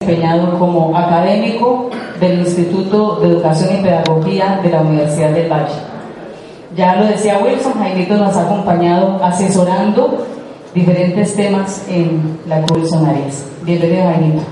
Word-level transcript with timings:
desempeñado 0.00 0.56
como 0.60 0.96
académico 0.96 1.90
del 2.20 2.38
Instituto 2.38 3.16
de 3.16 3.30
Educación 3.30 3.80
y 3.80 3.82
Pedagogía 3.82 4.60
de 4.62 4.70
la 4.70 4.82
Universidad 4.82 5.30
del 5.30 5.50
Valle. 5.50 5.74
Ya 6.76 6.94
lo 6.94 7.06
decía 7.06 7.40
Wilson, 7.40 7.72
Jaimito 7.74 8.16
nos 8.16 8.36
ha 8.36 8.42
acompañado 8.42 9.22
asesorando 9.24 10.24
diferentes 10.72 11.34
temas 11.34 11.84
en 11.88 12.38
la 12.46 12.62
Cruz 12.62 12.92
Arias. 12.92 13.44
Bienvenido, 13.62 14.04
Jaimito. 14.04 14.42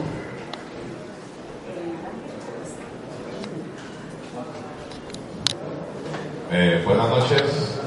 Eh, 6.51 6.82
buenas 6.84 7.09
noches. 7.09 7.80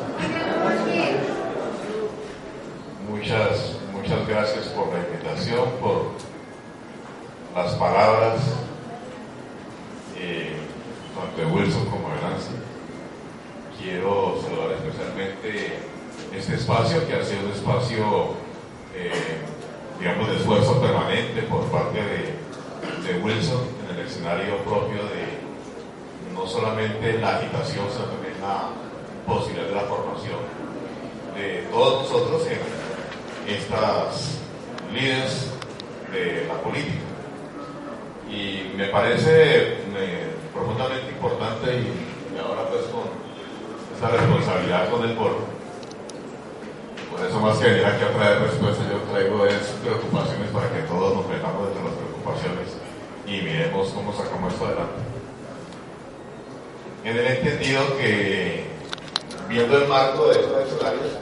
Muchas, 3.09 3.75
muchas 3.91 4.27
gracias 4.29 4.65
por 4.67 4.87
la 4.93 4.99
invitación, 4.99 5.65
por 5.81 6.18
las 7.55 7.73
palabras 7.73 8.39
eh, 10.17 10.53
tanto 11.15 11.41
de 11.41 11.45
Wilson 11.45 11.85
como 11.85 12.09
de 12.09 12.21
Nancy. 12.21 12.51
Quiero 13.81 14.37
saludar 14.41 14.77
especialmente 14.77 15.79
este 16.35 16.55
espacio 16.55 17.07
que 17.07 17.13
ha 17.13 17.23
sido 17.23 17.45
un 17.45 17.51
espacio, 17.51 18.33
eh, 18.93 19.37
digamos, 19.99 20.29
de 20.29 20.37
esfuerzo 20.37 20.81
permanente 20.81 21.41
por 21.43 21.63
parte 21.65 21.97
de, 21.97 23.07
de 23.07 23.19
Wilson 23.19 23.61
en 23.89 23.95
el 23.99 24.05
escenario 24.05 24.57
propio 24.57 25.03
de 25.03 25.39
no 26.33 26.45
solamente 26.45 27.17
la 27.19 27.37
agitación, 27.37 27.85
sino 27.91 28.05
también 28.05 28.33
la 28.41 28.69
posibilidad 29.25 29.67
de 29.67 29.75
la 29.75 29.81
formación 29.81 30.39
de 31.35 31.67
todos 31.71 32.03
nosotros 32.03 32.47
en 32.47 33.53
estas 33.53 34.39
líderes 34.93 35.51
de 36.11 36.45
la 36.47 36.55
política. 36.61 37.08
Y 38.29 38.73
me 38.77 38.85
parece 38.85 39.77
profundamente 40.53 41.11
importante 41.11 41.65
y, 41.73 42.37
ahora 42.37 42.69
pues 42.69 42.85
con 42.85 43.09
esta 43.95 44.09
responsabilidad 44.09 44.89
con 44.89 45.03
el 45.03 45.15
foro. 45.15 45.39
Por 47.11 47.25
eso 47.25 47.39
más 47.39 47.57
que 47.57 47.69
venir 47.69 47.85
aquí 47.85 48.03
a 48.03 48.13
traer 48.13 48.41
respuestas, 48.41 48.85
yo 48.87 48.99
traigo 49.11 49.45
es 49.45 49.75
preocupaciones 49.83 50.49
para 50.51 50.69
que 50.69 50.81
todos 50.87 51.15
nos 51.15 51.27
metamos 51.27 51.67
entre 51.67 51.83
las 51.83 51.93
preocupaciones 51.93 52.77
y 53.25 53.41
miremos 53.41 53.89
cómo 53.89 54.13
sacamos 54.13 54.53
esto 54.53 54.65
adelante. 54.65 55.01
En 57.03 57.17
el 57.17 57.25
entendido 57.25 57.97
que, 57.97 58.65
viendo 59.47 59.77
el 59.77 59.87
marco 59.87 60.27
de 60.27 60.39
estos 60.39 60.67
escenarios, 60.67 61.17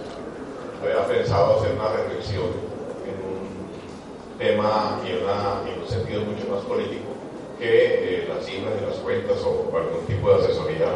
había 0.82 1.08
pensado 1.08 1.60
hacer 1.60 1.74
una 1.74 1.90
reflexión 1.90 2.67
tema 4.38 5.02
y, 5.06 5.12
en 5.12 5.82
un 5.82 5.88
sentido 5.88 6.22
mucho 6.22 6.48
más 6.50 6.64
político 6.66 7.06
que 7.60 8.22
eh, 8.22 8.28
las 8.30 8.46
cifras 8.46 8.74
y 8.80 8.86
las 8.86 8.96
cuentas 8.98 9.38
o 9.44 9.76
algún 9.76 10.06
tipo 10.06 10.30
de 10.30 10.44
asesoría 10.44 10.92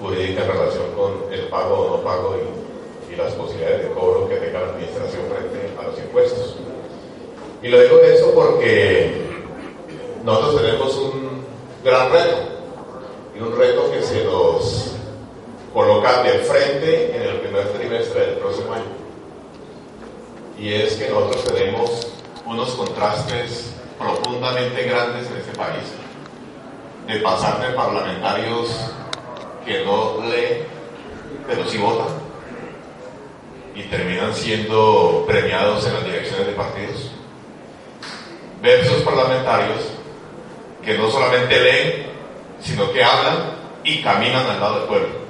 jurídica 0.00 0.42
en 0.42 0.48
relación 0.48 0.92
con 0.96 1.32
el 1.32 1.46
pago 1.48 1.76
o 1.76 1.96
no 1.96 2.02
pago 2.02 2.36
y, 2.36 2.70
las 3.16 3.34
posibilidades 3.34 3.82
de 3.82 3.90
cobro 3.90 4.28
que 4.28 4.36
tenga 4.36 4.60
la 4.60 4.68
administración 4.68 5.22
frente 5.26 5.76
a 5.78 5.82
los 5.82 5.98
impuestos. 5.98 6.56
Y 7.60 7.68
lo 7.68 7.82
digo 7.82 7.98
eso 7.98 8.32
porque 8.32 9.10
nosotros 10.24 10.62
tenemos 10.62 10.96
un 10.96 11.44
gran 11.84 12.10
reto 12.10 12.36
y 13.36 13.40
un 13.40 13.58
reto 13.58 13.90
que 13.90 14.02
se 14.02 14.24
nos 14.24 14.92
coloca 15.74 16.22
de 16.22 16.38
frente 16.38 17.14
en 17.14 17.22
el 17.22 17.40
primer 17.40 17.68
trimestre 17.72 18.26
del 18.26 18.34
próximo 18.36 18.72
año. 18.72 18.84
Y 20.58 20.72
es 20.72 20.94
que 20.94 21.10
nosotros 21.10 21.44
tenemos 21.44 22.19
unos 22.50 22.70
contrastes 22.70 23.72
profundamente 23.96 24.82
grandes 24.82 25.30
en 25.30 25.36
este 25.36 25.56
país, 25.56 25.84
de 27.06 27.20
pasar 27.20 27.60
de 27.60 27.74
parlamentarios 27.74 28.68
que 29.64 29.84
no 29.84 30.20
leen, 30.28 30.64
pero 31.46 31.64
sí 31.68 31.78
votan, 31.78 32.08
y 33.76 33.84
terminan 33.84 34.34
siendo 34.34 35.24
premiados 35.28 35.86
en 35.86 35.94
las 35.94 36.04
direcciones 36.04 36.46
de 36.48 36.52
partidos, 36.54 37.12
versus 38.60 39.02
parlamentarios 39.02 39.78
que 40.84 40.98
no 40.98 41.08
solamente 41.08 41.60
leen, 41.60 42.06
sino 42.60 42.90
que 42.90 43.04
hablan 43.04 43.36
y 43.84 44.02
caminan 44.02 44.46
al 44.46 44.60
lado 44.60 44.78
del 44.80 44.88
pueblo. 44.88 45.20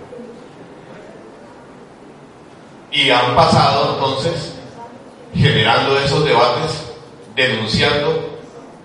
Y 2.90 3.10
han 3.10 3.36
pasado 3.36 3.94
entonces 3.94 4.54
generando 5.34 5.98
esos 5.98 6.24
debates 6.24 6.89
denunciando, 7.48 8.38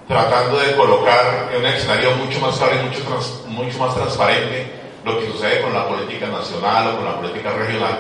tratando 0.07 0.59
de 0.59 0.75
colocar 0.75 1.49
en 1.53 1.59
un 1.59 1.65
escenario 1.65 2.11
mucho 2.11 2.39
más 2.39 2.57
claro 2.57 2.75
y 2.75 3.57
mucho, 3.57 3.79
más 3.79 3.95
transparente 3.95 4.71
lo 5.03 5.19
que 5.19 5.31
sucede 5.31 5.61
con 5.61 5.73
la 5.73 5.87
política 5.87 6.27
nacional 6.27 6.87
o 6.87 6.95
con 6.97 7.05
la 7.05 7.17
política 7.17 7.51
regional. 7.51 7.99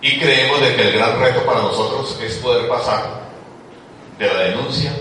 Y 0.00 0.18
creemos 0.18 0.60
de 0.60 0.76
que 0.76 0.82
el 0.82 0.92
gran 0.92 1.20
reto 1.20 1.44
para 1.44 1.60
nosotros 1.60 2.18
es 2.22 2.36
poder 2.36 2.68
pasar 2.68 3.22
de 4.18 4.26
la 4.26 4.40
denuncia, 4.40 4.92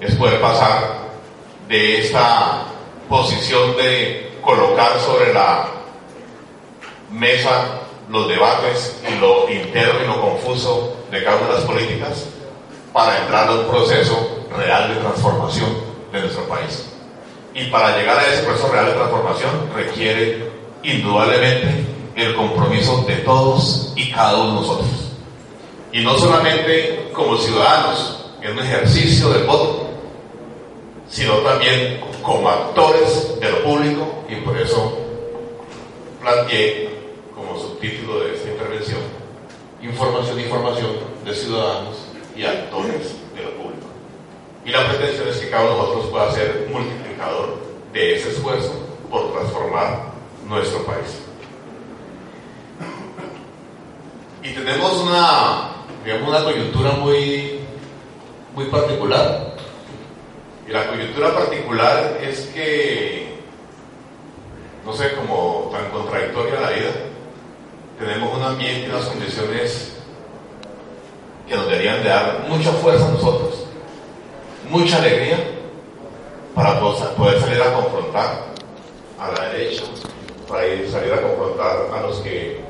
es 0.00 0.14
poder 0.14 0.40
pasar 0.40 1.06
de 1.68 2.00
esta 2.00 2.64
posición 3.08 3.76
de 3.76 4.38
colocar 4.42 4.98
sobre 5.00 5.32
la 5.32 5.68
mesa 7.10 7.80
los 8.08 8.28
debates 8.28 9.00
y 9.08 9.18
lo 9.18 9.50
interno 9.50 10.02
y 10.02 10.06
lo 10.06 10.20
confuso 10.20 10.96
de 11.10 11.24
cada 11.24 11.36
una 11.38 11.48
de 11.48 11.54
las 11.54 11.64
políticas 11.64 12.26
para 12.96 13.18
entrar 13.18 13.46
a 13.46 13.52
un 13.52 13.66
proceso 13.66 14.46
real 14.56 14.88
de 14.88 15.00
transformación 15.02 15.68
de 16.10 16.18
nuestro 16.18 16.48
país. 16.48 16.88
Y 17.52 17.66
para 17.66 17.94
llegar 17.94 18.18
a 18.18 18.26
ese 18.26 18.42
proceso 18.42 18.72
real 18.72 18.86
de 18.86 18.92
transformación 18.92 19.50
requiere 19.74 20.50
indudablemente 20.82 21.84
el 22.14 22.34
compromiso 22.34 23.04
de 23.06 23.16
todos 23.16 23.92
y 23.96 24.10
cada 24.10 24.36
uno 24.36 24.46
de 24.46 24.60
nosotros. 24.62 24.88
Y 25.92 26.00
no 26.00 26.16
solamente 26.16 27.10
como 27.12 27.36
ciudadanos, 27.36 28.30
en 28.40 28.52
un 28.52 28.60
ejercicio 28.60 29.28
del 29.28 29.44
voto, 29.44 29.90
sino 31.06 31.34
también 31.40 32.00
como 32.22 32.48
actores 32.48 33.38
de 33.38 33.50
lo 33.50 33.62
público 33.62 34.24
y 34.26 34.36
por 34.36 34.56
eso 34.56 34.96
planteé 36.22 37.12
como 37.34 37.58
subtítulo 37.58 38.20
de 38.20 38.36
esta 38.36 38.48
intervención 38.48 39.00
información, 39.82 40.40
información 40.40 40.92
de 41.24 41.34
ciudadanos 41.34 42.05
y 42.36 42.44
actores 42.44 43.14
de 43.34 43.42
lo 43.42 43.50
público. 43.52 43.86
Y 44.64 44.70
la 44.70 44.88
pretensión 44.88 45.28
es 45.28 45.38
que 45.38 45.50
cada 45.50 45.64
uno 45.64 45.72
de 45.72 45.78
nosotros 45.78 46.06
pueda 46.10 46.32
ser 46.32 46.68
multiplicador 46.70 47.56
de 47.92 48.16
ese 48.16 48.30
esfuerzo 48.30 48.72
por 49.10 49.32
transformar 49.32 50.12
nuestro 50.46 50.84
país. 50.84 51.22
Y 54.42 54.50
tenemos 54.50 54.92
una, 54.98 55.70
digamos, 56.04 56.28
una 56.28 56.44
coyuntura 56.44 56.92
muy, 56.92 57.60
muy 58.54 58.66
particular. 58.66 59.54
Y 60.68 60.72
la 60.72 60.88
coyuntura 60.88 61.34
particular 61.34 62.18
es 62.22 62.40
que, 62.54 63.38
no 64.84 64.92
sé, 64.92 65.14
como 65.14 65.70
tan 65.72 65.90
contradictoria 65.90 66.60
la 66.60 66.70
vida, 66.70 66.90
tenemos 67.98 68.36
un 68.36 68.42
ambiente 68.42 68.86
y 68.86 68.90
unas 68.90 69.06
condiciones 69.06 69.95
que 71.48 71.54
nos 71.54 71.68
deberían 71.68 72.02
de 72.02 72.08
dar 72.08 72.46
mucha 72.48 72.72
fuerza 72.72 73.06
a 73.06 73.10
nosotros, 73.10 73.64
mucha 74.70 74.98
alegría 74.98 75.38
para 76.54 76.80
poder 76.80 77.40
salir 77.40 77.62
a 77.62 77.74
confrontar 77.74 78.46
a 79.18 79.30
la 79.30 79.48
derecha, 79.50 79.84
para 80.48 80.62
salir 80.90 81.12
a 81.12 81.22
confrontar 81.22 81.88
a 81.94 82.00
los 82.02 82.16
que 82.18 82.60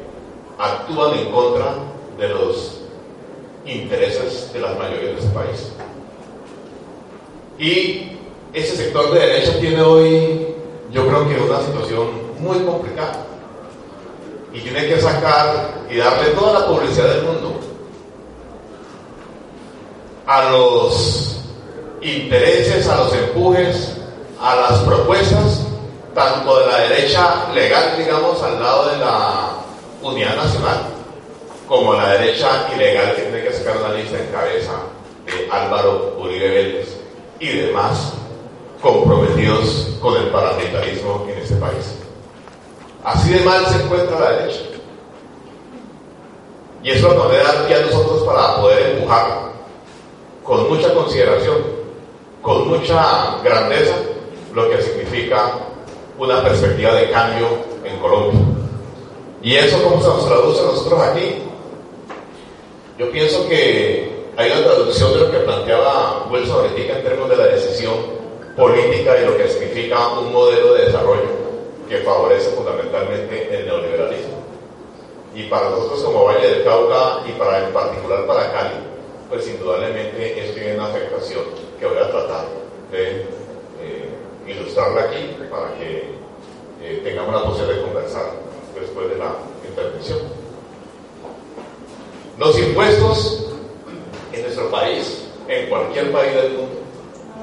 actúan 0.59 1.19
en 1.19 1.31
contra 1.31 1.75
de 2.19 2.29
los 2.29 2.81
intereses 3.65 4.53
de 4.53 4.61
las 4.61 4.79
mayorías 4.79 5.15
de 5.15 5.19
este 5.21 5.31
país. 5.31 5.73
Y 7.59 8.19
ese 8.53 8.77
sector 8.77 9.13
de 9.13 9.21
derecha 9.21 9.59
tiene 9.59 9.81
hoy, 9.81 10.49
yo 10.93 11.07
creo 11.07 11.29
que 11.29 11.41
una 11.41 11.61
situación 11.63 12.09
muy 12.41 12.59
complicada. 12.61 13.25
Y 14.53 14.61
tiene 14.61 14.87
que 14.87 15.01
sacar 15.01 15.83
y 15.91 15.97
darle 15.97 16.31
toda 16.31 16.61
la 16.61 16.67
publicidad 16.67 17.09
del 17.09 17.25
mundo 17.25 17.66
a 20.37 20.51
los 20.51 21.37
intereses, 22.03 22.87
a 22.89 22.97
los 22.97 23.13
empujes, 23.15 23.97
a 24.39 24.55
las 24.55 24.81
propuestas, 24.81 25.63
tanto 26.15 26.61
de 26.61 26.67
la 26.67 26.79
derecha 26.81 27.49
legal, 27.55 27.95
digamos, 27.97 28.43
al 28.43 28.63
lado 28.63 28.91
de 28.91 28.99
la 28.99 29.49
unidad 30.03 30.37
nacional, 30.37 30.81
como 31.67 31.95
la 31.95 32.11
derecha 32.13 32.69
ilegal 32.75 33.15
que 33.17 33.23
tiene 33.23 33.45
que 33.45 33.53
sacar 33.53 33.79
una 33.79 33.95
lista 33.95 34.19
en 34.19 34.27
cabeza 34.27 34.73
de 35.25 35.49
Álvaro 35.51 36.17
Uribe 36.21 36.49
Vélez 36.49 36.97
y 37.41 37.49
demás 37.49 38.13
comprometidos 38.83 39.97
con 40.03 40.17
el 40.17 40.29
paramilitarismo 40.29 41.27
en 41.31 41.39
este 41.39 41.57
país. 41.57 41.95
Así 43.05 43.31
de 43.31 43.41
mal 43.41 43.65
se 43.67 43.83
encuentra 43.83 44.21
la 44.21 44.31
derecha. 44.33 44.61
Y 46.83 46.91
eso 46.91 47.09
nos 47.15 47.33
da 47.33 47.77
a 47.77 47.87
nosotros 47.87 48.23
para 48.23 48.61
poder 48.61 48.97
empujar 48.97 49.46
con 50.47 50.69
mucha 50.69 50.95
consideración, 50.95 51.57
con 52.41 52.69
mucha 52.69 53.39
grandeza, 53.43 53.97
lo 54.55 54.71
que 54.71 54.81
significa 54.81 55.59
una 56.19 56.43
perspectiva 56.43 56.95
de 56.95 57.11
cambio 57.11 57.47
en 57.85 57.99
Colombia. 57.99 58.41
¿Y 59.43 59.57
eso 59.57 59.83
cómo 59.83 60.01
se 60.01 60.09
nos 60.09 60.27
traduce 60.27 60.61
a 60.61 60.67
nosotros 60.67 61.01
aquí? 61.03 61.43
Yo 62.99 63.11
pienso 63.11 63.47
que 63.49 64.25
hay 64.37 64.51
una 64.53 64.65
traducción 64.65 65.13
de 65.13 65.21
lo 65.21 65.31
que 65.31 65.39
planteaba 65.39 66.27
Wilson 66.31 66.67
ahorita 66.67 66.99
en 66.99 67.05
términos 67.05 67.31
de 67.31 67.37
la 67.37 67.47
decisión 67.47 67.95
política 68.57 69.19
y 69.21 69.27
lo 69.27 69.37
que 69.37 69.49
significa 69.49 70.09
un 70.19 70.33
modelo 70.33 70.75
de 70.75 70.87
desarrollo 70.87 71.47
que 71.89 71.99
favorece 71.99 72.51
fundamentalmente 72.51 73.49
el 73.55 73.67
neoliberalismo. 73.67 74.37
Y 75.35 75.45
para 75.45 75.71
nosotros 75.71 76.03
como 76.05 76.25
Valle 76.25 76.49
del 76.49 76.65
Cauca 76.65 77.21
y 77.29 77.33
para 77.33 77.67
en 77.67 77.73
particular 77.73 78.27
para 78.27 78.53
Cali, 78.53 78.96
pues 79.29 79.49
indudablemente 79.49 80.41
esto 80.41 80.55
tiene 80.55 80.75
una 80.75 80.87
afectación 80.87 81.43
que 81.79 81.87
voy 81.87 81.99
a 81.99 82.11
tratar 82.11 82.47
de 82.91 83.23
eh, 83.81 84.09
ilustrarla 84.47 85.03
aquí 85.03 85.37
para 85.51 85.75
que 85.77 86.11
eh, 86.83 87.01
tengamos 87.03 87.35
la 87.35 87.45
posibilidad 87.45 87.77
de 87.77 87.83
conversar 87.83 88.31
después 88.79 89.09
de 89.11 89.17
la 89.17 89.35
intervención. 89.67 90.19
Los 92.39 92.59
impuestos 92.59 93.47
en 94.33 94.43
nuestro 94.43 94.71
país, 94.71 95.27
en 95.49 95.69
cualquier 95.69 96.13
país 96.13 96.35
del 96.35 96.53
mundo, 96.53 96.77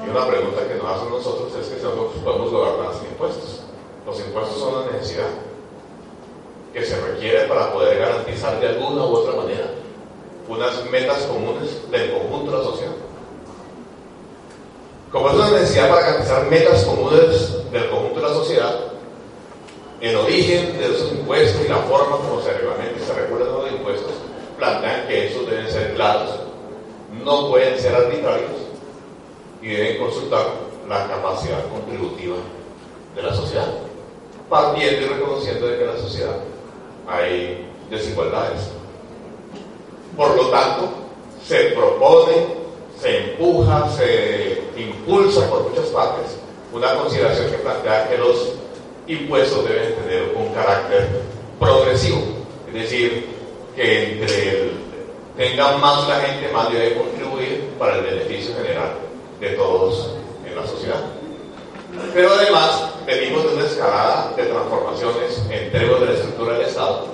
y 0.06 0.10
una 0.10 0.26
pregunta 0.26 0.66
que 0.68 0.74
nos 0.74 0.86
hacen 0.86 1.10
nosotros 1.10 1.52
es 1.60 1.68
que 1.68 1.76
si 1.78 1.82
nosotros 1.82 2.12
podemos 2.22 2.50
gobernar 2.50 2.94
sin 2.94 3.08
impuestos. 3.08 3.62
Los 4.06 4.20
impuestos 4.20 4.58
son 4.58 4.74
una 4.74 4.92
necesidad 4.92 5.28
que 6.72 6.84
se 6.84 7.00
requiere 7.00 7.46
para 7.46 7.72
poder 7.72 7.98
garantizar 7.98 8.60
de 8.60 8.68
alguna 8.68 9.04
u 9.04 9.14
otra 9.14 9.34
manera 9.34 9.83
unas 10.48 10.84
metas 10.90 11.22
comunes 11.22 11.90
del 11.90 12.12
conjunto 12.12 12.50
de 12.50 12.58
la 12.58 12.64
sociedad. 12.64 12.92
Como 15.10 15.28
es 15.28 15.34
una 15.36 15.50
necesidad 15.50 15.88
para 15.88 16.00
garantizar 16.00 16.50
metas 16.50 16.84
comunes 16.84 17.70
del 17.70 17.88
conjunto 17.88 18.20
de 18.20 18.28
la 18.28 18.34
sociedad, 18.34 18.80
el 20.00 20.16
origen 20.16 20.76
de 20.78 20.86
esos 20.86 21.12
impuestos 21.12 21.64
y 21.64 21.68
la 21.68 21.78
forma 21.78 22.16
como 22.16 22.42
se 22.42 22.52
reglamenta 22.52 23.00
y 23.00 23.04
se 23.04 23.28
los 23.30 23.72
impuestos 23.72 24.12
plantean 24.58 25.06
que 25.06 25.28
esos 25.28 25.48
deben 25.48 25.70
ser 25.70 25.94
claros, 25.94 26.30
no 27.24 27.48
pueden 27.48 27.78
ser 27.78 27.94
arbitrarios 27.94 28.50
y 29.62 29.68
deben 29.68 29.98
consultar 29.98 30.46
la 30.88 31.06
capacidad 31.06 31.64
contributiva 31.70 32.36
de 33.14 33.22
la 33.22 33.34
sociedad, 33.34 33.72
partiendo 34.50 35.02
y 35.02 35.04
reconociendo 35.06 35.68
de 35.68 35.78
que 35.78 35.84
en 35.84 35.94
la 35.94 35.98
sociedad 35.98 36.36
hay 37.08 37.66
desigualdades. 37.90 38.70
Por 40.16 40.36
lo 40.36 40.48
tanto, 40.48 40.88
se 41.46 41.70
propone, 41.70 42.46
se 43.00 43.18
empuja, 43.18 43.88
se 43.96 44.62
impulsa 44.76 45.48
por 45.50 45.68
muchas 45.68 45.86
partes 45.86 46.36
una 46.72 46.94
consideración 46.96 47.50
que 47.50 47.58
plantea 47.58 48.08
que 48.08 48.18
los 48.18 48.52
impuestos 49.06 49.68
deben 49.68 49.94
tener 49.94 50.34
un 50.34 50.52
carácter 50.54 51.20
progresivo, 51.58 52.22
es 52.68 52.74
decir, 52.74 53.26
que 53.76 54.12
entre 54.12 54.84
tenga 55.36 55.78
más 55.78 56.08
la 56.08 56.20
gente, 56.20 56.52
más 56.52 56.72
debe 56.72 56.94
contribuir 56.94 57.70
para 57.78 57.96
el 57.96 58.02
beneficio 58.02 58.54
general 58.54 58.94
de 59.40 59.50
todos 59.50 60.10
en 60.46 60.54
la 60.54 60.66
sociedad. 60.66 61.00
Pero 62.12 62.32
además 62.34 62.90
venimos 63.06 63.44
de 63.44 63.54
una 63.54 63.64
escalada 63.66 64.32
de 64.36 64.44
transformaciones 64.44 65.42
en 65.50 65.72
términos 65.72 66.00
de 66.00 66.06
la 66.06 66.12
estructura 66.12 66.52
del 66.54 66.66
Estado, 66.66 67.06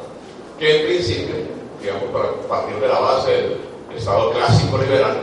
que 0.59 0.81
en 0.81 0.87
principio, 0.87 1.35
digamos, 1.81 2.05
para 2.13 2.33
partir 2.49 2.77
de 2.77 2.89
la 2.89 3.01
base 3.01 3.31
del 3.31 3.59
Estado 3.97 4.33
clásico 4.33 4.79
liberal, 4.79 5.21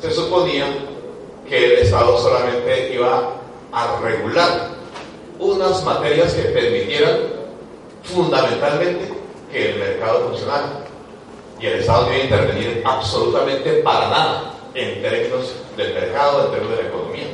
se 0.00 0.10
suponía 0.10 0.66
que 1.48 1.64
el 1.64 1.72
Estado 1.80 2.18
solamente 2.18 2.94
iba 2.94 3.34
a 3.72 4.00
regular 4.00 4.70
unas 5.38 5.84
materias 5.84 6.32
que 6.34 6.42
permitieran 6.42 7.18
fundamentalmente 8.02 9.12
que 9.50 9.70
el 9.70 9.78
mercado 9.78 10.28
funcionara. 10.28 10.80
Y 11.60 11.66
el 11.66 11.78
Estado 11.78 12.08
a 12.08 12.18
intervenir 12.18 12.82
absolutamente 12.84 13.70
para 13.84 14.08
nada 14.08 14.54
en 14.74 15.00
términos 15.00 15.54
del 15.76 15.94
mercado, 15.94 16.46
en 16.46 16.50
términos 16.50 16.76
de 16.76 16.82
la 16.82 16.88
economía. 16.88 17.26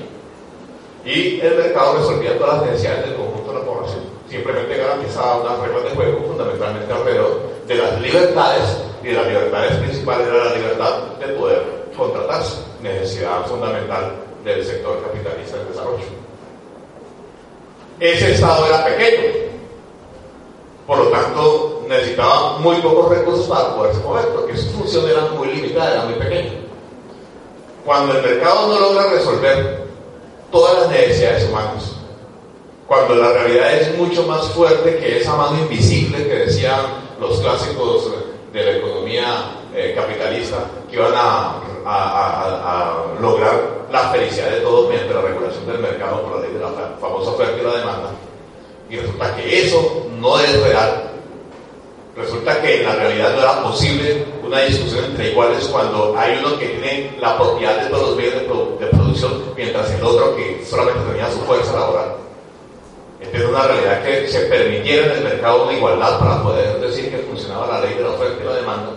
Y 1.05 1.41
el 1.41 1.57
mercado 1.57 1.97
resolvía 1.97 2.37
todas 2.37 2.59
las 2.59 2.67
necesidades 2.67 3.07
del 3.07 3.15
conjunto 3.15 3.53
de 3.53 3.59
la 3.59 3.65
población. 3.65 4.01
Simplemente 4.29 4.77
garantizaba 4.77 5.41
unas 5.41 5.59
reglas 5.61 5.85
de 5.85 5.91
juego 5.91 6.27
fundamentalmente 6.27 6.93
alrededor 6.93 7.48
de 7.69 7.75
las 7.75 8.01
libertades, 8.01 8.79
y 9.05 9.13
las 9.13 9.27
libertades 9.27 9.77
principales 9.77 10.27
era 10.27 10.45
la 10.47 10.55
libertad 10.55 10.99
de 11.21 11.27
poder 11.35 11.63
contratarse, 11.97 12.57
necesidad 12.83 13.47
fundamental 13.47 14.13
del 14.45 14.65
sector 14.65 15.03
capitalista 15.03 15.59
del 15.59 15.69
desarrollo. 15.69 16.05
Ese 18.01 18.33
Estado 18.33 18.67
era 18.67 18.85
pequeño, 18.85 19.23
por 20.87 20.99
lo 20.99 21.09
tanto 21.09 21.85
necesitaba 21.89 22.59
muy 22.59 22.77
pocos 22.77 23.11
recursos 23.11 23.47
para 23.47 23.75
poderse 23.77 24.01
mover, 24.01 24.29
porque 24.29 24.57
su 24.57 24.71
función 24.71 25.09
era 25.11 25.23
muy 25.37 25.49
limitada, 25.49 25.93
era 25.93 26.05
muy 26.05 26.15
pequeña. 26.15 26.53
Cuando 27.85 28.17
el 28.17 28.23
mercado 28.23 28.69
no 28.69 28.81
logra 28.81 29.11
resolver 29.11 29.85
todas 30.51 30.81
las 30.81 30.91
necesidades 30.91 31.49
humanas, 31.49 31.93
cuando 32.87 33.17
la 33.17 33.33
realidad 33.33 33.75
es 33.75 33.99
mucho 33.99 34.23
más 34.27 34.49
fuerte 34.49 34.97
que 34.99 35.19
esa 35.19 35.37
mano 35.37 35.59
invisible 35.59 36.27
que 36.27 36.35
decían 36.35 37.08
los 37.21 37.41
clásicos 37.41 38.13
de 38.53 38.65
la 38.65 38.73
economía 38.79 39.51
eh, 39.75 39.93
capitalista, 39.95 40.59
que 40.91 40.97
iban 40.97 41.13
a, 41.15 41.61
a, 41.85 43.05
lograr 43.21 43.87
la 43.91 44.11
felicidad 44.11 44.51
de 44.51 44.61
todos 44.61 44.89
mediante 44.89 45.15
la 45.15 45.23
regulación 45.23 45.67
del 45.67 45.79
mercado 45.79 46.23
por 46.23 46.37
la 46.37 46.43
ley 46.43 46.53
de 46.53 46.61
la 46.61 46.69
famosa 47.01 47.31
oferta 47.31 47.57
y 47.61 47.65
la 47.65 47.79
demanda. 47.79 48.11
Y 48.91 48.97
resulta 48.97 49.37
que 49.37 49.67
eso 49.67 50.07
no 50.19 50.39
es 50.41 50.63
real. 50.63 51.11
Resulta 52.17 52.61
que 52.61 52.81
en 52.81 52.85
la 52.85 52.97
realidad 52.97 53.35
no 53.35 53.41
era 53.41 53.63
posible 53.63 54.25
una 54.45 54.61
discusión 54.63 55.05
entre 55.05 55.31
iguales 55.31 55.69
cuando 55.69 56.15
hay 56.19 56.39
uno 56.39 56.59
que 56.59 56.67
tiene 56.67 57.17
la 57.21 57.37
propiedad 57.37 57.83
de 57.83 57.91
todos 57.91 58.09
los 58.09 58.17
medios 58.17 58.35
de, 58.35 58.87
producción, 58.87 59.43
mientras 59.57 59.91
el 59.93 60.03
otro 60.03 60.35
que 60.35 60.65
solamente 60.69 61.01
tenía 61.11 61.31
su 61.31 61.41
fuerza 61.41 61.75
laboral. 61.75 62.15
Entonces, 63.21 63.49
una 63.49 63.63
realidad 63.63 64.03
se 64.29 64.41
permitiera 64.41 65.07
en 65.07 65.19
el 65.19 65.25
mercado 65.25 65.65
una 65.65 65.73
igualdad 65.73 66.19
para 66.19 66.43
poder 66.43 66.81
decir 66.81 67.11
que 67.11 67.19
funcionaba 67.19 67.67
la 67.67 67.81
ley 67.81 67.95
de 67.95 68.03
la 68.03 68.11
oferta 68.11 68.43
y 68.43 68.47
la 68.47 68.55
demanda. 68.55 68.91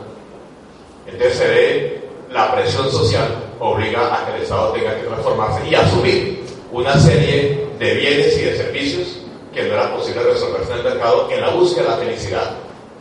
Entonces, 1.07 1.37
se 1.37 1.47
ve 1.47 2.01
la 2.31 2.53
presión 2.53 2.89
social 2.91 3.27
obliga 3.59 4.15
a 4.15 4.25
que 4.25 4.37
el 4.37 4.43
Estado 4.43 4.71
tenga 4.71 4.95
que 4.95 5.03
transformarse 5.03 5.67
y 5.69 5.75
asumir 5.75 6.43
una 6.71 6.97
serie 6.99 7.67
de 7.77 7.93
bienes 7.95 8.37
y 8.37 8.41
de 8.43 8.57
servicios 8.57 9.07
que 9.53 9.63
no 9.63 9.73
era 9.73 9.93
posible 9.95 10.23
resolverse 10.23 10.71
en 10.71 10.77
el 10.79 10.83
mercado 10.83 11.29
en 11.29 11.41
la 11.41 11.49
búsqueda 11.49 11.83
de 11.83 11.89
la 11.89 11.97
felicidad 11.97 12.51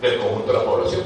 del 0.03 0.19
conjunto 0.19 0.53
de 0.53 0.59
la 0.59 0.65
población. 0.65 1.03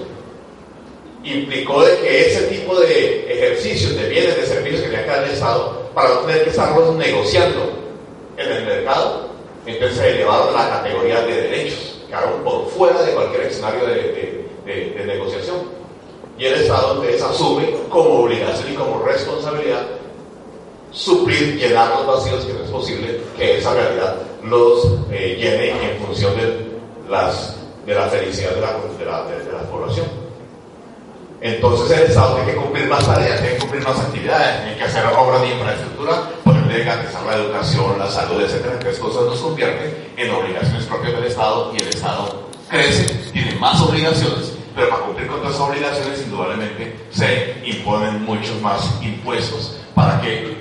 Implicó 1.23 1.85
de 1.85 1.99
que 1.99 2.31
ese 2.31 2.43
tipo 2.45 2.78
de 2.81 3.33
ejercicios 3.33 3.97
de 3.97 4.09
bienes, 4.09 4.37
de 4.37 4.47
servicios 4.47 4.83
que 4.83 4.88
tenía 4.88 5.04
que 5.04 5.11
dar 5.11 5.25
el 5.25 5.31
Estado, 5.31 5.90
para 5.95 6.09
no 6.14 6.21
tener 6.21 6.45
que 6.45 6.50
estarlos 6.50 6.95
negociando 6.97 7.73
en 8.37 8.52
el 8.52 8.64
mercado, 8.64 9.24
entonces 9.66 9.99
se 9.99 10.11
elevaron 10.11 10.54
a 10.54 10.64
la 10.64 10.71
categoría 10.71 11.23
de 11.23 11.42
derechos, 11.42 12.00
quedaron 12.06 12.42
por 12.42 12.68
fuera 12.68 13.02
de 13.02 13.12
cualquier 13.12 13.42
escenario 13.42 13.87
de, 13.87 14.44
de 14.64 15.04
negociación. 15.06 15.56
Y 16.38 16.47
el 16.47 16.54
Estado 16.54 16.94
entonces 16.94 17.23
asume 17.23 17.75
como 17.88 18.23
obligación 18.25 18.73
y 18.73 18.75
como 18.75 19.02
responsabilidad 19.04 19.87
suplir, 20.94 21.56
llenar 21.56 21.88
los 21.90 22.06
vacíos 22.06 22.44
que 22.44 22.52
no 22.54 22.64
es 22.64 22.71
posible 22.71 23.21
que 23.37 23.59
esa 23.59 23.75
realidad 23.75 24.16
los 24.44 24.87
eh, 25.11 25.37
llene 25.38 25.71
en 25.71 25.99
función 25.99 26.37
de, 26.37 26.68
las, 27.09 27.56
de 27.85 27.94
la 27.94 28.09
felicidad 28.09 28.54
de 28.54 28.61
la, 28.61 28.73
de, 28.73 29.04
la, 29.04 29.25
de, 29.25 29.52
la, 29.52 29.71
población. 29.71 30.06
Entonces 31.41 31.99
el 31.99 32.07
Estado 32.07 32.37
tiene 32.37 32.53
que 32.53 32.57
cumplir 32.57 32.88
más 32.88 33.07
tareas, 33.07 33.41
tiene 33.41 33.57
que 33.57 33.61
cumplir 33.61 33.83
más 33.83 33.99
actividades, 33.99 34.62
tiene 34.62 34.79
que 34.79 34.85
hacer 34.85 35.07
obras 35.07 35.43
de 35.43 35.49
infraestructura, 35.49 36.31
ponerle 36.43 36.85
garantizar 36.85 37.23
la 37.25 37.35
educación, 37.35 37.99
la 37.99 38.11
salud, 38.11 38.41
etc. 38.41 38.67
Entonces 38.73 38.99
cosas 38.99 39.25
nos 39.25 39.38
convierten 39.41 40.12
en 40.17 40.31
obligaciones 40.31 40.85
propias 40.87 41.14
del 41.14 41.25
Estado 41.25 41.73
y 41.75 41.83
el 41.83 41.88
Estado 41.88 42.49
crece, 42.69 43.05
tiene 43.33 43.55
más 43.57 43.81
obligaciones 43.83 44.55
pero 44.75 44.91
para 44.91 45.03
cumplir 45.03 45.29
con 45.29 45.38
todas 45.38 45.55
esas 45.55 45.69
obligaciones 45.69 46.23
indudablemente 46.23 47.07
se 47.11 47.62
imponen 47.64 48.25
muchos 48.25 48.61
más 48.61 48.99
impuestos 49.03 49.76
para 49.95 50.21
que 50.21 50.57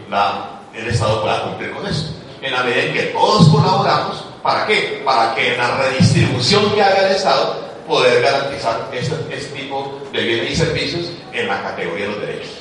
el 0.74 0.88
Estado 0.88 1.22
pueda 1.22 1.44
cumplir 1.44 1.72
con 1.72 1.88
eso. 1.88 2.14
En 2.42 2.54
la 2.54 2.64
medida 2.64 2.84
en 2.84 2.94
que 2.94 3.04
todos 3.04 3.48
colaboramos, 3.50 4.24
¿para 4.44 4.68
qué? 4.68 5.02
Para 5.04 5.34
que 5.34 5.54
en 5.54 5.58
la 5.58 5.78
redistribución 5.78 6.72
que 6.74 6.84
haga 6.84 7.08
el 7.08 7.16
Estado 7.16 7.64
poder 7.88 8.22
garantizar 8.22 8.90
este, 8.94 9.16
este 9.32 9.60
tipo 9.60 10.00
de 10.03 10.03
bienes 10.22 10.52
y 10.52 10.56
servicios 10.56 11.12
en 11.32 11.48
la 11.48 11.62
categoría 11.64 12.06
de 12.06 12.12
los 12.12 12.22
derechos. 12.22 12.52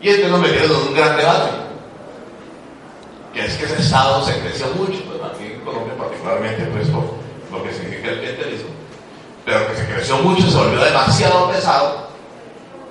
Y 0.00 0.08
entonces 0.08 0.30
nos 0.30 0.40
metieron 0.40 0.70
en 0.70 0.88
un 0.88 0.94
gran 0.94 1.16
debate, 1.16 1.50
que 3.32 3.44
es 3.46 3.54
que 3.54 3.64
ese 3.64 3.80
Estado 3.80 4.24
se 4.24 4.38
creció 4.40 4.66
mucho, 4.74 5.02
pues 5.04 5.22
aquí 5.22 5.52
en 5.52 5.60
Colombia 5.60 5.96
particularmente, 5.96 6.64
pues 6.66 6.88
por 6.88 7.04
lo 7.50 7.64
que 7.64 7.72
significa 7.72 8.10
el 8.10 8.18
clientelismo, 8.18 8.70
pero 9.44 9.66
que 9.68 9.76
se 9.76 9.86
creció 9.86 10.18
mucho, 10.18 10.50
se 10.50 10.56
volvió 10.56 10.84
demasiado 10.84 11.50
pesado, 11.50 12.08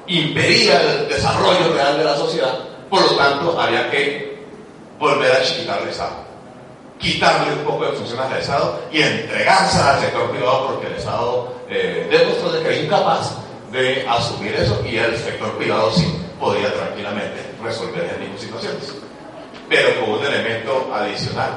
impedía 0.08 0.82
el 0.82 1.10
desarrollo 1.10 1.74
real 1.74 1.98
de 1.98 2.06
la 2.06 2.16
sociedad, 2.16 2.60
por 2.90 3.02
lo 3.02 3.18
tanto 3.18 3.60
había 3.60 3.92
que 3.92 4.42
volver 4.98 5.32
a 5.32 5.44
chiquitar 5.44 5.82
el 5.84 5.90
Estado 5.90 6.31
quitarle 7.02 7.54
un 7.54 7.66
poco 7.66 7.86
de 7.86 7.94
funciones 7.94 8.26
al 8.28 8.38
Estado 8.38 8.80
y 8.92 9.02
entregarse 9.02 9.80
al 9.80 10.00
sector 10.00 10.30
privado 10.30 10.68
porque 10.68 10.88
el 10.88 10.94
Estado 10.94 11.54
eh, 11.68 12.08
demostró 12.10 12.52
que 12.52 12.68
era 12.68 12.78
incapaz 12.78 13.38
de 13.72 14.06
asumir 14.08 14.54
eso 14.54 14.82
y 14.86 14.98
el 14.98 15.18
sector 15.18 15.58
privado 15.58 15.92
sí 15.92 16.16
podía 16.40 16.72
tranquilamente 16.74 17.42
resolver 17.64 18.08
tipo 18.20 18.34
de 18.34 18.40
situaciones. 18.40 18.94
Pero 19.68 20.00
con 20.00 20.20
un 20.20 20.26
elemento 20.26 20.92
adicional 20.94 21.52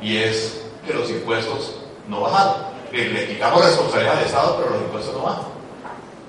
y 0.00 0.16
es 0.16 0.62
que 0.86 0.94
los 0.94 1.08
impuestos 1.10 1.76
no 2.08 2.22
bajaron. 2.22 2.72
Le 2.90 3.28
quitamos 3.28 3.64
responsabilidad 3.64 4.18
al 4.18 4.24
Estado, 4.24 4.56
pero 4.58 4.74
los 4.74 4.82
impuestos 4.82 5.14
no 5.14 5.22
bajan. 5.22 5.44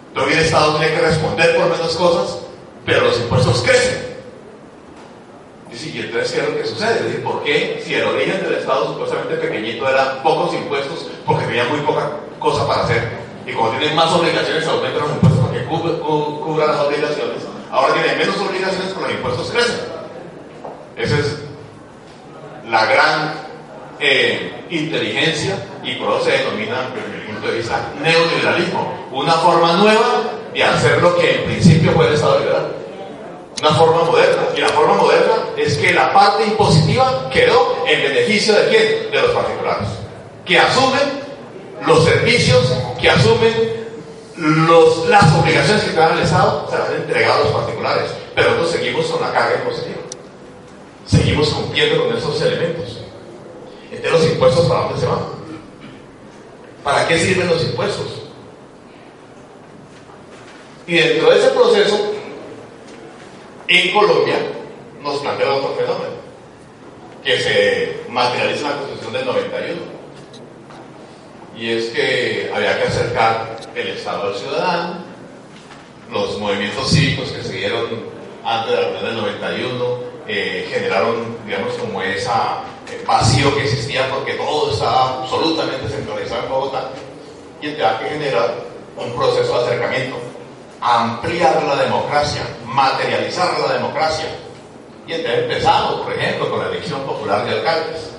Entonces 0.10 0.38
el 0.38 0.44
Estado 0.46 0.78
tiene 0.78 0.96
que 0.96 1.02
responder 1.02 1.58
por 1.58 1.70
menos 1.70 1.96
cosas, 1.96 2.38
pero 2.86 3.06
los 3.06 3.20
impuestos 3.20 3.62
crecen. 3.64 4.13
Y 5.74 6.00
entonces, 6.00 6.32
¿qué 6.32 6.40
es 6.40 6.50
lo 6.50 6.56
que 6.56 6.66
sucede? 6.68 7.04
Decir, 7.04 7.24
¿por 7.24 7.44
qué 7.44 7.82
si 7.84 7.96
el 7.96 8.04
origen 8.04 8.44
del 8.44 8.54
Estado 8.54 8.94
supuestamente 8.94 9.36
pequeñito 9.36 9.90
era 9.90 10.22
pocos 10.22 10.54
impuestos 10.54 11.08
porque 11.26 11.46
tenía 11.46 11.64
muy 11.66 11.80
poca 11.80 12.12
cosa 12.38 12.68
para 12.68 12.84
hacer? 12.84 13.10
Y 13.46 13.54
como 13.54 13.72
tienen 13.72 13.96
más 13.96 14.12
obligaciones, 14.12 14.68
aumentan 14.68 15.02
los 15.02 15.12
impuestos 15.12 15.42
para 15.42 15.60
que 15.60 15.66
cubran 15.66 16.68
las 16.68 16.80
obligaciones. 16.80 17.44
Ahora 17.72 17.94
tienen 17.96 18.18
menos 18.20 18.38
obligaciones, 18.38 18.94
pero 18.94 19.08
los 19.08 19.16
impuestos 19.16 19.50
crecen. 19.50 19.76
Esa 20.96 21.18
es 21.18 21.40
la 22.70 22.86
gran 22.86 23.34
eh, 24.00 24.66
inteligencia 24.70 25.58
y 25.84 25.96
por 25.96 26.16
eso 26.16 26.26
se 26.26 26.32
denomina, 26.38 26.90
desde 26.94 27.18
mi 27.18 27.34
punto 27.34 27.48
de 27.48 27.58
vista, 27.58 27.90
neoliberalismo. 28.00 29.08
Una 29.12 29.34
forma 29.34 29.74
nueva 29.74 30.22
de 30.54 30.64
hacer 30.64 31.02
lo 31.02 31.18
que 31.18 31.36
en 31.36 31.46
principio 31.46 31.92
fue 31.94 32.08
el 32.08 32.14
Estado 32.14 32.40
liberal 32.40 32.83
una 33.62 33.72
forma 33.72 34.04
moderna. 34.04 34.44
Y 34.56 34.62
la 34.62 34.70
forma 34.70 34.96
moderna 34.96 35.34
es 35.58 35.78
que 35.78 35.94
la 35.94 36.12
parte 36.14 36.46
impositiva 36.46 37.30
quedó 37.32 37.84
en 37.88 38.02
beneficio 38.02 38.54
de 38.54 38.68
quién? 38.70 39.12
De 39.12 39.22
los 39.22 39.32
particulares. 39.32 39.88
Que 40.46 40.60
asumen 40.60 41.22
los 41.86 42.04
servicios, 42.04 42.74
que 43.00 43.10
asumen 43.10 43.84
los, 44.38 45.08
las 45.08 45.34
obligaciones 45.36 45.84
que 45.84 45.92
dan 45.92 46.18
el 46.18 46.24
Estado, 46.24 46.68
se 46.70 46.78
las 46.78 46.90
han 46.90 46.96
entregado 46.96 47.42
a 47.42 47.44
los 47.46 47.54
particulares. 47.54 48.12
Pero 48.36 48.50
nosotros 48.50 48.72
seguimos 48.72 49.06
con 49.06 49.22
la 49.22 49.32
carga 49.32 49.60
impositiva. 49.60 50.02
Seguimos 51.06 51.50
cumpliendo 51.50 52.06
con 52.06 52.18
esos 52.18 52.42
elementos. 52.42 53.00
Entonces, 53.92 54.12
¿los 54.12 54.32
impuestos 54.32 54.66
para 54.66 54.82
dónde 54.82 55.00
se 55.00 55.06
van? 55.06 55.20
¿Para 56.84 57.08
qué 57.08 57.18
sirven 57.18 57.48
los 57.48 57.64
impuestos? 57.64 58.08
Y 60.88 60.96
dentro 60.96 61.30
de 61.30 61.40
ese 61.40 61.50
proceso 61.50 62.13
en 63.74 63.94
Colombia 63.94 64.36
nos 65.02 65.20
plantea 65.20 65.54
otro 65.54 65.76
fenómeno, 65.76 66.14
que 67.24 67.38
se 67.40 68.04
materializa 68.10 68.68
en 68.68 68.72
la 68.72 68.78
Constitución 68.78 69.14
del 69.14 69.26
91. 69.26 69.82
Y 71.58 71.72
es 71.72 71.86
que 71.90 72.52
había 72.54 72.78
que 72.78 72.88
acercar 72.88 73.58
el 73.76 73.88
Estado 73.90 74.24
al 74.30 74.36
ciudadano, 74.36 75.04
los 76.12 76.38
movimientos 76.38 76.90
cívicos 76.90 77.32
que 77.32 77.44
se 77.44 77.54
dieron 77.54 77.88
antes 78.44 78.72
de 78.72 78.82
la 78.82 78.90
reunión 78.90 79.06
del 79.06 79.16
91 79.18 79.98
eh, 80.28 80.68
generaron, 80.72 81.38
digamos, 81.46 81.74
como 81.74 82.02
ese 82.02 82.30
eh, 82.30 83.04
vacío 83.06 83.56
que 83.56 83.64
existía 83.64 84.10
porque 84.10 84.34
todo 84.34 84.72
estaba 84.72 85.24
absolutamente 85.24 85.88
centralizado 85.90 86.44
en 86.44 86.50
Bogotá 86.50 86.90
y 87.62 87.70
tenía 87.70 88.00
que 88.00 88.10
generar 88.10 88.56
un 88.98 89.12
proceso 89.14 89.58
de 89.58 89.66
acercamiento 89.66 90.18
ampliar 90.84 91.64
la 91.64 91.78
democracia, 91.78 92.42
materializar 92.66 93.58
la 93.60 93.74
democracia. 93.74 94.26
Y 95.08 95.14
entonces 95.14 95.44
empezamos, 95.44 96.02
por 96.02 96.14
ejemplo, 96.14 96.50
con 96.50 96.60
la 96.60 96.70
elección 96.70 97.02
popular 97.04 97.46
de 97.46 97.52
alcaldes. 97.54 98.10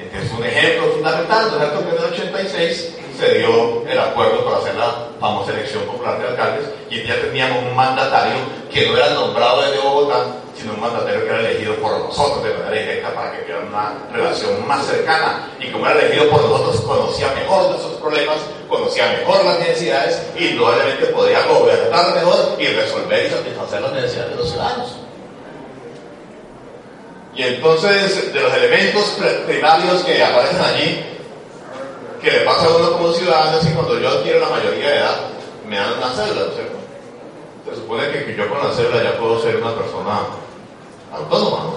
Este 0.00 0.18
es 0.26 0.32
un 0.32 0.44
ejemplo 0.44 0.92
fundamental, 0.92 1.52
¿no 1.52 1.58
que 1.58 1.88
en 1.88 1.96
el 1.96 2.12
86 2.12 2.94
se 3.18 3.38
dio 3.38 3.86
el 3.86 3.98
acuerdo 3.98 4.44
para 4.44 4.58
hacer 4.58 4.74
la 4.76 5.08
famosa 5.20 5.52
elección 5.52 5.84
popular 5.84 6.18
de 6.20 6.28
alcaldes 6.28 6.70
y 6.90 7.06
ya 7.06 7.20
teníamos 7.20 7.64
un 7.64 7.76
mandatario 7.76 8.36
que 8.72 8.86
no 8.86 8.96
era 8.96 9.10
nombrado 9.10 9.62
desde 9.62 9.78
Bogotá, 9.80 10.26
sino 10.58 10.74
un 10.74 10.80
mandatario 10.80 11.22
que 11.22 11.28
era 11.28 11.40
elegido 11.40 11.74
por 11.76 11.98
nosotros 12.00 12.42
de 12.42 12.54
manera 12.54 12.82
directa 12.82 13.14
para 13.14 13.32
que 13.32 13.38
tuviera 13.38 13.60
una 13.60 13.94
relación 14.12 14.66
más 14.66 14.84
cercana. 14.86 15.50
Y 15.60 15.70
como 15.70 15.86
era 15.86 16.00
elegido 16.00 16.28
por 16.30 16.42
nosotros, 16.42 16.80
conocía 16.80 17.32
mejor 17.32 17.70
nuestros 17.70 17.94
problemas, 17.94 18.36
conocía 18.68 19.06
mejor 19.18 19.44
las 19.44 19.58
necesidades 19.60 20.22
y 20.36 20.48
probablemente 20.54 21.06
podía 21.06 21.42
gobernar 21.46 22.14
mejor 22.14 22.56
y 22.58 22.66
resolver 22.66 23.26
y 23.26 23.30
satisfacer 23.30 23.80
las 23.82 23.92
necesidades 23.92 24.30
de 24.30 24.36
los 24.36 24.50
ciudadanos. 24.50 24.96
Y 27.36 27.42
entonces, 27.42 28.34
de 28.34 28.40
los 28.40 28.52
elementos 28.52 29.16
primarios 29.46 30.02
que 30.02 30.24
aparecen 30.24 30.60
allí, 30.60 31.04
que 32.20 32.32
le 32.32 32.40
pasa 32.40 32.66
a 32.66 32.76
uno 32.76 32.92
como 32.94 33.12
ciudadano 33.12 33.58
es 33.58 33.64
que 33.64 33.74
cuando 33.74 33.96
yo 34.00 34.08
adquiero 34.08 34.40
la 34.40 34.48
mayoría 34.48 34.90
de 34.90 34.96
edad, 34.96 35.20
me 35.68 35.76
dan 35.76 35.92
una 35.98 36.10
cédula, 36.10 36.40
¿no 36.40 36.48
es 36.48 36.54
cierto? 36.54 36.78
Se 37.68 37.76
supone 37.76 38.10
que 38.10 38.34
yo 38.36 38.48
con 38.48 38.58
la 38.58 38.74
cédula 38.74 39.04
ya 39.04 39.16
puedo 39.18 39.40
ser 39.40 39.56
una 39.56 39.72
persona 39.72 40.20
autónoma, 41.12 41.64
¿no? 41.64 41.72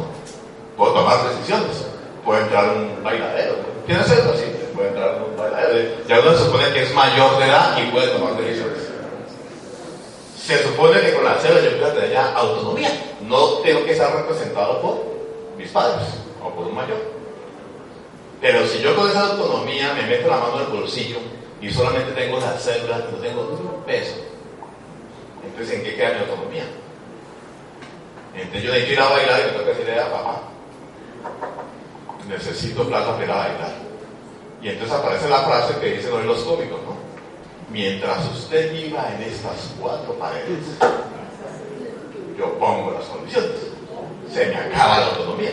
Puedo 0.78 0.94
tomar 0.94 1.30
decisiones, 1.30 1.86
puedo 2.26 2.42
entrar 2.42 2.76
en 2.76 2.82
un 2.82 3.04
bailadero. 3.04 3.56
¿Tiene 3.86 4.04
cédula? 4.04 4.38
Sí, 4.38 4.46
puede 4.74 4.90
entrar 4.90 5.16
en 5.16 5.24
un 5.24 5.38
bailadero. 5.38 5.90
Ya 6.08 6.20
uno 6.20 6.32
se 6.32 6.46
supone 6.46 6.74
que 6.74 6.84
es 6.84 6.94
mayor 6.94 7.38
de 7.38 7.46
edad 7.46 7.78
y 7.78 7.92
puede 7.92 8.08
tomar 8.08 8.38
decisiones. 8.38 8.80
Se 10.38 10.64
supone 10.64 11.02
que 11.02 11.14
con 11.14 11.24
la 11.24 11.36
cédula 11.36 11.62
yo 11.62 11.78
puedo 11.78 11.94
tener 11.94 12.18
autonomía. 12.18 12.90
No 13.22 13.46
tengo 13.64 13.86
que 13.86 13.92
estar 13.92 14.14
representado 14.16 14.82
por 14.82 15.04
mis 15.58 15.70
padres 15.70 16.08
o 16.44 16.50
por 16.50 16.68
un 16.68 16.76
mayor. 16.76 16.98
Pero 18.42 18.66
si 18.66 18.80
yo 18.80 18.96
con 18.96 19.08
esa 19.08 19.28
autonomía 19.28 19.94
me 19.94 20.08
meto 20.08 20.28
la 20.28 20.38
mano 20.38 20.56
en 20.56 20.66
el 20.66 20.80
bolsillo 20.80 21.18
y 21.62 21.70
solamente 21.70 22.12
tengo 22.14 22.40
la 22.40 22.58
cédula, 22.58 22.98
no 22.98 23.18
tengo 23.18 23.84
peso, 23.86 24.16
entonces 25.46 25.78
¿en 25.78 25.84
qué 25.84 25.96
queda 25.96 26.14
mi 26.14 26.20
autonomía? 26.22 26.64
Entonces 28.36 28.64
yo 28.64 28.72
necesito 28.72 28.94
ir 28.94 29.00
a 29.00 29.10
bailar 29.10 29.40
y 29.40 29.52
tengo 29.52 29.64
que 29.66 29.70
decirle 29.72 30.00
a 30.00 30.12
papá, 30.12 30.42
necesito 32.28 32.88
plata 32.88 33.14
para 33.14 33.24
ir 33.26 33.32
a 33.32 33.36
bailar. 33.36 33.74
Y 34.62 34.70
entonces 34.70 34.96
aparece 34.96 35.30
la 35.30 35.40
frase 35.40 35.80
que 35.80 35.92
dicen 35.98 36.14
hoy 36.14 36.24
los 36.24 36.44
cómicos, 36.44 36.80
¿no? 36.84 36.96
Mientras 37.70 38.26
usted 38.32 38.72
viva 38.72 39.10
en 39.16 39.24
estas 39.24 39.74
cuatro 39.80 40.14
paredes, 40.14 40.66
yo 42.38 42.54
pongo 42.60 42.92
las 42.92 43.06
condiciones. 43.06 43.52
Se 44.32 44.46
me 44.46 44.56
acaba 44.56 45.00
la 45.00 45.08
autonomía. 45.08 45.52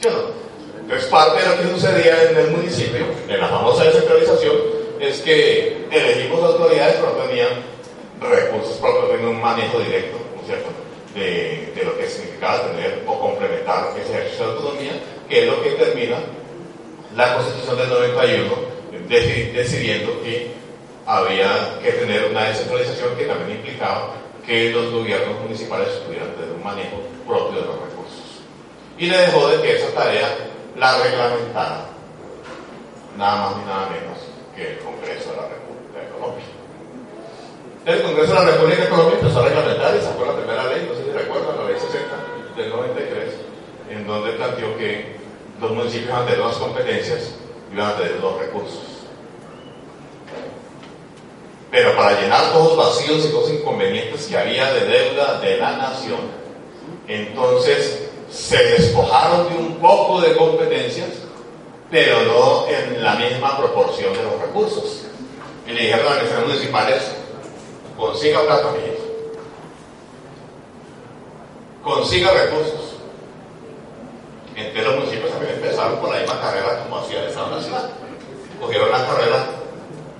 ¿Sí 0.00 0.08
no? 0.08 0.46
Entonces 0.80 1.08
parte 1.08 1.42
de 1.42 1.48
lo 1.48 1.62
que 1.62 1.74
sucedía 1.74 2.30
en 2.30 2.36
el 2.36 2.50
municipio, 2.50 3.06
en 3.28 3.40
la 3.40 3.48
famosa 3.48 3.84
descentralización, 3.84 4.56
es 5.00 5.20
que 5.22 5.86
elegimos 5.90 6.42
autoridades 6.42 6.96
pero 6.96 7.16
no 7.16 7.24
tenían 7.24 7.48
recursos 8.20 8.76
propios, 8.76 9.10
tenían 9.10 9.28
un 9.28 9.40
manejo 9.40 9.78
directo, 9.80 10.18
¿no 10.34 10.40
es 10.42 10.46
cierto? 10.46 10.85
De, 11.16 11.82
lo 11.84 11.96
que 11.96 12.08
significaba 12.08 12.70
tener 12.70 13.02
o 13.06 13.18
complementar 13.18 13.92
ese 13.98 14.12
ejercicio 14.12 14.46
de 14.46 14.52
autonomía, 14.52 14.92
que 15.28 15.40
es 15.40 15.46
lo 15.46 15.62
que 15.62 15.70
termina 15.70 16.16
la 17.16 17.34
Constitución 17.34 17.78
del 17.78 17.88
91 17.88 18.76
decidiendo 19.08 20.20
que 20.22 20.50
había 21.06 21.78
que 21.82 21.92
tener 21.92 22.30
una 22.30 22.44
descentralización 22.44 23.16
que 23.16 23.24
también 23.24 23.58
implicaba 23.58 24.14
que 24.44 24.70
los 24.70 24.92
gobiernos 24.92 25.40
municipales 25.40 25.88
tuvieran 26.04 26.32
tener 26.34 26.50
un 26.50 26.62
manejo 26.62 26.98
propio 27.26 27.60
de 27.60 27.66
los 27.66 27.80
recursos. 27.80 28.42
Y 28.98 29.06
le 29.06 29.18
dejó 29.18 29.48
de 29.48 29.62
que 29.62 29.76
esa 29.76 29.92
tarea 29.92 30.28
la 30.76 30.98
reglamentara 31.02 31.86
nada 33.16 33.36
más 33.36 33.56
ni 33.56 33.64
nada 33.64 33.88
menos 33.88 34.18
que 34.54 34.72
el 34.72 34.78
Congreso 34.78 35.30
de 35.30 35.36
la 35.36 35.48
República 35.48 36.00
de 36.00 36.08
Colombia. 36.10 36.44
El 37.86 38.02
Congreso 38.02 38.34
de 38.34 38.44
la 38.44 38.50
República 38.50 38.82
de 38.82 38.88
Colombia 38.88 39.18
empezó 39.20 39.40
a 39.40 39.44
reglamentar 39.44 39.94
y 39.94 40.04
sacó 40.04 40.24
la 40.24 40.34
primera 40.34 40.64
ley, 40.64 40.88
no 40.90 40.96
sé 40.96 41.04
si 41.04 41.10
recuerdan, 41.16 41.56
la 41.56 41.70
ley 41.70 41.76
60 41.78 42.56
del 42.56 42.70
93, 42.70 43.34
en 43.90 44.06
donde 44.08 44.32
planteó 44.32 44.76
que 44.76 45.14
los 45.60 45.70
municipios 45.70 46.10
van 46.10 46.22
a 46.22 46.26
tener 46.26 46.40
las 46.40 46.56
competencias 46.56 47.30
y 47.72 47.76
van 47.76 47.90
a 47.90 47.96
tener 47.96 48.18
los 48.20 48.40
recursos. 48.40 48.82
Pero 51.70 51.94
para 51.94 52.20
llenar 52.20 52.52
todos 52.52 52.76
los 52.76 52.86
vacíos 52.88 53.24
y 53.24 53.32
los 53.32 53.48
inconvenientes 53.52 54.26
que 54.26 54.36
había 54.36 54.72
de 54.72 54.86
deuda 54.86 55.40
de 55.40 55.56
la 55.56 55.76
nación, 55.76 56.46
Entonces 57.06 58.08
se 58.28 58.56
despojaron 58.56 59.48
de 59.48 59.58
un 59.58 59.76
poco 59.76 60.20
de 60.20 60.36
competencias, 60.36 61.10
pero 61.88 62.22
no 62.22 62.66
en 62.66 63.04
la 63.04 63.14
misma 63.14 63.56
proporción 63.56 64.12
de 64.12 64.24
los 64.24 64.40
recursos. 64.40 65.02
Y 65.68 65.70
le 65.70 65.82
dijeron 65.82 66.12
a 66.12 66.16
las 66.16 66.46
municipales, 66.46 67.02
consiga 67.96 68.40
mijito. 68.40 69.04
Consiga 71.82 72.30
recursos. 72.32 72.96
Entonces 74.56 74.84
los 74.84 74.94
municipios 74.96 75.30
también 75.30 75.54
empezaron 75.54 75.98
por 76.00 76.10
la 76.10 76.20
misma 76.20 76.40
carrera 76.40 76.82
como 76.82 76.98
hacía 76.98 77.20
el 77.22 77.28
Estado 77.28 77.56
Nacional. 77.56 77.90
Cogieron 78.60 78.90
la 78.90 79.06
carrera 79.06 79.46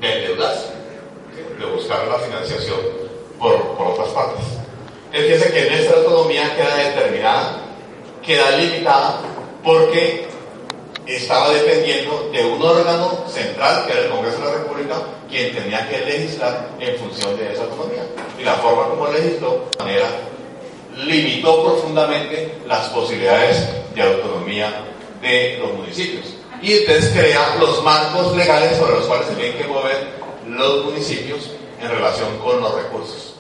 de 0.01 0.13
endeudarse, 0.13 0.69
de 1.59 1.67
buscar 1.67 2.07
la 2.07 2.19
financiación 2.19 2.79
por, 3.39 3.77
por 3.77 3.87
otras 3.89 4.09
partes. 4.11 4.45
Él 5.13 5.33
dice 5.33 5.53
que 5.53 5.71
nuestra 5.71 5.97
autonomía 5.97 6.55
queda 6.55 6.77
determinada, 6.77 7.63
queda 8.23 8.51
limitada, 8.53 9.21
porque 9.65 10.29
estaba 11.07 11.51
dependiendo 11.51 12.29
de 12.33 12.45
un 12.45 12.63
órgano 12.63 13.25
central, 13.29 13.87
que 13.87 13.93
era 13.93 14.03
el 14.03 14.11
Congreso 14.11 14.39
de 14.39 14.45
la 14.45 14.53
República, 14.59 14.97
quien 15.31 15.55
tenía 15.55 15.89
que 15.89 15.99
legislar 16.05 16.71
en 16.79 16.97
función 16.97 17.37
de 17.37 17.53
esa 17.53 17.65
autonomía. 17.65 18.05
Y 18.39 18.45
la 18.45 18.55
forma 18.55 18.89
como 18.89 19.09
legisló, 19.09 19.65
de 19.79 19.85
manera, 19.85 20.09
limitó 20.97 21.65
profundamente 21.65 22.59
las 22.67 22.89
posibilidades 22.89 23.69
de 23.95 24.03
autonomía 24.03 24.73
de 25.21 25.59
los 25.61 25.73
municipios. 25.75 26.35
Y 26.63 26.73
entonces 26.73 27.13
crea 27.13 27.57
los 27.61 27.83
marcos 27.83 28.37
legales 28.37 28.77
sobre 28.79 28.93
los 28.97 29.07
cuales 29.07 29.27
se 29.27 29.35
tienen 29.35 29.59
que 29.59 29.65
mover 29.65 30.09
los 30.49 30.85
municipios 30.85 31.51
en 31.81 31.89
relación 31.89 32.39
con 32.39 32.61
los 32.61 32.75
recursos. 32.75 33.35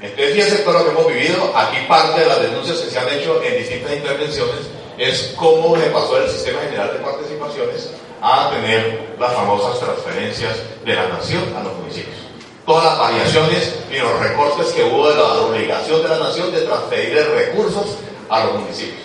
Entonces, 0.00 0.34
fíjense 0.34 0.58
todo 0.58 0.74
lo 0.74 0.84
que 0.84 0.90
hemos 0.90 1.06
vivido. 1.06 1.56
Aquí 1.56 1.78
parte 1.88 2.20
de 2.20 2.26
las 2.26 2.42
denuncias 2.42 2.78
que 2.78 2.90
se 2.90 2.98
han 2.98 3.08
hecho 3.08 3.42
en 3.42 3.56
distintas 3.56 3.92
intervenciones 3.94 4.66
es 4.98 5.34
cómo 5.36 5.76
le 5.76 5.86
pasó 5.86 6.18
el 6.18 6.30
sistema 6.30 6.60
general 6.60 6.92
de 6.92 6.98
participaciones 7.00 7.90
a 8.20 8.50
tener 8.50 9.16
las 9.18 9.32
famosas 9.32 9.78
transferencias 9.80 10.56
de 10.84 10.94
la 10.94 11.08
nación 11.08 11.42
a 11.56 11.62
los 11.62 11.74
municipios. 11.74 12.16
Todas 12.64 12.84
las 12.84 12.98
variaciones 12.98 13.74
y 13.90 13.98
los 13.98 14.18
recortes 14.20 14.68
que 14.68 14.84
hubo 14.84 15.10
de 15.10 15.16
la 15.16 15.32
obligación 15.42 16.02
de 16.02 16.08
la 16.08 16.18
nación 16.18 16.52
de 16.52 16.62
transferir 16.62 17.14
recursos 17.34 17.98
a 18.30 18.44
los 18.44 18.54
municipios. 18.60 19.04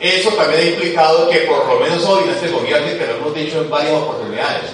Eso 0.00 0.30
también 0.30 0.60
ha 0.60 0.64
implicado 0.64 1.28
que 1.28 1.40
por 1.40 1.66
lo 1.66 1.80
menos 1.80 2.04
hoy 2.06 2.24
en 2.24 2.30
este 2.30 2.48
gobierno, 2.48 2.98
que 2.98 3.06
lo 3.06 3.16
hemos 3.16 3.34
dicho 3.34 3.60
en 3.60 3.70
varias 3.70 3.92
oportunidades, 3.92 4.70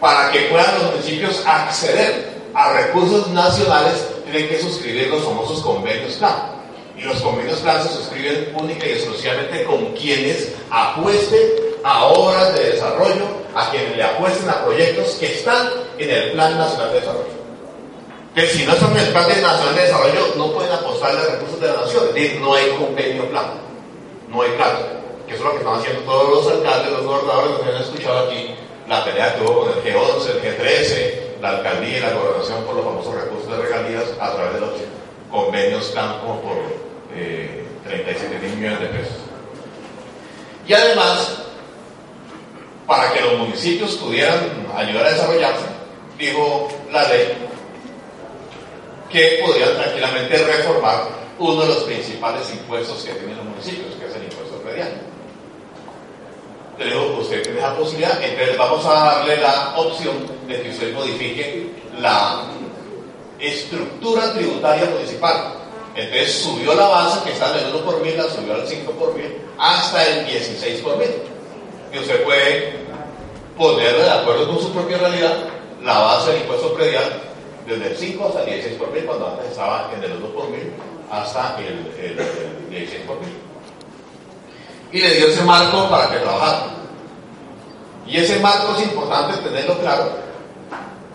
para 0.00 0.30
que 0.32 0.40
puedan 0.42 0.74
los 0.74 0.92
municipios 0.92 1.42
acceder 1.46 2.34
a 2.54 2.72
recursos 2.72 3.28
nacionales, 3.28 4.06
tienen 4.24 4.48
que 4.48 4.60
suscribir 4.60 5.08
los 5.08 5.22
famosos 5.22 5.60
convenios 5.60 6.14
plan. 6.14 6.53
Y 6.96 7.02
los 7.02 7.20
convenios 7.20 7.58
plan 7.60 7.82
se 7.82 7.88
suscriben 7.88 8.54
única 8.54 8.86
y 8.86 8.92
exclusivamente 8.92 9.64
con 9.64 9.92
quienes 9.94 10.54
apuesten 10.70 11.64
a 11.82 12.06
obras 12.06 12.54
de 12.54 12.70
desarrollo, 12.70 13.26
a 13.54 13.70
quienes 13.70 13.96
le 13.96 14.02
apuesten 14.02 14.48
a 14.48 14.64
proyectos 14.64 15.16
que 15.20 15.26
están 15.26 15.68
en 15.98 16.10
el 16.10 16.32
Plan 16.32 16.56
Nacional 16.56 16.92
de 16.92 17.00
Desarrollo. 17.00 17.44
Que 18.34 18.46
si 18.46 18.64
no 18.64 18.72
están 18.72 18.92
en 18.92 19.04
el 19.04 19.12
Plan 19.12 19.28
Nacional 19.28 19.74
de 19.74 19.82
Desarrollo, 19.82 20.34
no 20.36 20.52
pueden 20.52 20.72
apostarle 20.72 21.20
a 21.20 21.24
recursos 21.24 21.60
de 21.60 21.66
la 21.66 21.80
nación. 21.80 22.04
Es 22.08 22.14
decir, 22.14 22.40
no 22.40 22.54
hay 22.54 22.70
convenio 22.70 23.28
plan, 23.30 23.46
no 24.28 24.42
hay 24.42 24.50
plan. 24.52 24.72
Que 25.26 25.34
eso 25.34 25.42
es 25.42 25.44
lo 25.44 25.50
que 25.52 25.58
están 25.58 25.80
haciendo 25.80 26.02
todos 26.02 26.30
los 26.30 26.52
alcaldes, 26.52 26.92
los 26.92 27.02
gobernadores, 27.02 27.58
que 27.58 27.70
han 27.70 27.82
escuchado 27.82 28.18
aquí, 28.26 28.54
la 28.88 29.04
pelea 29.04 29.34
que 29.34 29.42
hubo 29.42 29.60
con 29.60 29.68
el 29.72 29.84
G11, 29.84 30.30
el 30.30 30.42
G13, 30.42 31.40
la 31.40 31.50
alcaldía 31.50 31.98
y 31.98 32.00
la 32.00 32.12
gobernación 32.12 32.64
por 32.64 32.76
los 32.76 32.84
famosos 32.84 33.14
recursos 33.14 33.50
de 33.50 33.62
regalías 33.62 34.04
a 34.20 34.34
través 34.34 34.54
de 34.54 34.60
los 34.60 34.70
convenios 35.34 35.92
como 36.22 36.40
por 36.40 36.56
eh, 37.12 37.64
37 37.84 38.38
mil 38.38 38.56
millones 38.56 38.80
de 38.80 38.86
pesos. 38.86 39.16
Y 40.66 40.72
además, 40.72 41.42
para 42.86 43.12
que 43.12 43.20
los 43.20 43.38
municipios 43.38 43.96
pudieran 43.96 44.66
ayudar 44.76 45.06
a 45.06 45.10
desarrollarse, 45.10 45.66
dijo 46.18 46.68
la 46.92 47.08
ley 47.08 47.34
que 49.10 49.40
podrían 49.44 49.74
tranquilamente 49.74 50.38
reformar 50.38 51.08
uno 51.38 51.62
de 51.62 51.66
los 51.66 51.78
principales 51.78 52.50
impuestos 52.52 53.02
que 53.02 53.12
tienen 53.14 53.36
los 53.36 53.44
municipios, 53.44 53.94
que 53.96 54.06
es 54.06 54.14
el 54.14 54.24
impuesto 54.24 54.58
predial. 54.58 54.92
Le 56.78 56.84
digo, 56.86 57.18
usted 57.20 57.42
tiene 57.42 57.58
esa 57.58 57.76
posibilidad, 57.76 58.22
entonces 58.22 58.56
vamos 58.56 58.86
a 58.86 58.92
darle 58.92 59.36
la 59.38 59.74
opción 59.76 60.14
de 60.46 60.62
que 60.62 60.70
usted 60.70 60.94
modifique 60.94 61.70
la 62.00 62.44
estructura 63.46 64.32
tributaria 64.32 64.86
municipal. 64.86 65.54
Entonces 65.94 66.42
subió 66.42 66.74
la 66.74 66.88
base, 66.88 67.22
que 67.24 67.32
está 67.32 67.50
en 67.56 67.66
el 67.66 67.74
1 67.74 67.84
por 67.84 68.00
mil, 68.00 68.16
la 68.16 68.24
subió 68.24 68.54
al 68.54 68.66
5 68.66 68.92
por 68.92 69.14
mil, 69.14 69.36
hasta 69.58 70.04
el 70.04 70.26
16 70.26 70.80
por 70.80 70.96
mil. 70.98 71.10
Y 71.92 71.98
usted 71.98 72.24
puede 72.24 72.72
ponerle 73.56 74.02
de 74.02 74.10
acuerdo 74.10 74.48
con 74.48 74.60
su 74.60 74.72
propia 74.72 74.98
realidad 74.98 75.36
la 75.82 75.98
base 75.98 76.32
del 76.32 76.42
impuesto 76.42 76.74
predial 76.74 77.22
desde 77.66 77.86
el 77.88 77.96
5 77.96 78.26
hasta 78.26 78.40
el 78.40 78.46
16 78.46 78.76
por 78.76 78.90
mil, 78.90 79.04
cuando 79.04 79.28
antes 79.28 79.50
estaba 79.50 79.90
en 79.96 80.02
el 80.02 80.12
1 80.16 80.26
por 80.28 80.48
mil, 80.48 80.72
hasta 81.10 81.56
el, 81.58 81.92
el, 82.02 82.18
el 82.18 82.70
16 82.70 83.02
por 83.06 83.20
mil. 83.20 83.34
Y 84.90 84.98
le 85.00 85.14
dio 85.14 85.28
ese 85.28 85.42
marco 85.42 85.88
para 85.88 86.10
que 86.10 86.18
trabajara. 86.18 86.66
Y 88.06 88.16
ese 88.16 88.38
marco 88.40 88.74
es 88.76 88.82
importante 88.82 89.38
tenerlo 89.38 89.78
claro, 89.78 90.10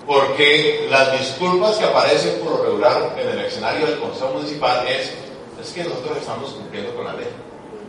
porque 0.09 0.87
las 0.89 1.11
disculpas 1.19 1.75
que 1.75 1.85
aparecen 1.85 2.39
por 2.39 2.53
lo 2.53 2.63
regular 2.63 3.15
en 3.15 3.29
el 3.29 3.45
escenario 3.45 3.85
del 3.85 3.99
Consejo 3.99 4.31
Municipal 4.33 4.87
es, 4.87 5.13
es 5.61 5.71
que 5.71 5.83
nosotros 5.83 6.17
estamos 6.17 6.49
cumpliendo 6.49 6.95
con 6.95 7.05
la 7.05 7.13
ley. 7.13 7.27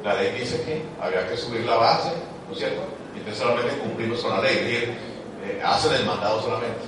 La 0.04 0.12
ley 0.12 0.38
dice 0.38 0.60
que 0.60 0.82
había 1.00 1.26
que 1.26 1.34
subir 1.38 1.64
la 1.64 1.76
base, 1.76 2.10
¿no 2.46 2.52
es 2.52 2.58
cierto? 2.58 2.82
Y 3.14 3.20
entonces 3.20 3.42
solamente 3.42 3.74
cumplimos 3.78 4.20
con 4.20 4.32
la 4.32 4.42
ley, 4.42 4.54
es 4.54 4.64
decir, 4.64 4.98
eh, 5.46 5.62
hacen 5.64 5.94
el 5.94 6.04
mandado 6.04 6.42
solamente. 6.42 6.80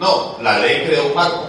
No, 0.00 0.38
la 0.40 0.58
ley 0.60 0.86
crea 0.86 1.02
un 1.02 1.14
marco 1.14 1.46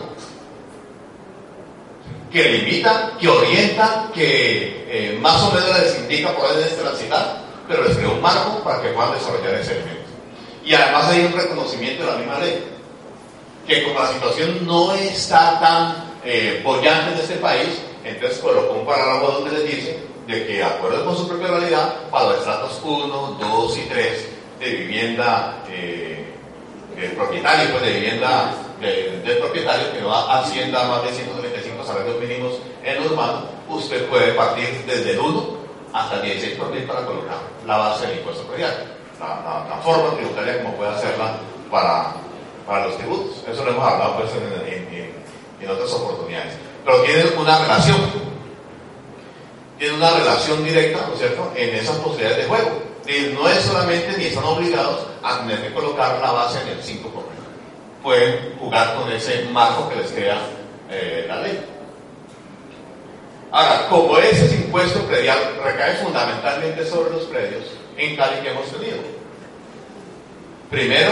que 2.33 2.43
limita, 2.49 3.13
que 3.17 3.29
orienta, 3.29 4.09
que 4.13 4.87
eh, 4.89 5.17
más 5.21 5.41
o 5.41 5.53
menos 5.53 5.69
les 5.79 5.99
indica 5.99 6.35
por 6.35 6.49
dónde 6.49 6.67
transitar, 6.67 7.43
pero 7.65 7.85
les 7.85 7.95
crea 7.95 8.09
un 8.09 8.21
marco 8.21 8.61
para 8.61 8.81
que 8.81 8.89
puedan 8.89 9.13
desarrollar 9.13 9.53
ese 9.53 9.71
elemento. 9.71 10.03
Y 10.65 10.73
además 10.73 11.05
hay 11.05 11.23
un 11.23 11.31
reconocimiento 11.31 12.03
de 12.03 12.11
la 12.11 12.17
misma 12.17 12.39
ley, 12.39 12.74
que 13.67 13.83
como 13.83 13.99
la 13.99 14.07
situación 14.07 14.65
no 14.65 14.93
está 14.93 15.59
tan 15.59 16.05
eh, 16.23 16.61
bollante 16.63 17.13
en 17.13 17.19
este 17.19 17.35
país, 17.35 17.81
entonces 18.03 18.39
colocó 18.39 18.73
un 18.73 18.85
parágrafo 18.85 19.39
donde 19.39 19.51
les 19.57 19.67
dice 19.67 19.99
de 20.27 20.47
que, 20.47 20.53
de 20.53 20.63
acuerdo 20.63 21.05
con 21.05 21.17
su 21.17 21.27
propia 21.27 21.47
realidad, 21.47 21.93
para 22.09 22.25
los 22.29 22.39
estratos 22.39 22.81
1, 22.83 23.37
2 23.39 23.77
y 23.77 23.81
3 23.81 24.29
de 24.59 24.69
vivienda 24.69 25.63
eh, 25.69 26.25
del 26.95 27.11
propietario, 27.11 27.71
pues 27.71 27.83
de 27.83 27.93
vivienda 27.93 28.53
de, 28.79 29.21
del 29.23 29.37
propietario 29.37 29.91
que 29.93 30.01
no 30.01 30.13
hacienda 30.13 30.87
más 30.87 31.03
de 31.03 31.13
135 31.13 31.83
salarios 31.83 32.19
mínimos 32.19 32.53
en 32.83 33.03
lo 33.03 33.11
urbano, 33.11 33.43
usted 33.69 34.07
puede 34.07 34.33
partir 34.33 34.83
desde 34.85 35.11
el 35.11 35.19
1 35.19 35.57
hasta 35.93 36.15
el 36.15 36.21
16 36.23 36.57
por 36.57 36.71
mil 36.71 36.83
para 36.83 37.05
colocar 37.05 37.37
la 37.65 37.77
base 37.77 38.07
del 38.07 38.17
impuesto 38.17 38.43
predial, 38.43 38.97
la, 39.19 39.27
la, 39.27 39.69
la, 39.69 39.81
forma 39.81 40.15
tributaria 40.15 40.61
como 40.61 40.75
puede 40.75 40.91
hacerla 40.91 41.37
para, 41.71 42.13
para 42.65 42.87
los 42.87 42.97
tributos. 42.97 43.43
Eso 43.47 43.63
lo 43.63 43.71
hemos 43.71 43.91
hablado 43.91 44.17
pues, 44.17 44.31
en, 44.33 44.73
en, 44.73 45.13
en, 45.61 45.69
otras 45.69 45.91
oportunidades. 45.93 46.53
Pero 46.83 47.01
tiene 47.01 47.23
una 47.37 47.59
relación, 47.59 47.97
tiene 49.77 49.95
una 49.95 50.11
relación 50.11 50.63
directa, 50.63 51.05
¿no 51.07 51.13
es 51.13 51.19
cierto?, 51.19 51.51
en 51.55 51.75
esas 51.75 51.95
posibilidades 51.97 52.37
de 52.37 52.45
juego. 52.45 52.81
Y 53.07 53.33
no 53.33 53.47
es 53.47 53.59
solamente 53.59 54.17
ni 54.17 54.25
están 54.25 54.43
obligados 54.45 55.05
a 55.21 55.39
tener 55.39 55.61
que 55.61 55.73
colocar 55.73 56.19
la 56.19 56.31
base 56.31 56.61
en 56.61 56.69
el 56.69 56.81
5 56.81 57.09
por 57.09 57.23
mil. 57.23 57.33
Pueden 58.01 58.57
jugar 58.59 58.95
con 58.95 59.11
ese 59.11 59.45
marco 59.51 59.89
que 59.89 59.95
les 59.95 60.11
crea 60.11 60.39
eh, 60.89 61.25
la 61.27 61.41
ley. 61.41 61.59
Ahora, 63.51 63.87
como 63.89 64.17
ese 64.17 64.53
impuesto 64.55 64.99
predial 65.03 65.37
recae 65.63 65.95
fundamentalmente 66.03 66.85
sobre 66.85 67.11
los 67.11 67.23
predios, 67.23 67.63
en 67.95 68.15
Cali 68.15 68.41
que 68.41 68.49
hemos 68.49 68.65
tenido. 68.65 68.97
Primero, 70.69 71.11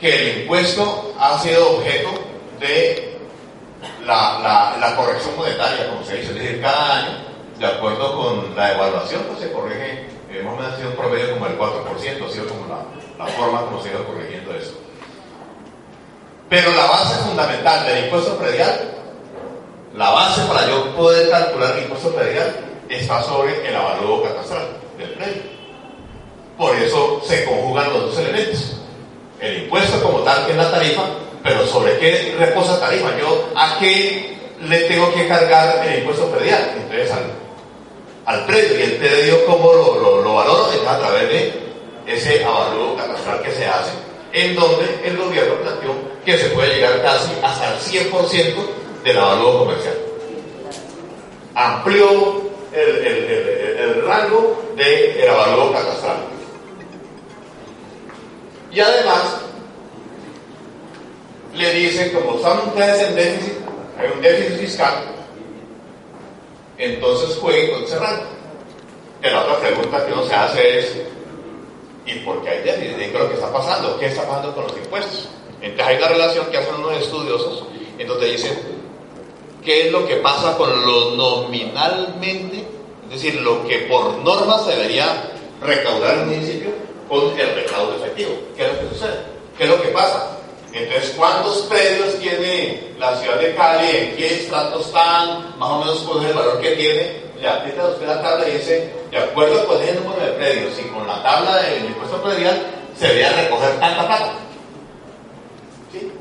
que 0.00 0.14
el 0.14 0.40
impuesto 0.42 1.14
ha 1.18 1.38
sido 1.40 1.78
objeto 1.78 2.10
de 2.60 3.18
la, 4.06 4.76
la, 4.80 4.96
corrección 4.96 5.36
monetaria, 5.36 5.90
como 5.90 6.04
se 6.04 6.16
dice, 6.16 6.28
es 6.28 6.34
decir, 6.34 6.60
cada 6.60 6.98
año, 6.98 7.18
de 7.58 7.66
acuerdo 7.66 8.16
con 8.16 8.56
la 8.56 8.72
evaluación, 8.72 9.22
pues 9.24 9.40
se 9.40 9.52
corrige, 9.52 10.06
ha 10.30 10.76
sido 10.76 10.90
un 10.90 10.96
promedio 10.96 11.34
como 11.34 11.46
el 11.46 11.58
4%, 11.58 12.26
ha 12.26 12.32
sido 12.32 12.46
como 12.46 12.66
la, 12.68 13.24
la 13.24 13.30
forma 13.32 13.60
como 13.62 13.82
se 13.82 13.88
ha 13.88 13.92
ido 13.92 14.04
corrigiendo 14.06 14.54
eso. 14.54 14.72
Pero 16.48 16.70
la 16.72 16.86
base 16.86 17.14
fundamental 17.24 17.86
del 17.86 18.04
impuesto 18.04 18.36
predial 18.38 18.98
la 19.98 20.10
base 20.10 20.42
para 20.42 20.64
yo 20.68 20.94
poder 20.94 21.28
calcular 21.28 21.76
el 21.76 21.82
impuesto 21.82 22.14
predial 22.14 22.54
está 22.88 23.22
sobre 23.22 23.68
el 23.68 23.74
avalúo 23.74 24.22
catastral 24.22 24.68
del 24.96 25.10
predio. 25.10 25.42
Por 26.56 26.76
eso 26.76 27.20
se 27.24 27.44
conjugan 27.44 27.92
los 27.92 28.02
dos 28.02 28.18
elementos. 28.18 28.76
El 29.40 29.64
impuesto 29.64 30.02
como 30.02 30.20
tal, 30.20 30.46
que 30.46 30.52
es 30.52 30.58
la 30.58 30.70
tarifa, 30.70 31.02
pero 31.42 31.66
sobre 31.66 31.98
qué 31.98 32.34
reposa 32.38 32.80
tarifa. 32.80 33.16
Yo 33.18 33.48
a 33.54 33.78
qué 33.78 34.36
le 34.62 34.80
tengo 34.80 35.12
que 35.14 35.28
cargar 35.28 35.86
el 35.86 36.00
impuesto 36.00 36.26
predial. 36.26 36.72
Entonces 36.76 37.12
al, 37.12 37.30
al 38.26 38.46
predio, 38.46 38.78
y 38.78 38.82
el 38.82 38.92
predio 38.96 39.46
como 39.46 39.72
lo, 39.72 40.00
lo, 40.00 40.22
lo 40.22 40.72
es 40.72 40.86
a 40.86 40.98
través 40.98 41.28
de 41.28 41.68
ese 42.06 42.44
avalúo 42.44 42.96
catastral 42.96 43.42
que 43.42 43.52
se 43.52 43.66
hace, 43.66 43.92
en 44.32 44.54
donde 44.56 45.00
el 45.04 45.16
gobierno 45.16 45.54
planteó 45.56 45.94
que 46.24 46.36
se 46.36 46.48
puede 46.50 46.74
llegar 46.74 47.02
casi 47.02 47.32
hasta 47.42 47.74
el 47.74 47.80
100% 47.80 48.54
del 49.04 49.18
avalúo 49.18 49.60
comercial. 49.60 49.94
Amplió 51.54 52.42
el, 52.72 52.96
el, 53.06 53.76
el, 53.78 54.02
rango 54.06 54.62
del 54.76 55.16
de 55.16 55.28
avalúo 55.28 55.72
catastral. 55.72 56.16
Y 58.70 58.80
además, 58.80 59.40
le 61.54 61.72
dicen, 61.72 62.12
como 62.12 62.36
están 62.36 62.58
ustedes 62.68 63.08
en 63.08 63.14
déficit, 63.14 63.54
hay 63.98 64.10
un 64.14 64.20
déficit 64.20 64.58
fiscal, 64.58 64.94
entonces 66.76 67.36
jueguen 67.38 67.70
con 67.70 68.00
rango. 68.00 68.22
Y 69.22 69.26
la 69.26 69.42
otra 69.42 69.58
pregunta 69.58 70.06
que 70.06 70.12
uno 70.12 70.24
se 70.24 70.34
hace 70.34 70.78
es, 70.78 70.96
¿y 72.06 72.14
por 72.20 72.42
qué 72.42 72.50
hay 72.50 72.62
déficit? 72.62 72.96
¿Qué 72.96 73.18
lo 73.18 73.28
que 73.28 73.34
está 73.34 73.52
pasando? 73.52 73.98
¿Qué 73.98 74.06
está 74.06 74.22
pasando 74.22 74.54
con 74.54 74.64
los 74.64 74.76
impuestos? 74.76 75.28
Entonces 75.60 75.86
hay 75.86 75.96
una 75.96 76.08
relación 76.08 76.46
que 76.46 76.58
hacen 76.58 76.74
unos 76.76 76.96
estudiosos 76.98 77.64
en 77.98 78.06
donde 78.06 78.30
dicen, 78.30 78.56
¿qué 79.64 79.86
es 79.86 79.92
lo 79.92 80.06
que 80.06 80.16
pasa 80.16 80.56
con 80.56 80.70
lo 80.86 81.16
nominalmente? 81.16 82.64
Es 83.10 83.22
decir, 83.22 83.40
lo 83.40 83.66
que 83.66 83.78
por 83.90 84.18
norma 84.18 84.58
se 84.60 84.70
debería 84.76 85.32
recaudar 85.60 86.18
el 86.18 86.26
municipio 86.26 86.67
con 87.08 87.38
el 87.38 87.54
recaudo 87.54 87.96
efectivo. 87.96 88.32
¿Qué 88.56 88.66
es 88.66 88.72
lo 88.72 88.80
que 88.80 88.94
sucede? 88.94 89.18
¿Qué 89.56 89.64
es 89.64 89.70
lo 89.70 89.82
que 89.82 89.88
pasa? 89.88 90.38
Entonces, 90.72 91.14
¿cuántos 91.16 91.58
predios 91.62 92.18
tiene 92.20 92.92
la 92.98 93.16
ciudad 93.16 93.38
de 93.40 93.54
Cali? 93.54 93.88
¿En 93.90 94.16
qué 94.16 94.34
estrato 94.34 94.80
están? 94.80 95.58
Más 95.58 95.70
o 95.70 95.78
menos 95.80 95.98
cuál 96.00 96.24
es 96.24 96.30
el 96.30 96.36
valor 96.36 96.60
que 96.60 96.70
tiene. 96.72 97.28
Ya 97.40 97.54
aprieta 97.54 97.86
usted 97.88 98.06
la 98.06 98.20
tabla 98.20 98.48
y 98.48 98.52
dice, 98.52 98.92
de 99.10 99.18
acuerdo 99.18 99.66
con 99.66 99.80
el 99.80 99.94
número 100.02 100.20
de 100.20 100.32
predios 100.32 100.78
y 100.78 100.88
con 100.88 101.06
la 101.06 101.22
tabla 101.22 101.56
del 101.62 101.84
impuesto 101.86 102.20
predial, 102.22 102.66
se 102.98 103.06
debería 103.06 103.32
recoger 103.32 103.78
tanta 103.78 104.06
plata. 104.06 104.32
¿Sí? 105.92 106.12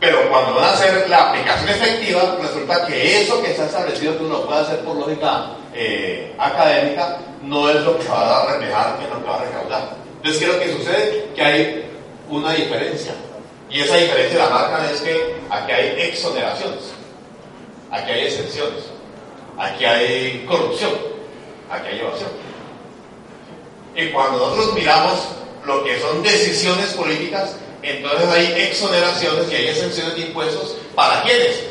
Pero 0.00 0.28
cuando 0.30 0.54
van 0.54 0.64
a 0.64 0.72
hacer 0.72 1.08
la 1.08 1.28
aplicación 1.28 1.68
efectiva, 1.68 2.36
resulta 2.40 2.86
que 2.86 3.22
eso 3.22 3.40
que 3.42 3.50
está 3.50 3.66
establecido 3.66 4.16
que 4.18 4.24
uno 4.24 4.40
puede 4.40 4.60
hacer 4.62 4.80
por 4.80 4.96
lógica 4.96 5.50
eh, 5.74 6.34
académica, 6.38 7.18
no 7.42 7.68
es 7.68 7.76
lo 7.82 7.98
que 7.98 8.08
va 8.08 8.42
a 8.42 8.52
reflejar 8.52 8.98
en 9.00 9.10
lo 9.10 9.22
que 9.22 9.30
va 9.30 9.36
a 9.36 9.44
recaudar. 9.44 10.01
Entonces, 10.22 10.38
¿qué 10.38 10.46
es 10.46 10.52
lo 10.52 10.60
que 10.60 10.72
sucede? 10.72 11.28
Que 11.34 11.42
hay 11.42 11.84
una 12.30 12.52
diferencia. 12.52 13.12
Y 13.68 13.80
esa 13.80 13.96
diferencia 13.96 14.38
la 14.38 14.50
marcan 14.50 14.84
es 14.84 15.00
que 15.00 15.34
aquí 15.50 15.72
hay 15.72 16.00
exoneraciones, 16.02 16.92
aquí 17.90 18.12
hay 18.12 18.26
excepciones, 18.26 18.84
aquí 19.58 19.84
hay 19.84 20.44
corrupción, 20.46 20.92
aquí 21.68 21.88
hay 21.88 22.00
evasión. 22.00 22.30
Y 23.96 24.10
cuando 24.10 24.38
nosotros 24.38 24.74
miramos 24.74 25.26
lo 25.66 25.82
que 25.82 25.98
son 25.98 26.22
decisiones 26.22 26.92
políticas, 26.92 27.56
entonces 27.82 28.28
hay 28.28 28.62
exoneraciones 28.62 29.50
y 29.50 29.54
hay 29.56 29.68
exenciones 29.68 30.14
de 30.14 30.20
impuestos 30.20 30.76
para 30.94 31.24
quienes, 31.24 31.64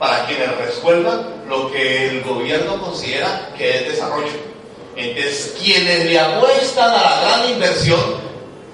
para 0.00 0.26
quienes 0.26 0.56
resuelvan 0.56 1.44
lo 1.48 1.70
que 1.70 2.08
el 2.08 2.22
gobierno 2.22 2.80
considera 2.80 3.50
que 3.56 3.76
es 3.76 3.88
desarrollo. 3.88 4.53
Entonces, 4.96 5.54
quienes 5.60 6.04
le 6.06 6.18
apuestan 6.18 6.90
a 6.90 7.02
la 7.02 7.20
gran 7.20 7.50
inversión 7.50 8.00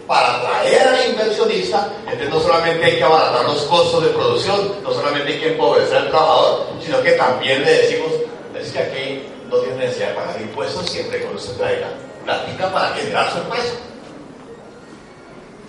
para 0.06 0.38
atraer 0.38 0.88
al 0.88 1.10
inversionista, 1.10 1.92
entonces 2.04 2.30
no 2.30 2.40
solamente 2.40 2.84
hay 2.84 2.96
que 2.96 3.04
abaratar 3.04 3.44
los 3.44 3.62
costos 3.62 4.04
de 4.04 4.10
producción, 4.10 4.74
no 4.82 4.92
solamente 4.92 5.32
hay 5.32 5.40
que 5.40 5.52
empobrecer 5.52 5.96
al 5.96 6.10
trabajador, 6.10 6.66
sino 6.84 7.00
que 7.00 7.12
también 7.12 7.64
le 7.64 7.72
decimos, 7.72 8.10
es 8.58 8.72
que 8.72 8.78
aquí 8.78 9.22
no 9.48 9.56
tiene 9.58 9.76
necesidad 9.76 10.08
de 10.08 10.14
pagar 10.14 10.40
impuestos 10.40 10.90
siempre 10.90 11.20
que 11.20 11.34
usted 11.34 11.56
traiga 11.56 11.88
plática 12.24 12.72
para 12.72 12.94
generar 12.94 13.32
su 13.32 13.38
empresa. 13.38 13.72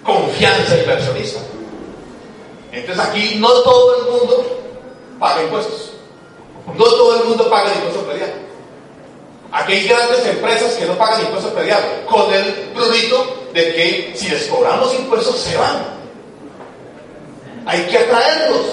Confianza 0.03 0.77
inversionista. 0.77 1.39
Entonces 2.71 3.05
aquí 3.05 3.35
no 3.39 3.49
todo 3.61 3.95
el 3.97 4.11
mundo 4.11 4.59
paga 5.19 5.43
impuestos. 5.43 5.91
No 6.75 6.83
todo 6.83 7.21
el 7.21 7.27
mundo 7.27 7.49
paga 7.49 7.71
el 7.71 7.77
impuesto. 7.77 8.01
Aquí 9.51 9.73
hay 9.73 9.87
grandes 9.87 10.25
empresas 10.25 10.73
que 10.75 10.85
no 10.85 10.97
pagan 10.97 11.21
impuestos 11.21 11.51
predial, 11.51 12.03
con 12.09 12.33
el 12.33 12.45
prurito 12.73 13.49
de 13.53 13.73
que 13.73 14.13
si 14.15 14.29
les 14.29 14.45
cobramos 14.45 14.93
impuestos 14.95 15.39
se 15.39 15.57
van. 15.57 15.85
Hay 17.65 17.81
que 17.87 17.97
atraerlos. 17.97 18.65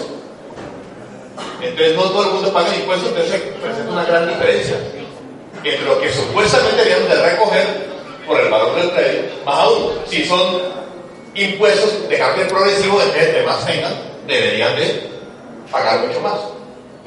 Entonces 1.60 1.96
no 1.96 2.02
todo 2.02 2.22
el 2.22 2.30
mundo 2.30 2.52
paga 2.52 2.74
impuestos, 2.76 3.08
entonces 3.08 3.32
se 3.32 3.38
presenta 3.38 3.92
una 3.92 4.04
gran 4.04 4.28
diferencia 4.28 4.76
entre 5.64 5.86
lo 5.86 6.00
que 6.00 6.12
supuestamente 6.12 6.76
deberíamos 6.76 7.08
de 7.08 7.30
recoger 7.30 7.88
por 8.26 8.40
el 8.40 8.48
valor 8.48 8.76
del 8.76 8.90
crédito, 8.90 9.34
más 9.44 9.58
aún, 9.58 9.92
si 10.06 10.24
son 10.24 10.60
impuestos 11.34 12.08
de 12.08 12.18
carácter 12.18 12.48
progresivo, 12.48 13.00
en 13.02 13.12
vez 13.12 13.34
de 13.34 13.42
más 13.42 13.66
tengan, 13.66 13.92
deberían 14.26 14.76
de 14.76 15.08
pagar 15.70 16.06
mucho 16.06 16.20
más. 16.20 16.57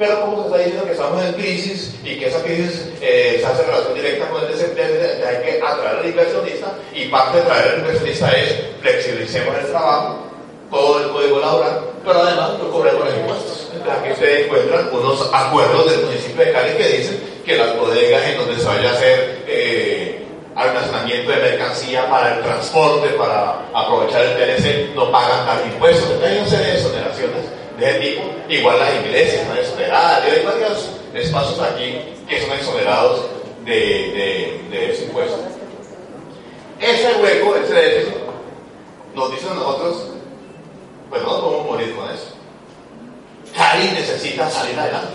Pero 0.02 0.20
como 0.22 0.38
se 0.38 0.46
está 0.48 0.58
diciendo 0.58 0.84
que 0.84 0.92
estamos 0.94 1.24
en 1.24 1.32
crisis 1.34 1.94
y 2.02 2.18
que 2.18 2.26
esa 2.26 2.42
crisis 2.42 2.88
eh, 3.00 3.36
se 3.38 3.46
hace 3.46 3.62
relación 3.62 3.94
directa 3.94 4.28
con 4.30 4.42
el 4.42 4.50
desempleo, 4.50 4.88
hay 4.88 5.44
que 5.44 5.62
atraer 5.64 5.98
al 6.00 6.06
inversionista 6.06 6.74
y 6.92 7.04
parte 7.04 7.38
de 7.38 7.44
traer 7.44 7.68
al 7.68 7.78
inversionista 7.78 8.32
es 8.32 8.62
flexibilicemos 8.80 9.54
el 9.60 9.66
trabajo, 9.66 10.26
todo 10.72 11.04
el 11.04 11.10
código 11.12 11.38
laboral, 11.38 11.80
pero 12.04 12.18
además 12.18 12.58
no 12.58 12.72
cobremos 12.72 13.04
los 13.04 13.14
impuestos. 13.14 13.68
Aquí 13.96 14.10
ustedes 14.10 14.46
encuentran 14.46 14.88
unos 14.90 15.30
acuerdos 15.32 15.88
del 15.92 16.04
municipio 16.06 16.46
de 16.46 16.52
Cali 16.52 16.76
que 16.76 16.88
dicen 16.88 17.20
que 17.46 17.56
las 17.56 17.76
bodegas 17.76 18.24
en 18.24 18.38
donde 18.38 18.58
se 18.58 18.66
vaya 18.66 18.90
a 18.90 18.94
hacer 18.94 19.44
eh, 19.46 20.26
almacenamiento 20.56 21.30
de 21.30 21.36
mercancía 21.36 22.10
para 22.10 22.34
el 22.38 22.42
transporte, 22.42 23.06
para 23.10 23.68
aprovechar 23.72 24.24
el 24.24 24.34
TLC, 24.34 24.96
no 24.96 25.12
pagan 25.12 25.46
tal 25.46 25.64
impuestos. 25.64 26.20
Hay 26.24 26.38
una 26.38 26.48
serie 26.48 26.66
de 26.66 26.72
exoneraciones 26.72 27.61
tipo, 28.00 28.22
igual 28.48 28.78
las 28.78 28.94
iglesias 28.94 29.42
están 29.42 29.58
exoneradas, 29.58 30.22
hay 30.24 30.44
varios 30.44 30.90
espacios 31.14 31.58
aquí 31.60 31.98
que 32.28 32.40
son 32.40 32.52
exonerados 32.52 33.22
de, 33.64 33.72
de, 33.72 34.60
de 34.70 34.92
ese 34.92 35.04
impuesto. 35.04 35.36
Ese 36.80 37.14
hueco, 37.20 37.56
ese 37.56 37.74
déficit, 37.74 38.14
nos 39.14 39.30
dicen 39.30 39.54
nosotros, 39.54 40.06
pues 41.10 41.22
no 41.22 41.28
nos 41.28 41.40
podemos 41.40 41.66
morir 41.66 41.94
con 41.94 42.10
eso. 42.10 42.26
Cali 43.54 43.90
necesita 43.90 44.50
salir 44.50 44.78
adelante. 44.78 45.14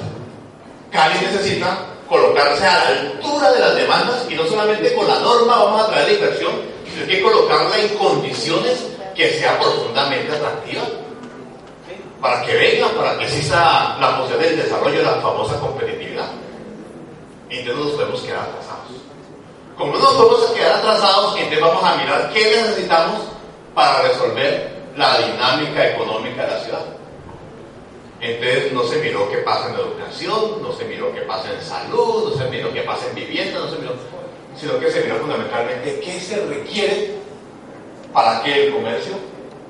Cali 0.91 1.19
necesita 1.19 1.77
colocarse 2.07 2.65
a 2.65 2.73
la 2.73 2.87
altura 2.87 3.51
de 3.51 3.59
las 3.59 3.75
demandas 3.75 4.25
y 4.29 4.35
no 4.35 4.45
solamente 4.45 4.93
con 4.93 5.07
la 5.07 5.19
norma 5.19 5.57
vamos 5.57 5.81
a 5.83 5.87
traer 5.87 6.07
la 6.07 6.13
inversión, 6.13 6.51
sino 6.93 7.07
que 7.07 7.21
colocarla 7.21 7.79
en 7.79 7.89
condiciones 7.97 8.85
que 9.15 9.29
sea 9.39 9.59
profundamente 9.59 10.31
atractiva 10.31 10.83
para 12.21 12.41
que 12.43 12.55
vengan, 12.55 12.91
para 12.95 13.17
que 13.17 13.25
exista 13.25 13.97
la 13.99 14.17
posibilidad 14.17 14.49
del 14.49 14.63
desarrollo 14.63 14.97
de 14.97 15.03
la 15.05 15.21
famosa 15.21 15.59
competitividad. 15.59 16.29
Y 17.49 17.59
entonces 17.59 17.85
nos 17.85 17.93
podemos 17.93 18.21
quedar 18.21 18.39
atrasados. 18.39 18.87
Como 19.77 19.93
no 19.93 19.99
nos 19.99 20.13
podemos 20.13 20.51
quedar 20.51 20.75
atrasados, 20.77 21.35
entonces 21.37 21.61
vamos 21.61 21.83
a 21.83 21.95
mirar 21.95 22.31
qué 22.33 22.43
necesitamos 22.43 23.21
para 23.75 24.01
resolver 24.01 24.77
la 24.95 25.17
dinámica 25.19 25.91
económica 25.91 26.45
de 26.45 26.51
la 26.51 26.59
ciudad. 26.61 26.85
Entonces 28.19 28.73
no 28.73 28.83
se 28.83 28.97
miró 28.97 29.29
qué 29.29 29.37
pasa 29.37 29.69
en 29.69 29.75
educación, 29.75 30.63
no 30.63 30.73
se 30.73 30.85
miró 30.85 31.13
qué 31.13 31.21
pasa 31.21 31.53
en 31.53 31.61
salud, 31.61 32.31
no 32.31 32.35
se 32.35 32.49
miró 32.49 32.73
qué 32.73 32.81
pasa 32.81 33.07
en 33.09 33.15
vivienda, 33.15 33.59
no 33.59 33.69
se 33.69 33.77
miró, 33.77 33.93
sino 34.59 34.79
que 34.79 34.89
se 34.89 35.01
miró 35.01 35.17
fundamentalmente 35.17 35.99
qué 35.99 36.19
se 36.19 36.43
requiere 36.47 37.11
para 38.11 38.41
que 38.41 38.65
el 38.65 38.73
comercio, 38.73 39.13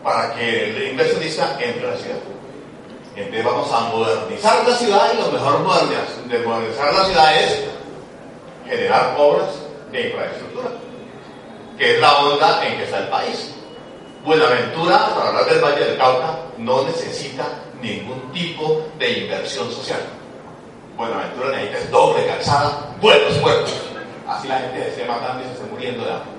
para 0.02 0.34
que 0.34 0.70
el 0.70 0.92
inversionista 0.92 1.58
entre 1.60 1.88
a 1.88 1.92
la 1.92 1.98
ciudad. 1.98 2.20
Entonces 3.18 3.44
vamos 3.44 3.74
a 3.74 3.80
modernizar 3.90 4.68
la 4.68 4.76
ciudad 4.76 5.12
y 5.12 5.18
lo 5.18 5.32
mejor 5.32 5.54
de 6.28 6.40
modernizar 6.40 6.94
la 6.94 7.06
ciudad 7.06 7.36
es 7.36 7.64
generar 8.68 9.16
obras 9.18 9.50
de 9.92 10.10
infraestructura, 10.10 10.70
que 11.80 11.96
es 11.96 12.00
la 12.00 12.16
onda 12.20 12.64
en 12.64 12.78
que 12.78 12.84
está 12.84 13.00
el 13.00 13.08
país. 13.08 13.56
Buenaventura, 14.24 15.16
para 15.16 15.30
hablar 15.30 15.46
del 15.48 15.64
Valle 15.64 15.84
del 15.84 15.98
Cauca, 15.98 16.38
no 16.60 16.84
necesita 16.84 17.44
ningún 17.82 18.32
tipo 18.34 18.86
de 19.00 19.12
inversión 19.20 19.72
social. 19.72 20.02
Buenaventura 20.96 21.58
necesita 21.58 21.90
doble 21.90 22.24
calzada, 22.28 22.96
buenos 23.02 23.34
puertos. 23.40 23.74
Así 24.28 24.48
la 24.48 24.60
gente 24.60 24.84
se 24.84 24.90
esté 24.90 25.06
matando 25.06 25.42
y 25.44 25.48
se 25.48 25.54
esté 25.54 25.66
muriendo 25.72 26.06
de 26.06 26.12
hambre. 26.12 26.30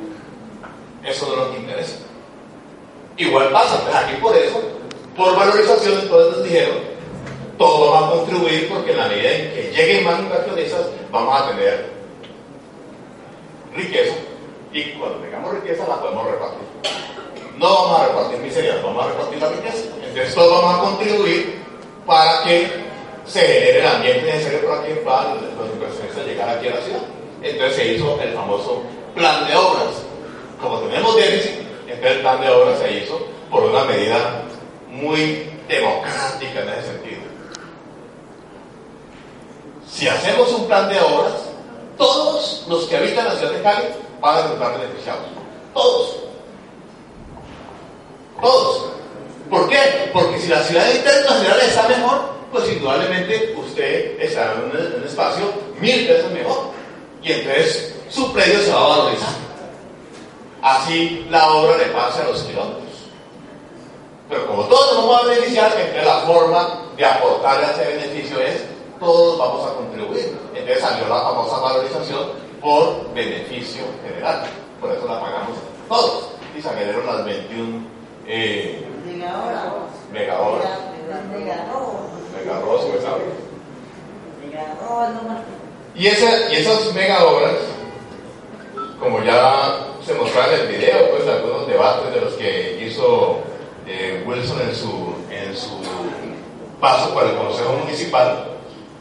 Eso 1.02 1.26
no 1.26 1.32
es 1.32 1.38
lo 1.38 1.50
que 1.50 1.58
interesa. 1.58 1.96
Igual 3.16 3.48
pasa, 3.48 3.80
pues 3.82 3.96
aquí 3.96 4.14
por 4.22 4.36
eso 4.36 4.77
por 5.18 5.36
valorización, 5.36 5.98
entonces 6.00 6.44
dijeron, 6.44 6.78
todo 7.58 7.90
va 7.90 8.06
a 8.06 8.10
contribuir 8.12 8.68
porque 8.68 8.92
en 8.92 8.98
la 8.98 9.08
medida 9.08 9.32
en 9.32 9.50
que 9.52 9.72
lleguen 9.76 10.04
más 10.04 10.20
inversionistas, 10.20 10.86
vamos 11.10 11.40
a 11.40 11.48
tener 11.48 11.86
riqueza. 13.74 14.14
Y 14.72 14.92
cuando 14.92 15.18
tengamos 15.18 15.54
riqueza, 15.54 15.88
la 15.88 16.00
podemos 16.00 16.24
repartir. 16.30 16.68
No 17.58 17.66
vamos 17.66 18.00
a 18.00 18.06
repartir 18.06 18.38
miseria, 18.38 18.80
vamos 18.80 19.04
a 19.04 19.08
repartir 19.08 19.42
la 19.42 19.48
riqueza. 19.48 19.88
Entonces, 19.96 20.34
todos 20.36 20.62
vamos 20.62 20.78
a 20.78 20.82
contribuir 20.82 21.62
para 22.06 22.42
que 22.44 22.70
se 23.26 23.40
genere 23.40 23.80
el 23.80 23.86
ambiente 23.86 24.22
necesario 24.24 24.68
para 24.68 24.82
que 24.82 24.94
los 24.94 25.68
inversionistas 25.74 26.26
llegar 26.26 26.48
aquí 26.48 26.68
a 26.68 26.76
la 26.76 26.80
ciudad. 26.80 27.02
Entonces 27.42 27.76
se 27.76 27.94
hizo 27.94 28.18
el 28.22 28.32
famoso 28.34 28.82
plan 29.14 29.46
de 29.48 29.56
obras. 29.56 30.02
Como 30.62 30.78
tenemos 30.78 31.16
déficit, 31.16 31.60
entonces 31.88 32.12
el 32.12 32.20
plan 32.20 32.40
de 32.40 32.50
obras 32.50 32.78
se 32.78 32.92
hizo 32.92 33.20
por 33.50 33.64
una 33.64 33.84
medida 33.84 34.47
muy 35.00 35.50
democrática 35.68 36.62
en 36.62 36.68
ese 36.68 36.82
sentido. 36.82 37.20
Si 39.90 40.06
hacemos 40.06 40.52
un 40.52 40.66
plan 40.66 40.88
de 40.88 41.00
obras, 41.00 41.34
todos 41.96 42.64
los 42.68 42.86
que 42.86 42.96
habitan 42.96 43.24
la 43.26 43.36
ciudad 43.36 43.52
de 43.52 43.62
Cali 43.62 43.88
van 44.20 44.36
a 44.36 44.42
resultar 44.42 44.78
beneficiados. 44.78 45.26
Todos. 45.74 46.16
Todos. 48.40 48.84
¿Por 49.50 49.68
qué? 49.68 50.10
Porque 50.12 50.38
si 50.38 50.48
la 50.48 50.62
ciudad 50.62 50.88
internacional 50.92 51.60
está 51.60 51.88
mejor, 51.88 52.38
pues 52.52 52.70
indudablemente 52.70 53.54
usted 53.58 54.20
está 54.20 54.52
en 54.52 54.98
un, 54.98 55.04
espacio 55.04 55.52
mil 55.80 56.06
veces 56.06 56.30
mejor. 56.30 56.70
Y 57.22 57.32
entonces 57.32 57.94
su 58.08 58.32
predio 58.32 58.60
se 58.60 58.72
va 58.72 58.84
a 58.84 58.88
valorizar. 58.88 59.34
Así 60.62 61.26
la 61.30 61.48
obra 61.52 61.76
le 61.78 61.86
pase 61.86 62.22
a 62.22 62.24
los 62.28 62.42
kilómetros. 62.42 62.87
Pero 64.28 64.46
como 64.46 64.64
todos 64.64 64.94
nos 64.94 65.06
vamos 65.06 65.22
a 65.22 65.26
beneficiar, 65.28 65.72
entonces 65.78 66.04
la 66.04 66.18
forma 66.20 66.82
de 66.96 67.04
aportarle 67.04 67.66
a 67.66 67.70
ese 67.70 67.96
beneficio 67.96 68.40
es 68.40 68.64
todos 69.00 69.38
vamos 69.38 69.66
a 69.66 69.74
contribuir. 69.74 70.38
Entonces 70.54 70.80
salió 70.80 71.08
la 71.08 71.20
famosa 71.20 71.58
valorización 71.58 72.30
por 72.60 73.12
beneficio 73.14 73.84
general. 74.04 74.44
Por 74.80 74.92
eso 74.92 75.06
la 75.06 75.20
pagamos 75.20 75.56
todos. 75.88 76.28
Y 76.56 76.60
salieron 76.60 77.06
las 77.06 77.24
21 77.24 77.86
eh, 78.26 78.84
megahoras. 79.06 79.68
Megahoras, 80.12 80.88
y, 85.94 86.06
esa, 86.06 86.52
y 86.52 86.56
esas 86.56 86.94
mega 86.94 87.24
obras, 87.24 87.54
como 89.00 89.22
ya 89.22 89.86
se 90.04 90.14
mostraba 90.14 90.54
en 90.54 90.60
el 90.60 90.68
video, 90.68 91.10
pues 91.10 91.28
algunos 91.28 91.66
debates 91.66 92.14
de 92.14 92.20
los 92.20 92.34
que 92.34 92.84
hizo 92.86 93.38
eh, 93.88 94.22
Wilson 94.26 94.60
en 94.60 94.74
su, 94.74 95.14
en 95.30 95.56
su 95.56 95.80
paso 96.80 97.12
por 97.14 97.24
el 97.24 97.36
Consejo 97.36 97.72
Municipal, 97.84 98.44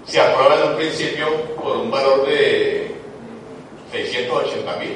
se 0.06 0.21
aprueba 0.21 0.56
en 0.56 0.69
un 0.69 0.76
principio 0.78 1.28
por 1.62 1.78
un 1.78 1.91
valor 1.91 2.26
de 2.26 2.95
680 3.91 4.76
mil 4.78 4.95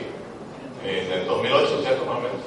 en 0.86 1.12
el 1.12 1.28
2008, 1.28 1.82
¿cierto? 1.84 2.06
Más 2.06 2.18
o 2.18 2.22
menos. 2.22 2.42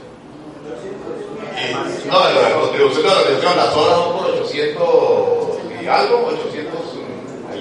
Y, 1.55 2.09
no, 2.09 2.41
la 2.41 2.55
contribución 2.55 3.03
de 3.03 3.09
la 3.09 3.15
organización, 3.21 3.57
las 3.57 3.77
horas 3.77 3.97
son 3.99 4.17
por 4.17 4.27
800 4.31 5.83
y 5.83 5.87
algo, 5.87 6.27
800 6.27 6.81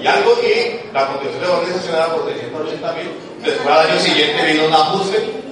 y 0.02 0.06
algo, 0.06 0.32
y 0.42 0.92
la 0.92 1.06
contribución 1.06 1.42
de 1.42 1.48
la 1.48 1.54
organización 1.54 1.94
era 1.94 2.06
por 2.14 2.32
680 2.32 2.92
mil. 2.94 3.10
Después 3.44 3.68
al 3.68 3.90
año 3.90 4.00
siguiente 4.00 4.52
vino 4.52 4.66
un 4.66 4.72
ajuste. 4.72 5.44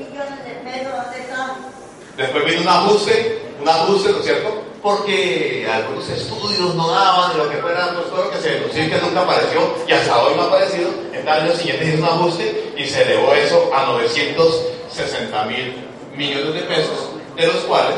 Después 2.16 2.44
vino 2.44 2.60
un 2.62 2.68
ajuste, 2.68 3.41
un 3.62 3.68
ajuste, 3.68 4.10
¿no 4.10 4.18
es 4.18 4.24
cierto? 4.24 4.72
porque 4.82 5.64
algunos 5.72 6.08
estudios 6.08 6.74
no 6.74 6.90
daban 6.90 7.32
de 7.32 7.44
lo 7.44 7.50
que 7.50 7.58
fuera, 7.58 7.94
pues 7.94 8.10
todo 8.10 8.24
lo 8.24 8.30
que 8.32 8.38
se 8.38 8.50
denunció 8.50 8.90
que 8.90 9.06
nunca 9.06 9.20
apareció 9.22 9.60
y 9.86 9.92
hasta 9.92 10.22
hoy 10.22 10.34
no 10.34 10.42
ha 10.42 10.46
aparecido. 10.46 10.90
En 11.12 11.20
el 11.20 11.28
año 11.28 11.54
siguiente 11.54 11.86
hizo 11.86 11.98
un 11.98 12.04
ajuste 12.04 12.72
y 12.76 12.84
se 12.84 13.02
elevó 13.02 13.32
eso 13.32 13.70
a 13.72 13.86
960 13.86 15.44
mil 15.44 15.74
millones 16.16 16.54
de 16.54 16.62
pesos, 16.62 17.10
de 17.36 17.46
los 17.46 17.56
cuales 17.58 17.94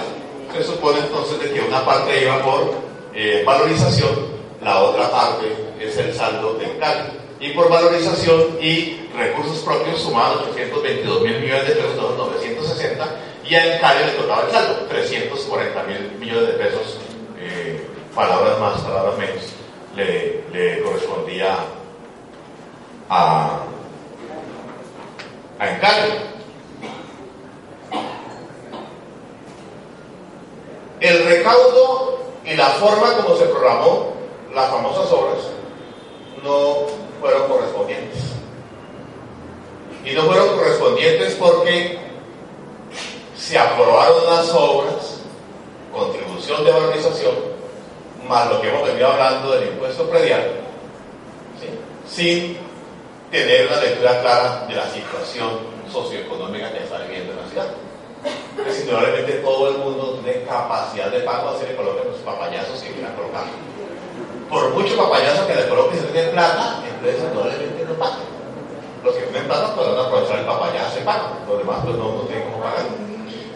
se 0.55 0.63
supone 0.63 0.99
entonces 1.01 1.41
de 1.41 1.53
que 1.53 1.61
una 1.63 1.85
parte 1.87 2.23
iba 2.23 2.43
por 2.43 2.75
eh, 3.15 3.43
valorización, 3.47 4.35
la 4.63 4.83
otra 4.83 5.11
parte 5.11 5.47
es 5.81 5.97
el 5.97 6.15
saldo 6.15 6.55
del 6.55 6.79
CAL. 6.79 7.13
Y 7.41 7.51
por 7.51 7.69
valorización 7.69 8.59
y 8.61 9.09
recursos 9.17 9.59
propios 9.59 10.01
sumados 10.01 10.49
822 10.53 11.23
mil 11.23 11.41
millones 11.41 11.69
de 11.69 11.75
pesos, 11.75 12.17
960 12.17 13.21
y 13.45 13.55
a 13.55 13.81
Cali 13.81 14.05
le 14.07 14.13
tocaba 14.13 14.45
el 14.47 14.51
saldo, 14.51 14.87
340 14.89 15.83
mil 15.85 16.13
millones 16.19 16.47
de 16.49 16.53
pesos, 16.55 16.99
eh, 17.39 17.87
palabras 18.15 18.59
más, 18.59 18.81
palabras 18.81 19.19
menos, 19.19 19.53
le, 19.97 20.83
correspondía 20.83 21.57
a, 23.11 23.61
a 25.59 25.71
Encali. 25.71 26.15
El 31.01 31.25
recaudo 31.27 32.25
y 32.47 32.55
la 32.55 32.67
forma 32.71 33.13
como 33.19 33.37
se 33.37 33.45
programó 33.47 34.15
las 34.55 34.71
famosas 34.71 35.13
obras 35.13 35.39
no 36.43 36.87
fueron 37.25 37.49
correspondientes. 37.49 38.21
Y 40.05 40.13
no 40.13 40.25
fueron 40.25 40.59
correspondientes 40.59 41.35
porque 41.37 41.99
se 43.35 43.59
aprobaron 43.59 44.27
las 44.27 44.51
obras, 44.51 45.21
contribución 45.91 46.63
de 46.67 46.71
valorización, 46.71 47.35
más 48.29 48.51
lo 48.51 48.61
que 48.61 48.69
hemos 48.69 48.87
venido 48.87 49.09
hablando 49.09 49.53
del 49.53 49.69
impuesto 49.69 50.07
predial, 50.11 50.51
sin 52.07 52.59
tener 53.31 53.69
una 53.69 53.81
lectura 53.81 54.21
clara 54.21 54.67
de 54.69 54.75
la 54.75 54.91
situación 54.91 55.61
socioeconómica 55.91 56.73
que 56.73 56.85
está 56.85 56.99
viviendo 56.99 57.33
en 57.33 57.39
la 57.39 57.49
ciudad. 57.49 57.69
Entonces, 58.51 58.85
indudablemente 58.85 59.33
todo 59.39 59.71
el 59.71 59.79
mundo 59.79 60.21
tiene 60.23 60.43
capacidad 60.43 61.11
de 61.11 61.21
pago, 61.21 61.49
a 61.49 61.63
le 61.63 61.75
coloquen 61.75 62.11
los 62.11 62.21
papayazos 62.21 62.83
que 62.83 62.93
quieran 62.93 63.15
colocar. 63.15 63.45
Por 64.51 64.71
mucho 64.75 64.95
papayazo 64.97 65.47
que 65.47 65.55
le 65.55 65.69
coloquen 65.69 66.01
se 66.01 66.07
tiene 66.09 66.29
plata, 66.29 66.84
entonces 67.11 67.31
indudablemente 67.31 67.85
no 67.85 67.95
pagan. 67.95 68.19
Los 69.05 69.15
que 69.15 69.23
tienen 69.23 69.45
plata 69.47 69.75
pueden 69.75 69.99
aprovechar 69.99 70.39
el 70.39 70.47
papayazo 70.47 70.99
y 71.01 71.05
pagan, 71.05 71.27
los 71.49 71.59
demás 71.59 71.79
pues 71.85 71.97
no, 71.97 72.13
no 72.13 72.21
tienen 72.23 72.45
cómo 72.51 72.63
pagar. 72.63 72.87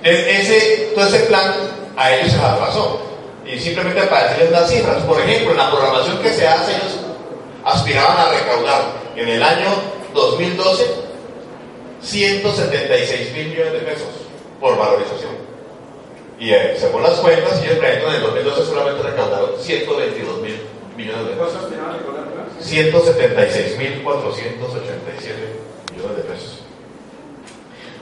Ese, 0.02 0.92
todo 0.94 1.06
ese 1.06 1.20
plan 1.26 1.54
a 1.96 2.14
ellos 2.14 2.30
se 2.30 2.36
les 2.36 2.44
atrasó. 2.44 3.00
Y 3.44 3.58
simplemente 3.58 4.02
para 4.02 4.28
decirles 4.28 4.50
unas 4.50 4.70
cifras. 4.70 5.02
Por 5.04 5.20
ejemplo, 5.20 5.52
en 5.52 5.56
la 5.56 5.70
programación 5.70 6.18
que 6.18 6.32
se 6.32 6.46
hace, 6.46 6.72
ellos 6.72 6.98
aspiraban 7.64 8.16
a 8.18 8.30
recaudar 8.30 8.82
en 9.16 9.28
el 9.28 9.42
año 9.42 9.68
2012 10.14 11.08
176 12.00 13.32
mil 13.32 13.48
millones 13.48 13.72
de 13.72 13.78
pesos 13.80 14.08
por 14.60 14.78
valorización. 14.78 15.32
Y 16.38 16.50
eh, 16.50 16.76
según 16.78 17.02
las 17.02 17.14
cuentas, 17.14 17.60
ellos 17.62 17.78
en 17.78 18.14
el 18.14 18.20
2012 18.22 18.66
solamente 18.66 19.02
recaudaron 19.02 19.50
122 19.58 20.38
mil 20.38 20.60
millones 20.96 21.26
de 21.26 21.32
pesos. 21.32 21.68
176 22.60 23.78
mil 23.78 24.02
487 24.02 25.60
millones 25.92 26.16
de 26.16 26.22
pesos. 26.22 26.58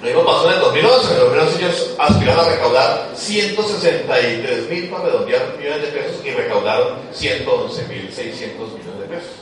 Lo 0.00 0.06
mismo 0.06 0.24
pasó 0.24 0.48
en 0.48 0.54
el 0.54 0.60
2011. 0.60 1.06
En 1.06 1.12
el 1.14 1.20
2011 1.20 1.58
ellos 1.58 1.94
aspiraron 1.98 2.46
a 2.46 2.48
recaudar 2.50 3.10
163 3.14 4.70
mil 4.70 4.90
para 4.90 5.04
redondear 5.04 5.56
millones 5.58 5.82
de 5.82 5.88
pesos 5.88 6.24
y 6.24 6.30
recaudaron 6.30 6.98
111 7.12 7.88
mil 7.88 8.12
600 8.12 8.72
millones 8.72 9.00
de 9.00 9.06
pesos. 9.06 9.32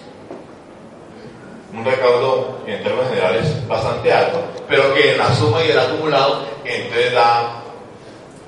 Un 1.72 1.84
recaudo 1.84 2.60
en 2.66 2.82
términos 2.84 3.08
generales 3.08 3.66
bastante 3.66 4.12
alto, 4.12 4.38
pero 4.68 4.94
que 4.94 5.12
en 5.12 5.18
la 5.18 5.34
suma 5.34 5.64
y 5.64 5.70
el 5.70 5.78
acumulado 5.78 6.46
entonces 6.64 7.12
da 7.12 7.60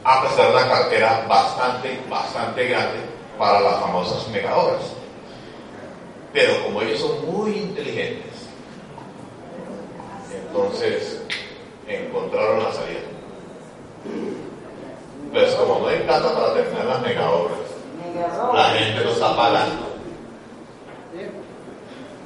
a 0.04 0.22
pesar 0.22 0.52
una 0.52 0.68
cartera 0.68 1.26
bastante, 1.28 2.00
bastante 2.08 2.68
grande 2.68 3.00
para 3.36 3.60
las 3.60 3.80
famosas 3.80 4.28
megahoras. 4.28 4.95
Pero 6.36 6.64
como 6.64 6.82
ellos 6.82 7.00
son 7.00 7.32
muy 7.32 7.52
inteligentes, 7.52 8.44
entonces 10.30 11.22
encontraron 11.88 12.62
la 12.62 12.70
salida. 12.72 13.00
Pues 15.32 15.54
como 15.54 15.78
no 15.78 15.86
hay 15.88 16.00
plata 16.00 16.34
para 16.34 16.52
terminar 16.52 16.84
las 16.84 17.00
mega 17.00 17.30
obras, 17.30 17.56
la 18.52 18.64
gente 18.64 19.02
lo 19.02 19.12
está 19.12 19.34
pagando. 19.34 19.86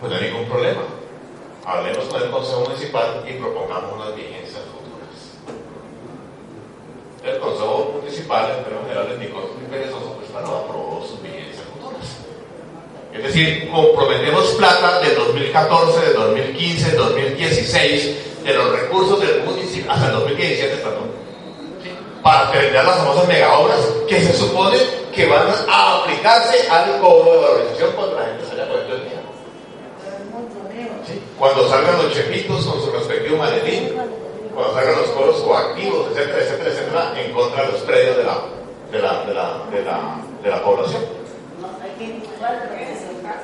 Pues 0.00 0.12
no 0.12 0.18
hay 0.18 0.24
ningún 0.32 0.48
problema. 0.48 0.82
Hablemos 1.64 2.04
con 2.06 2.20
el 2.20 2.30
Consejo 2.32 2.60
Municipal 2.62 3.24
y 3.28 3.34
propongamos 3.34 3.92
unas 3.94 4.16
vigencias 4.16 4.64
futuras. 4.74 5.38
El 7.22 7.38
Consejo 7.38 7.92
Municipal, 8.00 8.56
en 8.58 8.64
términos 8.64 8.88
generales, 8.88 9.18
Nicolás 9.20 9.50
Perezoso, 9.70 10.14
pues 10.14 10.30
no 10.32 10.56
aprobó. 10.56 10.89
Es 13.20 13.34
decir, 13.34 13.70
comprometemos 13.70 14.46
plata 14.52 14.98
de 15.00 15.14
2014, 15.14 16.00
de 16.00 16.12
2015, 16.14 16.90
de 16.90 16.96
2016 16.96 18.16
de 18.44 18.54
los 18.54 18.72
recursos 18.72 19.20
del 19.20 19.42
municipio 19.42 19.92
hasta 19.92 20.06
el 20.06 20.12
2017, 20.12 20.76
perdón, 20.76 21.10
para 22.22 22.50
terminar 22.50 22.86
las 22.86 22.96
famosas 22.96 23.28
megaobras 23.28 23.80
que 24.08 24.20
se 24.22 24.32
supone 24.32 24.78
que 25.14 25.26
van 25.26 25.48
a 25.68 25.96
aplicarse 25.98 26.66
al 26.70 26.98
cobro 26.98 27.32
de 27.32 27.38
valorización 27.40 27.90
cuando 27.94 28.16
la 28.16 28.24
gente 28.24 28.44
salga 28.46 28.68
por 28.68 28.78
el 28.78 28.86
día. 28.86 29.20
¿Sí? 31.06 31.20
Cuando 31.38 31.68
salgan 31.68 32.02
los 32.02 32.14
chepitos 32.14 32.64
con 32.64 32.80
su 32.80 32.90
respectivo 32.90 33.36
maletín, 33.36 33.90
cuando 34.54 34.74
salgan 34.74 34.96
los 34.96 35.10
cobros 35.10 35.36
coactivos, 35.42 36.06
etcétera, 36.12 36.38
etcétera, 36.38 36.70
etcétera, 36.70 37.20
en 37.20 37.32
contra 37.32 37.66
de 37.66 37.72
los 37.72 37.80
predios 37.82 38.16
de 38.16 38.24
la, 38.24 38.38
de 38.90 38.98
la, 38.98 39.24
de 39.26 39.34
la, 39.34 39.62
de 39.70 39.84
la, 39.84 40.16
de 40.42 40.50
la 40.50 40.64
población. 40.64 41.20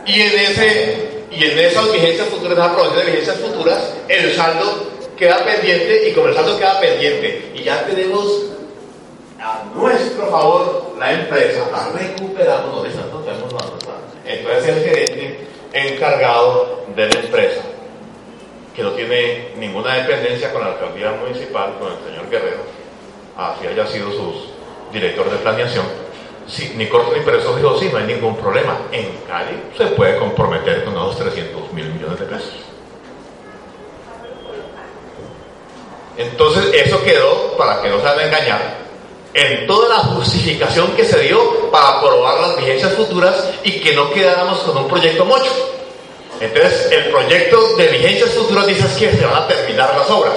Y 0.07 0.21
en, 0.21 0.38
ese, 0.38 1.25
y 1.31 1.45
en 1.45 1.59
esas 1.59 1.92
vigencias 1.92 2.29
futuras, 2.29 2.59
esa 2.59 2.66
aprobación 2.66 2.99
de 2.99 3.07
vigencias 3.07 3.37
futuras, 3.38 3.95
el 4.09 4.35
saldo 4.35 4.87
queda 5.16 5.45
pendiente 5.45 6.09
y 6.09 6.12
como 6.12 6.29
el 6.29 6.35
saldo 6.35 6.59
queda 6.59 6.79
pendiente 6.79 7.53
y 7.55 7.62
ya 7.62 7.85
tenemos 7.87 8.47
a 9.40 9.64
nuestro 9.75 10.27
favor 10.31 10.95
la 10.99 11.12
empresa, 11.12 11.66
la 11.73 11.88
recuperamos, 11.99 12.73
no 12.73 12.83
no 12.83 13.21
tenemos 13.21 13.53
nada. 13.53 13.73
Entonces 14.25 14.77
el 14.77 14.85
gerente 14.85 15.40
encargado 15.73 16.85
de 16.95 17.09
la 17.09 17.21
empresa, 17.21 17.62
que 18.75 18.83
no 18.83 18.90
tiene 18.92 19.49
ninguna 19.57 19.95
dependencia 19.95 20.53
con 20.53 20.62
la 20.62 20.69
alcaldía 20.69 21.12
municipal, 21.12 21.75
con 21.79 21.92
el 21.92 21.99
señor 21.99 22.31
Guerrero, 22.31 22.62
así 23.37 23.66
haya 23.66 23.87
sido 23.87 24.11
su 24.11 24.47
director 24.92 25.31
de 25.31 25.37
planeación, 25.38 25.87
ni 26.77 26.87
corto 26.87 27.13
ni 27.17 27.25
perezoso 27.25 27.57
dijo, 27.57 27.79
sí, 27.79 27.89
no 27.91 27.99
hay 27.99 28.05
ningún 28.05 28.37
problema. 28.37 28.79
En 28.93 29.19
Cali 29.27 29.63
se 29.77 29.87
puede 29.87 30.17
comprometer 30.17 30.85
con 30.85 30.95
unos 30.95 31.17
300 31.19 31.73
mil 31.73 31.87
millones 31.93 32.21
de 32.21 32.27
pesos. 32.27 32.53
Entonces 36.17 36.71
eso 36.73 37.03
quedó, 37.03 37.57
para 37.57 37.83
que 37.83 37.91
no 37.91 38.01
se 38.01 38.07
a 38.07 38.25
engañar, 38.25 38.87
en 39.35 39.67
toda 39.67 39.89
la 39.89 39.97
justificación 39.97 40.93
que 40.93 41.05
se 41.05 41.21
dio 41.21 41.71
para 41.71 41.99
aprobar 41.99 42.41
las 42.41 42.57
vigencias 42.57 42.95
futuras 42.95 43.51
y 43.65 43.81
que 43.81 43.93
no 43.93 44.11
quedáramos 44.11 44.61
con 44.61 44.79
un 44.79 44.89
proyecto 44.89 45.27
mocho. 45.27 45.53
Entonces, 46.41 46.91
el 46.93 47.11
proyecto 47.11 47.77
de 47.77 47.89
vigencias 47.89 48.31
futuras 48.31 48.67
dice 48.67 48.83
que 48.99 49.17
se 49.17 49.27
van 49.27 49.43
a 49.43 49.47
terminar 49.47 49.95
las 49.97 50.09
obras. 50.11 50.37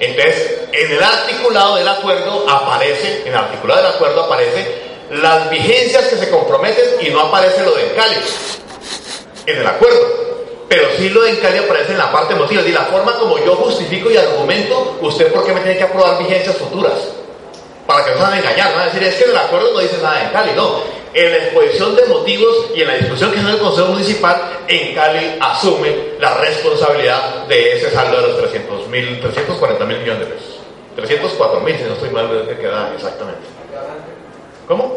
Entonces, 0.00 0.60
en 0.72 0.92
el 0.92 1.02
articulado 1.02 1.76
del 1.76 1.88
acuerdo 1.88 2.48
aparece, 2.48 3.22
en 3.22 3.28
el 3.28 3.34
articulado 3.34 3.82
del 3.82 3.92
acuerdo 3.92 4.24
aparece 4.24 4.83
las 5.20 5.50
vigencias 5.50 6.04
que 6.08 6.16
se 6.16 6.30
comprometen 6.30 6.84
y 7.00 7.10
no 7.10 7.20
aparece 7.20 7.62
lo 7.62 7.74
de 7.74 7.92
Cali 7.94 8.16
en 9.46 9.58
el 9.58 9.66
acuerdo. 9.66 10.24
Pero 10.68 10.88
sí 10.96 11.08
lo 11.10 11.22
de 11.22 11.30
Encali 11.30 11.58
aparece 11.58 11.92
en 11.92 11.98
la 11.98 12.10
parte 12.10 12.34
emotiva, 12.34 12.62
y 12.62 12.72
la 12.72 12.86
forma 12.86 13.16
como 13.18 13.38
yo 13.38 13.54
justifico 13.56 14.10
y 14.10 14.16
argumento, 14.16 14.96
usted 15.00 15.32
por 15.32 15.44
qué 15.44 15.52
me 15.52 15.60
tiene 15.60 15.76
que 15.76 15.84
aprobar 15.84 16.18
vigencias 16.18 16.56
futuras. 16.56 16.94
Para 17.86 18.04
que 18.04 18.12
no 18.12 18.16
se 18.16 18.22
van 18.22 18.32
a 18.32 18.38
engañar, 18.38 18.70
no 18.70 18.76
van 18.76 18.88
a 18.88 18.92
decir, 18.92 19.02
es 19.02 19.14
que 19.14 19.24
en 19.24 19.30
el 19.30 19.36
acuerdo 19.36 19.72
no 19.74 19.80
dice 19.80 19.98
nada 20.02 20.24
de 20.24 20.32
Cali, 20.32 20.52
no. 20.56 20.80
En 21.12 21.30
la 21.30 21.36
exposición 21.36 21.94
de 21.94 22.06
motivos 22.06 22.70
y 22.74 22.80
en 22.80 22.88
la 22.88 22.94
discusión 22.94 23.30
que 23.30 23.36
es 23.36 23.44
en 23.44 23.50
el 23.50 23.58
Consejo 23.58 23.88
Municipal, 23.88 24.64
en 24.66 24.94
Cali 24.94 25.36
asume 25.38 25.94
la 26.18 26.34
responsabilidad 26.38 27.46
de 27.46 27.76
ese 27.76 27.90
saldo 27.90 28.20
de 28.20 28.28
los 28.28 28.38
300 28.38 28.88
mil, 28.88 29.20
340 29.20 29.84
mil 29.84 29.98
millones 29.98 30.28
de 30.28 30.34
pesos. 30.34 30.60
304 30.96 31.60
mil, 31.60 31.76
si 31.76 31.84
no 31.84 31.92
estoy 31.92 32.10
mal, 32.10 32.46
de 32.46 32.56
queda 32.56 32.90
exactamente. 32.96 33.42
¿Cómo? 34.66 34.96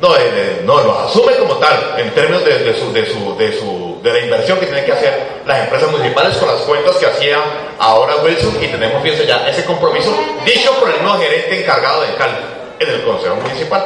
No, 0.00 0.16
eh, 0.16 0.20
eh, 0.34 0.62
no, 0.64 0.82
lo 0.82 0.98
asume 0.98 1.34
como 1.36 1.54
tal, 1.58 1.94
en 1.96 2.10
términos 2.10 2.44
de, 2.44 2.74
su, 2.76 2.92
de, 2.92 3.06
su, 3.06 3.36
de, 3.36 3.52
su, 3.56 4.00
de 4.02 4.12
la 4.12 4.18
inversión 4.20 4.58
que 4.58 4.66
tienen 4.66 4.84
que 4.84 4.92
hacer 4.92 5.42
las 5.46 5.60
empresas 5.60 5.90
municipales 5.92 6.36
con 6.38 6.48
las 6.48 6.60
cuentas 6.62 6.96
que 6.96 7.06
hacía 7.06 7.38
ahora 7.78 8.16
Wilson 8.16 8.58
y 8.60 8.66
tenemos, 8.66 9.00
fíjense 9.00 9.26
ya, 9.26 9.48
ese 9.48 9.64
compromiso 9.64 10.12
dicho 10.44 10.72
por 10.74 10.90
el 10.90 11.00
nuevo 11.02 11.18
gerente 11.18 11.60
encargado 11.60 12.02
de 12.02 12.14
Cali 12.14 12.34
en 12.80 12.88
el 12.88 13.02
Consejo 13.02 13.36
Municipal. 13.36 13.84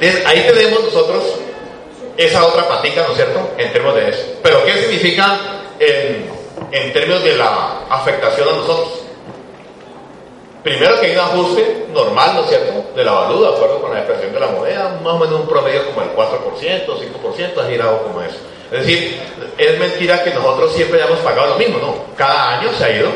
Entonces, 0.00 0.26
ahí 0.26 0.40
tenemos 0.48 0.82
nosotros 0.82 1.22
esa 2.16 2.44
otra 2.44 2.66
patica, 2.66 3.02
¿no 3.02 3.10
es 3.10 3.16
cierto?, 3.16 3.50
en 3.56 3.72
términos 3.72 3.94
de 3.94 4.08
eso. 4.08 4.22
Pero, 4.42 4.64
¿qué 4.64 4.78
significa 4.78 5.38
en 5.78 6.92
términos 6.92 7.22
de 7.22 7.36
la 7.36 7.82
afectación 7.88 8.48
a 8.48 8.52
nosotros? 8.52 9.00
Primero 10.62 11.00
que 11.00 11.06
hay 11.06 11.12
un 11.12 11.20
ajuste 11.20 11.86
normal, 11.92 12.34
¿no 12.34 12.40
es 12.42 12.48
cierto?, 12.48 12.84
de 12.94 13.04
la 13.04 13.12
valuda, 13.12 13.50
de 13.50 13.56
acuerdo 13.56 13.80
con 13.80 13.92
la 13.92 14.00
depreciación 14.00 14.34
de 14.34 14.40
la 14.40 14.46
moneda, 14.48 15.00
más 15.02 15.14
o 15.14 15.18
menos 15.18 15.40
un 15.40 15.48
promedio 15.48 15.86
como 15.86 16.02
el 16.02 16.14
4%, 16.14 16.86
5%, 16.86 17.58
ha 17.58 17.70
girado 17.70 18.02
como 18.02 18.20
eso. 18.20 18.36
Es 18.70 18.80
decir, 18.80 19.20
es 19.56 19.78
mentira 19.78 20.22
que 20.22 20.30
nosotros 20.30 20.72
siempre 20.72 21.02
hayamos 21.02 21.20
pagado 21.20 21.48
lo 21.48 21.56
mismo, 21.56 21.78
¿no? 21.78 21.94
Cada 22.16 22.58
año 22.58 22.70
se 22.76 22.84
ha 22.84 22.90
ido 22.90 23.08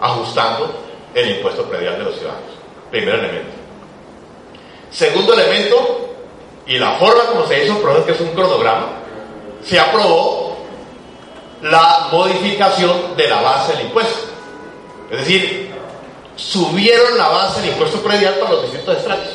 ajustando 0.00 0.70
el 1.14 1.36
impuesto 1.36 1.64
predial 1.64 1.98
de 1.98 2.04
los 2.04 2.16
ciudadanos. 2.16 2.50
Primer 2.90 3.14
elemento. 3.14 3.50
Segundo 4.90 5.34
elemento, 5.34 6.08
y 6.66 6.78
la 6.78 6.92
forma 6.92 7.24
como 7.26 7.46
se 7.46 7.64
hizo, 7.64 7.78
por 7.78 8.04
que 8.04 8.12
es 8.12 8.20
un 8.20 8.30
cronograma, 8.30 8.88
se 9.64 9.78
aprobó 9.78 10.56
la 11.62 12.08
modificación 12.10 13.16
de 13.16 13.28
la 13.28 13.40
base 13.40 13.72
del 13.72 13.86
impuesto. 13.86 14.28
Es 15.10 15.18
decir, 15.18 15.70
subieron 16.38 17.18
la 17.18 17.28
base 17.28 17.60
del 17.60 17.70
impuesto 17.70 17.98
predial 17.98 18.34
para 18.34 18.52
los 18.52 18.62
distintos 18.62 18.96
estratos. 18.96 19.28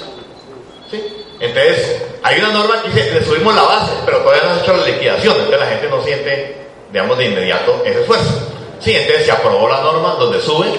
¿Sí? 0.89 1.03
Entonces, 1.39 2.01
hay 2.23 2.39
una 2.39 2.53
norma 2.53 2.81
que 2.81 2.89
dice, 2.89 3.11
le 3.11 3.25
subimos 3.25 3.53
la 3.53 3.63
base, 3.63 3.91
pero 4.05 4.19
todavía 4.19 4.43
no 4.43 4.53
se 4.55 4.59
ha 4.59 4.63
hecho 4.63 4.77
la 4.77 4.85
liquidación, 4.85 5.33
entonces 5.33 5.59
la 5.59 5.67
gente 5.67 5.89
no 5.89 6.01
siente, 6.01 6.57
digamos, 6.91 7.17
de 7.17 7.25
inmediato 7.25 7.81
ese 7.85 8.01
esfuerzo. 8.01 8.31
Sí, 8.79 8.95
entonces 8.95 9.25
se 9.25 9.31
aprobó 9.31 9.67
la 9.67 9.81
norma 9.81 10.15
donde 10.17 10.41
sube 10.41 10.69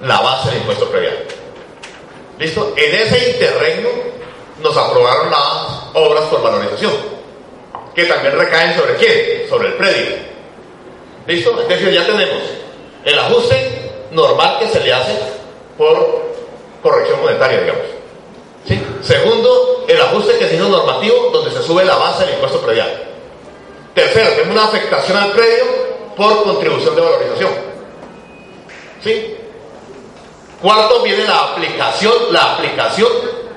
la 0.00 0.20
base 0.20 0.48
del 0.48 0.58
impuesto 0.58 0.88
predial. 0.88 1.18
¿Listo? 2.38 2.72
En 2.76 2.94
ese 2.94 3.30
interregno 3.30 3.88
nos 4.62 4.76
aprobaron 4.76 5.30
las 5.30 5.40
obras 5.92 6.24
por 6.24 6.42
valorización, 6.42 6.92
que 7.94 8.04
también 8.04 8.38
recaen 8.38 8.74
sobre 8.74 8.94
quién? 8.96 9.48
Sobre 9.48 9.68
el 9.68 9.74
predio. 9.74 10.16
¿Listo? 11.26 11.60
Entonces 11.60 11.92
ya 11.94 12.06
tenemos 12.06 12.42
el 13.04 13.18
ajuste 13.18 13.90
normal 14.12 14.58
que 14.60 14.68
se 14.68 14.80
le 14.80 14.92
hace 14.92 15.12
por 15.76 16.22
corrección 16.82 17.20
monetaria, 17.20 17.60
digamos. 17.60 17.82
¿Sí? 18.66 18.82
Segundo, 19.02 19.84
el 19.88 20.00
ajuste 20.00 20.38
que 20.38 20.48
se 20.48 20.56
hizo 20.56 20.68
normativo 20.68 21.30
donde 21.32 21.50
se 21.50 21.62
sube 21.62 21.84
la 21.84 21.96
base 21.96 22.24
del 22.24 22.34
impuesto 22.34 22.60
predial. 22.60 23.04
Tercero, 23.94 24.30
tenemos 24.30 24.56
una 24.56 24.64
afectación 24.64 25.16
al 25.16 25.30
predio 25.32 25.64
por 26.16 26.42
contribución 26.42 26.94
de 26.94 27.00
valorización. 27.00 27.50
¿Sí? 29.02 29.36
Cuarto, 30.60 31.02
viene 31.02 31.24
la 31.24 31.52
aplicación, 31.52 32.12
la 32.30 32.54
aplicación 32.54 33.10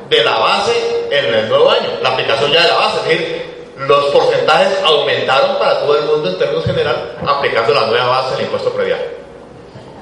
de 0.10 0.24
la 0.24 0.38
base 0.38 1.08
en 1.10 1.34
el 1.34 1.50
nuevo 1.50 1.70
año. 1.72 1.90
La 2.02 2.10
aplicación 2.10 2.52
ya 2.52 2.62
de 2.62 2.68
la 2.68 2.76
base, 2.76 2.98
es 2.98 3.04
decir, 3.06 3.50
los 3.78 4.06
porcentajes 4.08 4.80
aumentaron 4.84 5.58
para 5.58 5.80
todo 5.80 5.98
el 5.98 6.06
mundo 6.06 6.30
en 6.30 6.38
términos 6.38 6.66
generales 6.66 7.02
aplicando 7.26 7.74
la 7.74 7.86
nueva 7.88 8.08
base 8.08 8.36
del 8.36 8.46
impuesto 8.46 8.72
predial. 8.72 9.19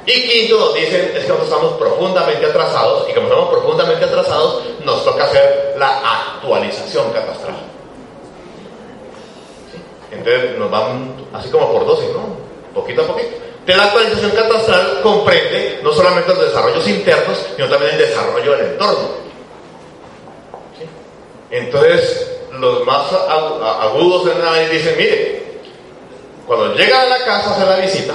Y 0.08 0.26
quinto, 0.26 0.58
nos 0.58 0.74
dicen 0.74 1.12
es 1.14 1.26
que 1.26 1.28
nosotros 1.28 1.50
estamos 1.50 1.74
profundamente 1.74 2.46
atrasados 2.46 3.10
y 3.10 3.14
como 3.14 3.28
estamos 3.28 3.50
profundamente 3.50 4.06
atrasados, 4.06 4.64
nos 4.86 5.04
toca 5.04 5.26
hacer 5.26 5.76
la 5.78 6.00
actualización 6.00 7.12
catastral. 7.12 7.58
Entonces 10.10 10.58
nos 10.58 10.72
van 10.72 11.14
así 11.34 11.50
como 11.50 11.74
por 11.74 11.86
dosis, 11.86 12.08
¿no? 12.12 12.38
Poquito 12.74 13.02
a 13.02 13.08
poquito. 13.08 13.32
De 13.66 13.76
la 13.76 13.84
actualización 13.84 14.32
catastral 14.32 15.02
comprende 15.04 15.82
no 15.84 15.92
solamente 15.92 16.34
los 16.34 16.46
desarrollos 16.46 16.88
internos, 16.88 17.46
sino 17.58 17.68
también 17.68 17.92
el 17.92 17.98
desarrollo 17.98 18.52
del 18.56 18.66
entorno. 18.68 19.10
Entonces, 21.52 22.32
los 22.54 22.86
más 22.86 23.12
agudos 23.12 24.32
en 24.32 24.42
la 24.42 24.58
dicen, 24.70 24.96
mire, 24.98 25.60
cuando 26.46 26.74
llega 26.76 27.02
a 27.02 27.06
la 27.08 27.18
casa 27.26 27.50
a 27.50 27.54
hacer 27.56 27.68
la 27.68 27.76
visita, 27.76 28.14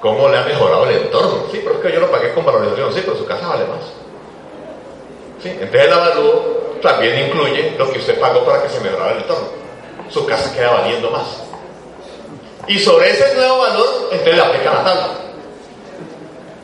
¿Cómo 0.00 0.28
le 0.28 0.38
ha 0.38 0.42
mejorado 0.42 0.88
el 0.88 0.96
entorno? 0.96 1.44
Sí, 1.52 1.60
pero 1.62 1.76
es 1.76 1.80
que 1.82 1.92
yo 1.92 2.00
lo 2.00 2.10
pagué 2.10 2.32
con 2.32 2.44
valorización, 2.44 2.92
sí, 2.92 3.02
pero 3.04 3.16
su 3.16 3.26
casa 3.26 3.48
vale 3.48 3.64
más. 3.66 3.82
¿Sí? 5.42 5.48
Entonces 5.50 5.84
el 5.84 5.92
avalúo 5.92 6.42
también 6.82 7.26
incluye 7.26 7.74
lo 7.78 7.90
que 7.92 7.98
usted 7.98 8.18
pagó 8.18 8.44
para 8.44 8.62
que 8.62 8.70
se 8.70 8.80
mejorara 8.80 9.12
el 9.12 9.18
entorno. 9.18 9.48
Su 10.08 10.26
casa 10.26 10.52
queda 10.54 10.70
valiendo 10.70 11.10
más. 11.10 11.42
Y 12.66 12.78
sobre 12.78 13.10
ese 13.10 13.34
nuevo 13.34 13.58
valor, 13.58 14.08
entonces 14.10 14.36
le 14.36 14.42
aplican 14.42 14.74
la 14.74 14.84
tabla 14.84 15.29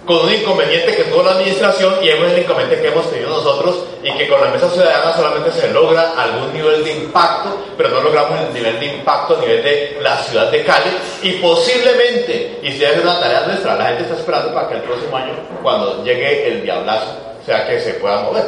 con 0.06 0.24
un 0.24 0.32
inconveniente 0.32 0.94
que 0.94 1.04
tuvo 1.04 1.24
la 1.24 1.32
administración 1.32 1.94
y 2.00 2.08
es 2.08 2.14
el 2.14 2.38
inconveniente 2.38 2.80
que 2.80 2.88
hemos 2.88 3.10
tenido 3.10 3.30
nosotros 3.30 3.84
y 4.04 4.12
que 4.12 4.28
con 4.28 4.40
la 4.40 4.50
mesa 4.50 4.70
ciudadana 4.70 5.12
solamente 5.16 5.50
se 5.50 5.68
logra 5.72 6.12
algún 6.16 6.52
nivel 6.52 6.84
de 6.84 6.92
impacto, 6.92 7.56
pero 7.76 7.90
no 7.90 8.00
logramos 8.02 8.40
el 8.40 8.54
nivel 8.54 8.78
de 8.78 8.86
impacto 8.86 9.36
a 9.36 9.40
nivel 9.40 9.64
de 9.64 9.98
la 10.00 10.16
ciudad 10.18 10.48
de 10.50 10.62
Cali 10.64 10.90
y 11.22 11.32
posiblemente, 11.32 12.60
y 12.62 12.70
si 12.70 12.84
es 12.84 13.02
una 13.02 13.18
tarea 13.18 13.46
nuestra, 13.48 13.74
la 13.74 13.86
gente 13.86 14.04
está 14.04 14.14
esperando 14.14 14.54
para 14.54 14.68
que 14.68 14.74
el 14.76 14.82
próximo 14.82 15.16
año, 15.16 15.34
cuando 15.60 16.04
llegue 16.04 16.52
el 16.52 16.62
diablazo, 16.62 17.16
sea 17.44 17.66
que 17.66 17.80
se 17.80 17.94
pueda 17.94 18.22
mover. 18.22 18.44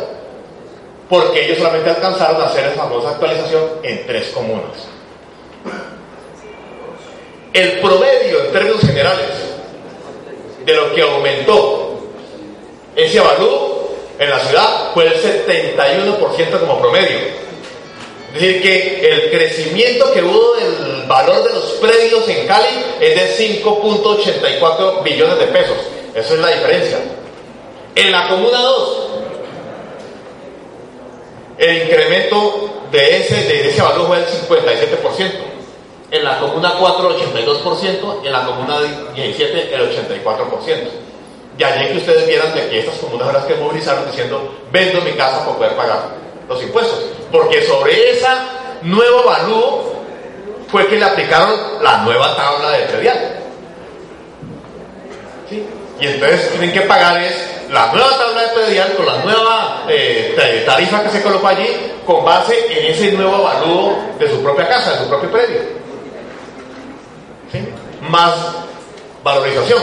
Porque 1.09 1.45
ellos 1.45 1.59
solamente 1.59 1.91
alcanzaron 1.91 2.41
a 2.41 2.47
hacer 2.47 2.67
esa 2.67 2.83
famosa 2.83 3.11
actualización 3.11 3.65
en 3.83 4.07
tres 4.07 4.29
comunas. 4.29 4.87
El 7.53 7.81
promedio 7.81 8.45
en 8.45 8.53
términos 8.53 8.81
generales 8.83 9.58
de 10.69 10.75
lo 10.75 10.95
que 10.95 11.01
aumentó 11.01 11.99
ese 12.95 13.19
avalúo 13.19 13.89
en 14.19 14.29
la 14.29 14.39
ciudad 14.41 14.91
fue 14.93 15.07
el 15.07 15.15
71% 15.15 16.61
como 16.61 16.79
promedio. 16.79 17.19
Es 18.35 18.35
decir, 18.35 18.63
que 18.63 19.11
el 19.11 19.31
crecimiento 19.31 20.13
que 20.13 20.23
hubo 20.23 20.57
del 20.57 21.07
valor 21.07 21.43
de 21.43 21.55
los 21.55 21.65
predios 21.81 22.29
en 22.29 22.47
Cali 22.47 22.85
es 23.01 23.39
de 23.39 23.63
5.84 23.63 25.03
billones 25.03 25.39
de 25.39 25.47
pesos. 25.47 25.77
Esa 26.15 26.35
es 26.35 26.41
la 26.41 26.49
diferencia. 26.49 26.99
En 27.95 28.13
la 28.13 28.29
Comuna 28.29 28.61
2, 28.61 29.09
el 31.59 31.83
incremento 31.85 32.83
de 32.93 33.17
ese, 33.17 33.37
de 33.37 33.71
ese 33.71 33.81
valor 33.81 34.07
fue 34.07 34.19
el 34.19 34.27
57%. 34.27 35.58
En 36.11 36.25
la 36.25 36.39
comuna 36.39 36.75
4 36.79 37.11
el 37.11 37.17
82% 37.17 38.21
y 38.23 38.27
en 38.27 38.33
la 38.33 38.47
comuna 38.47 38.79
17 39.15 39.75
el 39.75 39.91
84%. 39.91 41.09
De 41.59 41.65
allí 41.65 41.89
que 41.89 41.99
ustedes 41.99 42.27
vieran 42.27 42.55
de 42.55 42.69
que 42.69 42.79
estas 42.79 42.97
comunas 42.99 43.33
las 43.33 43.45
que 43.45 43.57
movilizaron 43.57 44.07
diciendo 44.07 44.55
vendo 44.71 45.01
mi 45.03 45.13
casa 45.13 45.45
para 45.45 45.57
poder 45.57 45.77
pagar 45.77 45.99
los 46.49 46.63
impuestos. 46.63 47.05
Porque 47.31 47.63
sobre 47.63 48.13
esa 48.13 48.47
nuevo 48.83 49.25
valúo 49.25 49.93
fue 50.69 50.87
que 50.87 50.97
le 50.97 51.05
aplicaron 51.05 51.83
la 51.83 51.99
nueva 51.99 52.37
tabla 52.37 52.71
de 52.71 52.85
predial. 52.85 53.35
Y 56.01 56.07
entonces 56.07 56.51
tienen 56.51 56.73
que 56.73 56.83
pagar 56.83 57.21
es 57.21 57.35
la 57.71 57.93
nueva 57.93 58.17
tabla 58.17 58.43
de 58.43 58.49
predial 58.49 58.95
con 58.95 59.07
la 59.07 59.17
nueva 59.17 59.85
eh, 59.89 60.63
tarifa 60.65 61.03
que 61.03 61.11
se 61.11 61.23
colocó 61.23 61.49
allí 61.49 61.67
con 62.07 62.25
base 62.25 62.55
en 62.71 62.93
ese 62.93 63.13
nuevo 63.13 63.35
avalúo 63.35 63.97
de 64.19 64.31
su 64.31 64.43
propia 64.43 64.69
casa, 64.69 64.93
de 64.93 64.99
su 64.99 65.09
propio 65.09 65.31
predio. 65.31 65.78
Más 68.09 68.35
valorización. 69.23 69.83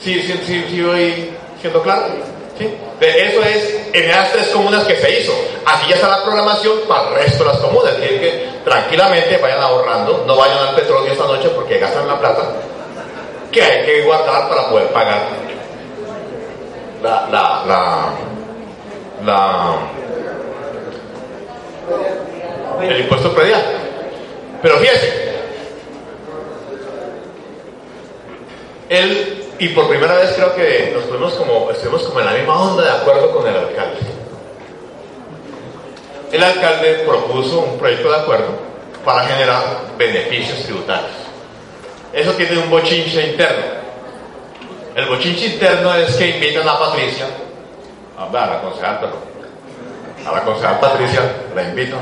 ¿Sí, 0.00 0.20
sí, 0.22 0.40
sí, 0.44 0.64
sí 0.68 0.82
voy 0.82 1.30
siendo 1.60 1.82
claro? 1.82 2.06
¿Sí? 2.58 2.74
Eso 3.00 3.42
es 3.42 3.88
en 3.92 4.10
esas 4.10 4.32
tres 4.32 4.48
comunas 4.48 4.84
que 4.84 4.96
se 4.96 5.20
hizo. 5.20 5.32
Aquí 5.66 5.88
ya 5.88 5.96
está 5.96 6.08
la 6.08 6.22
programación 6.22 6.78
para 6.88 7.08
el 7.08 7.14
resto 7.14 7.44
de 7.44 7.50
las 7.50 7.58
comunas. 7.58 7.96
Tienen 7.96 8.20
que 8.20 8.48
tranquilamente 8.64 9.36
vayan 9.38 9.60
ahorrando, 9.60 10.24
no 10.26 10.36
vayan 10.36 10.58
al 10.58 10.74
petróleo 10.74 11.12
esta 11.12 11.24
noche 11.24 11.48
porque 11.50 11.78
gastan 11.78 12.06
la 12.06 12.18
plata 12.18 12.42
que 13.50 13.62
hay 13.62 13.84
que 13.84 14.02
guardar 14.02 14.48
para 14.48 14.68
poder 14.68 14.88
pagar 14.88 15.28
la, 17.02 17.28
la, 17.30 17.62
la, 17.66 18.14
la 19.24 19.76
el 22.82 23.00
impuesto 23.00 23.32
predial. 23.34 23.62
Pero 24.62 24.76
fíjense, 24.78 25.31
él, 28.88 29.44
y 29.58 29.68
por 29.68 29.88
primera 29.88 30.14
vez 30.14 30.32
creo 30.34 30.54
que 30.54 30.92
nos 30.94 31.04
fuimos 31.04 31.34
como, 31.34 31.70
estuvimos 31.70 32.02
como 32.02 32.20
en 32.20 32.26
la 32.26 32.32
misma 32.32 32.60
onda 32.60 32.82
de 32.82 32.90
acuerdo 32.90 33.30
con 33.30 33.46
el 33.46 33.56
alcalde. 33.56 33.98
El 36.32 36.42
alcalde 36.42 37.04
propuso 37.06 37.60
un 37.60 37.78
proyecto 37.78 38.10
de 38.10 38.16
acuerdo 38.16 38.48
para 39.04 39.24
generar 39.24 39.62
beneficios 39.98 40.62
tributarios. 40.64 41.10
Eso 42.12 42.32
tiene 42.32 42.58
un 42.58 42.70
bochinche 42.70 43.30
interno. 43.30 43.82
El 44.94 45.06
bochinche 45.06 45.46
interno 45.46 45.94
es 45.94 46.14
que 46.16 46.28
invitan 46.28 46.68
a 46.68 46.78
Patricia, 46.78 47.26
a, 48.18 48.30
la 48.30 48.60
concejal, 48.60 49.10
a 50.26 50.32
la 50.32 50.42
concejal 50.42 50.80
Patricia, 50.80 51.20
la 51.54 51.62
invito, 51.62 51.96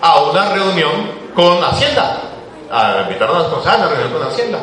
a 0.00 0.22
una 0.22 0.52
reunión 0.52 1.10
con 1.34 1.62
Hacienda. 1.64 2.18
A, 2.70 3.02
invitaron 3.02 3.36
a 3.36 3.38
las 3.40 3.48
concejales 3.48 3.82
a 3.82 3.86
una 3.86 3.96
reunión 3.96 4.18
con 4.18 4.28
Hacienda. 4.28 4.58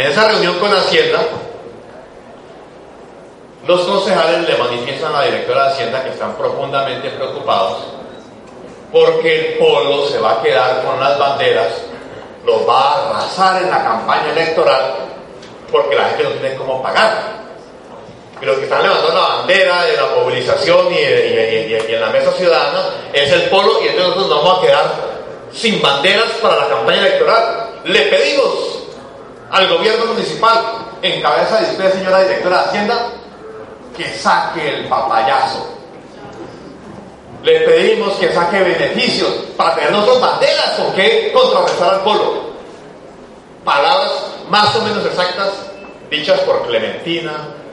En 0.00 0.06
esa 0.06 0.28
reunión 0.28 0.58
con 0.58 0.72
Hacienda, 0.72 1.20
los 3.66 3.82
concejales 3.82 4.48
le 4.48 4.56
manifiestan 4.56 5.14
a 5.14 5.18
la 5.18 5.26
directora 5.26 5.64
de 5.64 5.70
Hacienda 5.72 6.02
que 6.02 6.08
están 6.08 6.38
profundamente 6.38 7.10
preocupados 7.10 7.82
porque 8.90 9.38
el 9.38 9.58
polo 9.58 10.06
se 10.06 10.18
va 10.18 10.32
a 10.32 10.42
quedar 10.42 10.82
con 10.86 10.98
las 10.98 11.18
banderas, 11.18 11.82
los 12.46 12.66
va 12.66 12.80
a 12.80 13.10
arrasar 13.10 13.62
en 13.62 13.70
la 13.70 13.84
campaña 13.84 14.32
electoral 14.32 14.94
porque 15.70 15.94
la 15.94 16.04
gente 16.06 16.24
no 16.24 16.30
tiene 16.30 16.54
cómo 16.54 16.82
pagar. 16.82 17.42
Y 18.40 18.46
los 18.46 18.56
que 18.56 18.64
están 18.64 18.82
levantando 18.82 19.20
la 19.20 19.28
bandera 19.36 19.84
de 19.84 19.96
la 19.98 20.06
movilización 20.16 20.94
y, 20.94 20.96
en 20.96 22.00
la 22.00 22.08
mesa 22.08 22.32
ciudadana 22.32 22.84
es 23.12 23.30
el 23.30 23.42
polo 23.50 23.82
y 23.84 23.88
entonces 23.88 24.16
nosotros 24.16 24.28
nos 24.28 24.44
vamos 24.44 24.58
a 24.60 24.66
quedar 24.66 24.94
sin 25.52 25.82
banderas 25.82 26.30
para 26.40 26.56
la 26.56 26.68
campaña 26.68 27.00
electoral. 27.00 27.66
Le 27.84 28.00
pedimos 28.00 28.79
al 29.50 29.68
gobierno 29.68 30.06
municipal, 30.06 30.62
en 31.02 31.20
cabeza 31.20 31.60
de 31.60 31.72
usted, 31.72 31.92
señora 31.94 32.20
directora 32.20 32.58
de 32.58 32.64
Hacienda, 32.68 33.08
que 33.96 34.04
saque 34.14 34.76
el 34.76 34.88
papayazo. 34.88 35.76
Le 37.42 37.60
pedimos 37.60 38.14
que 38.14 38.32
saque 38.32 38.60
beneficios 38.60 39.30
para 39.56 39.74
tener 39.74 39.92
nosotros 39.92 40.20
banderas 40.20 40.70
con 40.76 40.92
que 40.92 41.32
contrarrestar 41.32 41.94
al 41.94 42.00
polo. 42.02 42.50
Palabras 43.64 44.26
más 44.48 44.74
o 44.76 44.82
menos 44.82 45.04
exactas 45.04 45.50
dichas 46.10 46.40
por 46.40 46.66
Clementina, 46.66 47.32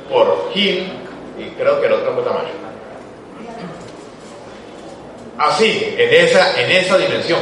por 0.10 0.52
Gil 0.54 0.92
y 1.38 1.46
creo 1.52 1.82
que 1.82 1.88
el 1.88 1.94
otro 1.94 2.14
fue 2.14 2.24
Tamayo. 2.24 2.68
Así, 5.38 5.96
en 5.98 6.14
esa, 6.14 6.60
en 6.60 6.72
esa 6.72 6.98
dimensión. 6.98 7.40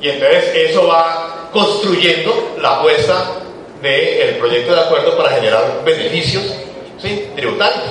Y 0.00 0.08
entonces 0.08 0.54
eso 0.54 0.86
va 0.86 1.48
construyendo 1.52 2.56
la 2.60 2.78
apuesta 2.78 3.40
del 3.82 4.36
proyecto 4.36 4.74
de 4.74 4.80
acuerdo 4.80 5.16
para 5.16 5.30
generar 5.30 5.82
beneficios 5.84 6.44
tributarios. 7.34 7.84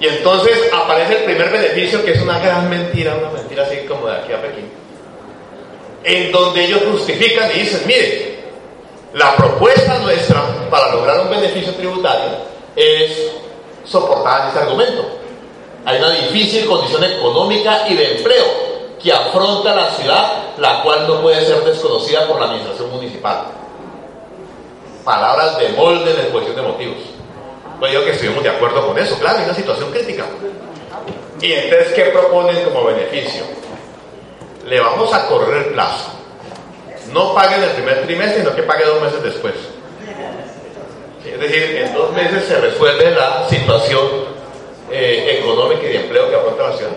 Y 0.00 0.06
entonces 0.06 0.70
aparece 0.72 1.18
el 1.18 1.24
primer 1.24 1.50
beneficio 1.50 2.04
que 2.04 2.12
es 2.12 2.22
una 2.22 2.38
gran 2.38 2.70
mentira, 2.70 3.16
una 3.16 3.30
mentira 3.30 3.64
así 3.64 3.78
como 3.88 4.06
de 4.06 4.16
aquí 4.16 4.32
a 4.32 4.40
Pekín 4.40 4.78
en 6.04 6.32
donde 6.32 6.64
ellos 6.64 6.82
justifican 6.90 7.50
y 7.54 7.60
dicen, 7.60 7.82
mire, 7.86 8.38
la 9.14 9.36
propuesta 9.36 9.98
nuestra 9.98 10.42
para 10.70 10.94
lograr 10.94 11.20
un 11.20 11.30
beneficio 11.30 11.74
tributario 11.74 12.30
es 12.76 13.30
soportar 13.84 14.48
ese 14.48 14.58
argumento. 14.58 15.06
Hay 15.84 15.98
una 15.98 16.10
difícil 16.10 16.66
condición 16.66 17.04
económica 17.04 17.84
y 17.88 17.94
de 17.94 18.16
empleo 18.16 18.44
que 19.02 19.12
afronta 19.12 19.74
la 19.74 19.90
ciudad, 19.90 20.56
la 20.58 20.82
cual 20.82 21.06
no 21.06 21.20
puede 21.20 21.44
ser 21.44 21.62
desconocida 21.64 22.26
por 22.26 22.38
la 22.40 22.46
administración 22.46 22.90
municipal. 22.90 23.44
Palabras 25.04 25.58
de 25.58 25.68
molde 25.70 26.12
en 26.12 26.20
exposición 26.20 26.56
de 26.56 26.62
motivos. 26.62 26.98
Pues 27.78 27.92
yo 27.92 28.04
que 28.04 28.10
estuvimos 28.10 28.42
de 28.42 28.50
acuerdo 28.50 28.86
con 28.86 28.98
eso, 28.98 29.16
claro, 29.18 29.38
hay 29.38 29.44
una 29.44 29.54
situación 29.54 29.90
crítica. 29.90 30.24
Y 31.40 31.52
entonces, 31.52 31.92
¿qué 31.94 32.04
proponen 32.06 32.64
como 32.64 32.84
beneficio? 32.84 33.44
le 34.68 34.80
vamos 34.80 35.12
a 35.12 35.26
correr 35.26 35.66
el 35.68 35.72
plazo. 35.72 36.10
No 37.12 37.34
pague 37.34 37.56
en 37.56 37.62
el 37.62 37.70
primer 37.70 38.02
trimestre, 38.02 38.42
sino 38.42 38.54
que 38.54 38.62
pague 38.62 38.84
dos 38.84 39.02
meses 39.02 39.22
después. 39.22 39.54
Es 41.24 41.40
decir, 41.40 41.76
en 41.76 41.94
dos 41.94 42.12
meses 42.12 42.44
se 42.44 42.58
resuelve 42.58 43.10
la 43.12 43.48
situación 43.48 44.08
eh, 44.90 45.40
económica 45.40 45.82
y 45.84 45.88
de 45.88 46.00
empleo 46.00 46.28
que 46.28 46.36
afronta 46.36 46.68
la 46.68 46.76
ciudad. 46.76 46.92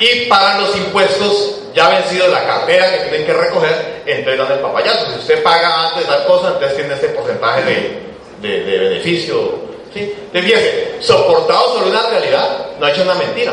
Y 0.00 0.26
para 0.26 0.58
los 0.58 0.74
impuestos 0.76 1.60
ya 1.74 1.88
vencido 1.90 2.26
la 2.28 2.44
cartera 2.44 2.90
que 2.90 2.98
tienen 3.10 3.26
que 3.26 3.32
recoger, 3.34 4.02
entonces 4.06 4.56
el 4.56 4.58
papayazo. 4.60 5.12
Si 5.12 5.18
usted 5.18 5.42
paga 5.42 5.88
antes 5.88 6.06
tal 6.06 6.26
cosa, 6.26 6.48
entonces 6.48 6.76
tiene 6.76 6.94
ese 6.94 7.08
porcentaje 7.10 7.62
de, 8.40 8.64
de, 8.64 8.78
beneficio. 8.78 9.34
¿sí? 9.92 10.14
Entonces, 10.16 10.44
fíjese, 10.44 10.96
soportado 11.00 11.74
sobre 11.74 11.90
una 11.90 12.08
realidad, 12.08 12.66
no 12.78 12.86
ha 12.86 12.90
hecho 12.90 13.02
una 13.02 13.14
mentira. 13.14 13.52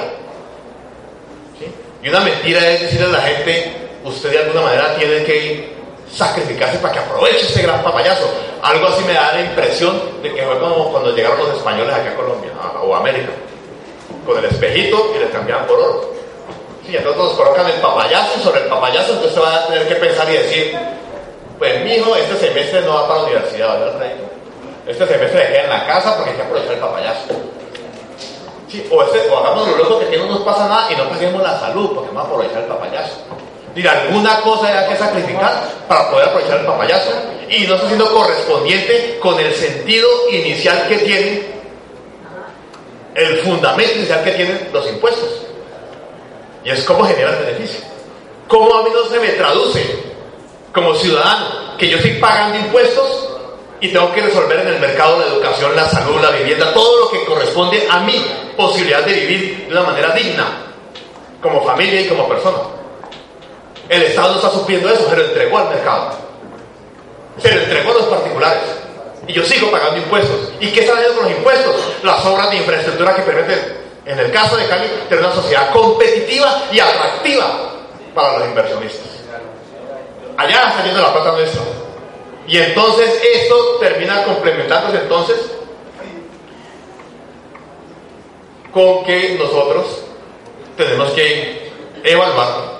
Y 2.01 2.09
una 2.09 2.21
mentira 2.21 2.65
es 2.69 2.81
decirle 2.81 3.07
a 3.07 3.09
la 3.09 3.21
gente, 3.21 3.73
usted 4.05 4.31
de 4.31 4.39
alguna 4.39 4.61
manera 4.61 4.95
tiene 4.95 5.23
que 5.23 5.75
sacrificarse 6.09 6.77
para 6.77 6.93
que 6.93 6.99
aproveche 6.99 7.41
este 7.45 7.63
gran 7.63 7.83
papayazo. 7.83 8.31
Algo 8.61 8.87
así 8.87 9.03
me 9.03 9.13
da 9.13 9.33
la 9.33 9.41
impresión 9.41 10.01
de 10.23 10.33
que 10.33 10.43
fue 10.43 10.57
como 10.59 10.91
cuando 10.91 11.13
llegaron 11.13 11.39
los 11.39 11.57
españoles 11.57 11.93
aquí 11.93 12.07
a 12.07 12.15
Colombia 12.15 12.51
o 12.81 12.95
América, 12.95 13.31
con 14.25 14.37
el 14.37 14.45
espejito 14.45 15.11
y 15.15 15.19
les 15.19 15.29
cambiaban 15.29 15.67
por 15.67 15.79
oro. 15.79 16.16
Sí, 16.87 16.95
entonces 16.95 17.21
nos 17.21 17.33
colocan 17.33 17.69
el 17.69 17.81
papayazo 17.81 18.39
y 18.39 18.43
sobre 18.43 18.61
el 18.61 18.67
papayazo 18.67 19.11
entonces 19.11 19.33
se 19.33 19.39
va 19.41 19.55
a 19.55 19.67
tener 19.67 19.89
que 19.89 19.95
pensar 19.95 20.29
y 20.29 20.37
decir, 20.37 20.79
pues 21.59 21.83
mi 21.83 21.95
hijo 21.95 22.15
este 22.15 22.47
semestre 22.47 22.81
no 22.83 22.93
va 22.93 23.07
para 23.09 23.19
la 23.19 23.25
universidad, 23.27 23.77
¿verdad? 23.77 24.07
Este 24.87 25.05
semestre 25.05 25.41
se 25.41 25.51
queda 25.51 25.63
en 25.63 25.69
la 25.69 25.85
casa 25.85 26.15
porque 26.15 26.29
hay 26.29 26.37
que 26.37 26.43
aprovechar 26.43 26.73
el 26.75 26.79
papayazo. 26.79 27.23
O, 28.89 29.03
ese, 29.03 29.29
o 29.29 29.37
hagamos 29.37 29.67
lo 29.67 29.77
loco 29.77 29.99
que 29.99 30.05
aquí 30.05 30.15
no 30.15 30.27
nos 30.27 30.39
pasa 30.41 30.69
nada 30.69 30.87
y 30.89 30.95
no 30.95 31.09
paguemos 31.09 31.43
la 31.43 31.59
salud 31.59 31.91
porque 31.93 32.09
vamos 32.13 32.23
a 32.23 32.27
aprovechar 32.27 32.61
el 32.61 32.67
papayazo. 32.67 33.17
Mira, 33.75 33.91
alguna 33.91 34.39
cosa 34.39 34.79
hay 34.79 34.87
que 34.87 34.95
sacrificar 34.95 35.63
para 35.89 36.09
poder 36.09 36.29
aprovechar 36.29 36.61
el 36.61 36.65
papayazo 36.65 37.11
y 37.49 37.67
no 37.67 37.75
está 37.75 37.87
siendo 37.87 38.13
correspondiente 38.13 39.19
con 39.21 39.37
el 39.37 39.53
sentido 39.53 40.07
inicial 40.31 40.87
que 40.87 40.97
tiene, 40.99 41.45
el 43.13 43.39
fundamento 43.39 43.93
inicial 43.93 44.23
que 44.23 44.31
tienen 44.31 44.69
los 44.71 44.87
impuestos. 44.87 45.46
Y 46.67 46.69
es 46.69 46.83
cómo 46.83 47.05
generar 47.05 47.35
el 47.35 47.45
beneficio. 47.45 47.79
¿Cómo 48.49 48.75
a 48.75 48.83
mí 48.83 48.89
no 48.93 49.09
se 49.09 49.21
me 49.21 49.29
traduce 49.29 50.03
como 50.73 50.93
ciudadano 50.95 51.77
que 51.77 51.87
yo 51.87 51.95
estoy 51.95 52.15
pagando 52.15 52.57
impuestos 52.57 53.29
y 53.79 53.87
tengo 53.87 54.11
que 54.11 54.19
resolver 54.19 54.59
en 54.59 54.67
el 54.67 54.79
mercado 54.81 55.17
la 55.17 55.27
educación, 55.27 55.73
la 55.77 55.87
salud, 55.87 56.19
la 56.21 56.31
vivienda, 56.31 56.73
todo 56.73 57.05
lo 57.05 57.09
que 57.09 57.23
corresponde 57.23 57.87
a 57.89 58.01
mi 58.01 58.21
posibilidad 58.57 59.01
de 59.05 59.13
vivir 59.13 59.67
de 59.67 59.71
una 59.71 59.83
manera 59.83 60.11
digna, 60.13 60.45
como 61.41 61.63
familia 61.63 62.01
y 62.01 62.07
como 62.09 62.27
persona. 62.27 62.57
El 63.87 64.03
Estado 64.03 64.31
no 64.31 64.35
está 64.35 64.49
sufriendo 64.49 64.89
eso, 64.89 65.09
se 65.09 65.15
lo 65.15 65.23
entregó 65.23 65.59
al 65.59 65.69
mercado, 65.69 66.17
se 67.37 67.49
lo 67.49 67.61
entregó 67.61 67.91
a 67.91 67.93
los 67.93 68.05
particulares. 68.07 68.63
Y 69.25 69.31
yo 69.31 69.43
sigo 69.45 69.71
pagando 69.71 69.99
impuestos. 69.99 70.51
¿Y 70.59 70.67
qué 70.73 70.81
están 70.81 70.97
haciendo 70.97 71.21
con 71.21 71.29
los 71.29 71.37
impuestos? 71.37 71.75
Las 72.03 72.25
obras 72.25 72.49
de 72.49 72.57
infraestructura 72.57 73.15
que 73.15 73.21
permiten 73.21 73.76
En 74.07 74.17
el 74.17 74.31
caso 74.31 74.55
de 74.55 74.65
Cali, 74.69 74.87
tener 75.09 75.25
una 75.25 75.35
sociedad 75.35 75.69
competitiva 75.73 76.63
y 76.71 76.79
atractiva 76.79 77.73
para 78.15 78.39
los 78.39 78.47
inversionistas. 78.47 79.05
Allá 80.37 80.69
está 80.69 80.85
yendo 80.85 81.01
la 81.01 81.11
plata 81.11 81.33
nuestra. 81.33 81.61
Y 82.47 82.57
entonces 82.57 83.21
esto 83.35 83.77
termina 83.81 84.23
complementándose 84.23 84.99
entonces 84.99 85.51
con 88.71 89.03
que 89.03 89.35
nosotros 89.37 90.03
tenemos 90.77 91.11
que 91.11 91.69
evaluar 92.05 92.79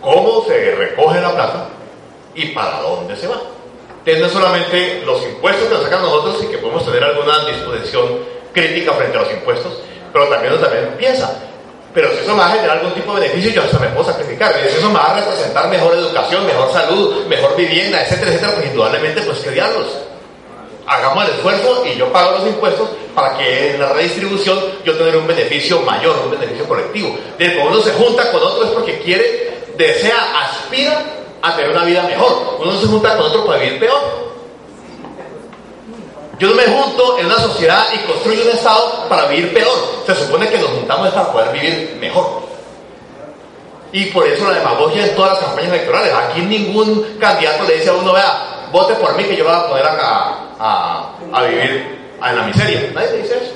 cómo 0.00 0.44
se 0.46 0.76
recoge 0.76 1.20
la 1.20 1.34
plata 1.34 1.68
y 2.36 2.50
para 2.50 2.82
dónde 2.82 3.16
se 3.16 3.26
va. 3.26 3.40
Entonces 4.04 4.22
no 4.22 4.28
solamente 4.28 5.02
los 5.04 5.24
impuestos 5.24 5.66
que 5.66 5.74
nos 5.74 5.82
sacan 5.82 6.02
nosotros 6.02 6.44
y 6.44 6.46
que 6.46 6.58
podemos 6.58 6.84
tener 6.84 7.02
alguna 7.02 7.46
disposición 7.46 8.35
crítica 8.56 8.92
frente 8.94 9.18
a 9.18 9.20
los 9.20 9.32
impuestos, 9.32 9.74
pero 10.12 10.28
también 10.28 10.54
nos 10.54 10.62
también 10.62 10.94
piensa, 10.96 11.30
pero 11.92 12.10
si 12.12 12.24
eso 12.24 12.32
me 12.32 12.40
va 12.40 12.48
a 12.48 12.50
generar 12.50 12.78
algún 12.78 12.94
tipo 12.94 13.14
de 13.14 13.20
beneficio, 13.20 13.52
yo 13.52 13.62
hasta 13.62 13.78
me 13.78 13.88
puedo 13.88 14.04
sacrificar. 14.04 14.54
Y 14.56 14.70
si 14.70 14.78
eso 14.78 14.88
me 14.88 14.98
va 14.98 15.12
a 15.12 15.20
representar 15.20 15.68
mejor 15.68 15.94
educación, 15.94 16.46
mejor 16.46 16.72
salud, 16.72 17.26
mejor 17.26 17.56
vivienda, 17.56 18.02
etcétera, 18.02 18.32
etcétera, 18.32 18.52
pues 18.54 18.66
indudablemente, 18.66 19.22
pues 19.22 19.38
que 19.38 19.50
diablos. 19.50 19.86
Hagamos 20.86 21.24
el 21.24 21.30
esfuerzo 21.36 21.84
y 21.86 21.96
yo 21.96 22.12
pago 22.12 22.38
los 22.38 22.46
impuestos 22.48 22.90
para 23.14 23.36
que 23.38 23.74
en 23.74 23.80
la 23.80 23.94
redistribución 23.94 24.58
yo 24.84 24.94
tenga 24.94 25.16
un 25.16 25.26
beneficio 25.26 25.80
mayor, 25.80 26.16
un 26.22 26.30
beneficio 26.32 26.66
colectivo. 26.68 27.16
De 27.38 27.54
cuando 27.54 27.72
uno 27.72 27.82
se 27.82 27.92
junta 27.92 28.30
con 28.30 28.42
otro 28.42 28.64
es 28.64 28.70
porque 28.72 28.98
quiere, 29.00 29.64
desea, 29.76 30.16
aspira 30.42 31.02
a 31.40 31.56
tener 31.56 31.70
una 31.70 31.84
vida 31.84 32.02
mejor. 32.02 32.58
Uno 32.60 32.78
se 32.78 32.86
junta 32.86 33.16
con 33.16 33.26
otro 33.26 33.46
para 33.46 33.58
vivir 33.58 33.80
peor. 33.80 34.25
Yo 36.38 36.48
no 36.48 36.54
me 36.54 36.64
junto 36.64 37.18
en 37.18 37.26
una 37.26 37.38
sociedad 37.38 37.86
y 37.94 37.98
construyo 38.06 38.42
un 38.42 38.50
Estado 38.50 39.06
para 39.08 39.26
vivir 39.26 39.54
peor. 39.54 39.72
Se 40.06 40.14
supone 40.14 40.48
que 40.48 40.58
nos 40.58 40.68
juntamos 40.68 41.08
para 41.10 41.32
poder 41.32 41.52
vivir 41.52 41.96
mejor. 41.98 42.42
Y 43.92 44.06
por 44.06 44.26
eso 44.26 44.50
la 44.50 44.58
demagogia 44.58 45.06
en 45.06 45.14
todas 45.14 45.32
las 45.32 45.40
campañas 45.40 45.72
electorales. 45.72 46.12
Aquí 46.12 46.42
ningún 46.42 47.16
candidato 47.18 47.64
le 47.64 47.76
dice 47.76 47.88
a 47.88 47.94
uno, 47.94 48.12
vea, 48.12 48.68
vote 48.70 48.94
por 48.94 49.16
mí 49.16 49.24
que 49.24 49.36
yo 49.36 49.44
voy 49.44 49.54
a 49.54 49.66
poder 49.68 49.86
a, 49.86 51.14
a, 51.32 51.42
vivir 51.44 51.98
en 52.22 52.36
la 52.36 52.42
miseria. 52.42 52.90
Nadie 52.92 53.12
le 53.12 53.22
dice 53.22 53.38
eso. 53.38 53.54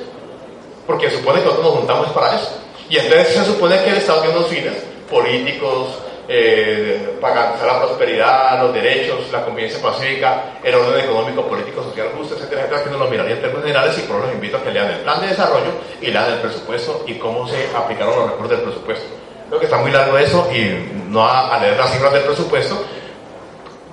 Porque 0.86 1.10
se 1.10 1.18
supone 1.18 1.40
que 1.40 1.46
nosotros 1.46 1.66
nos 1.66 1.78
juntamos 1.80 2.08
para 2.08 2.36
eso. 2.36 2.50
Y 2.88 2.96
entonces 2.96 3.34
se 3.34 3.44
supone 3.44 3.82
que 3.82 3.90
el 3.90 3.96
Estado 3.98 4.22
tiene 4.22 4.38
unos 4.38 4.48
fines 4.48 4.72
políticos, 5.10 5.88
eh, 6.32 7.18
para 7.20 7.56
la 7.66 7.80
prosperidad, 7.80 8.62
los 8.62 8.72
derechos, 8.72 9.32
la 9.32 9.44
convivencia 9.44 9.82
pacífica, 9.82 10.60
el 10.62 10.76
orden 10.76 11.04
económico, 11.04 11.44
político, 11.48 11.82
social, 11.82 12.10
justo, 12.16 12.36
etcétera, 12.36 12.60
etcétera, 12.62 12.84
que 12.84 12.90
no 12.90 12.98
lo 12.98 13.10
miraría 13.10 13.34
en 13.34 13.40
términos 13.40 13.64
generales 13.64 13.98
y 13.98 14.02
por 14.02 14.18
eso 14.18 14.26
los 14.26 14.34
invito 14.34 14.56
a 14.58 14.62
que 14.62 14.70
lean 14.70 14.92
el 14.92 14.98
plan 14.98 15.20
de 15.20 15.26
desarrollo 15.26 15.72
y 16.00 16.06
lean 16.06 16.32
el 16.32 16.38
presupuesto 16.38 17.02
y 17.08 17.14
cómo 17.14 17.48
se 17.48 17.66
aplicaron 17.76 18.14
los 18.14 18.30
recursos 18.30 18.50
del 18.50 18.60
presupuesto. 18.60 19.06
Creo 19.48 19.58
que 19.58 19.66
está 19.66 19.78
muy 19.78 19.90
largo 19.90 20.16
eso 20.18 20.48
y 20.54 21.08
no 21.08 21.26
a, 21.26 21.58
leer 21.58 21.76
las 21.76 21.90
cifras 21.90 22.12
del 22.12 22.22
presupuesto, 22.22 22.80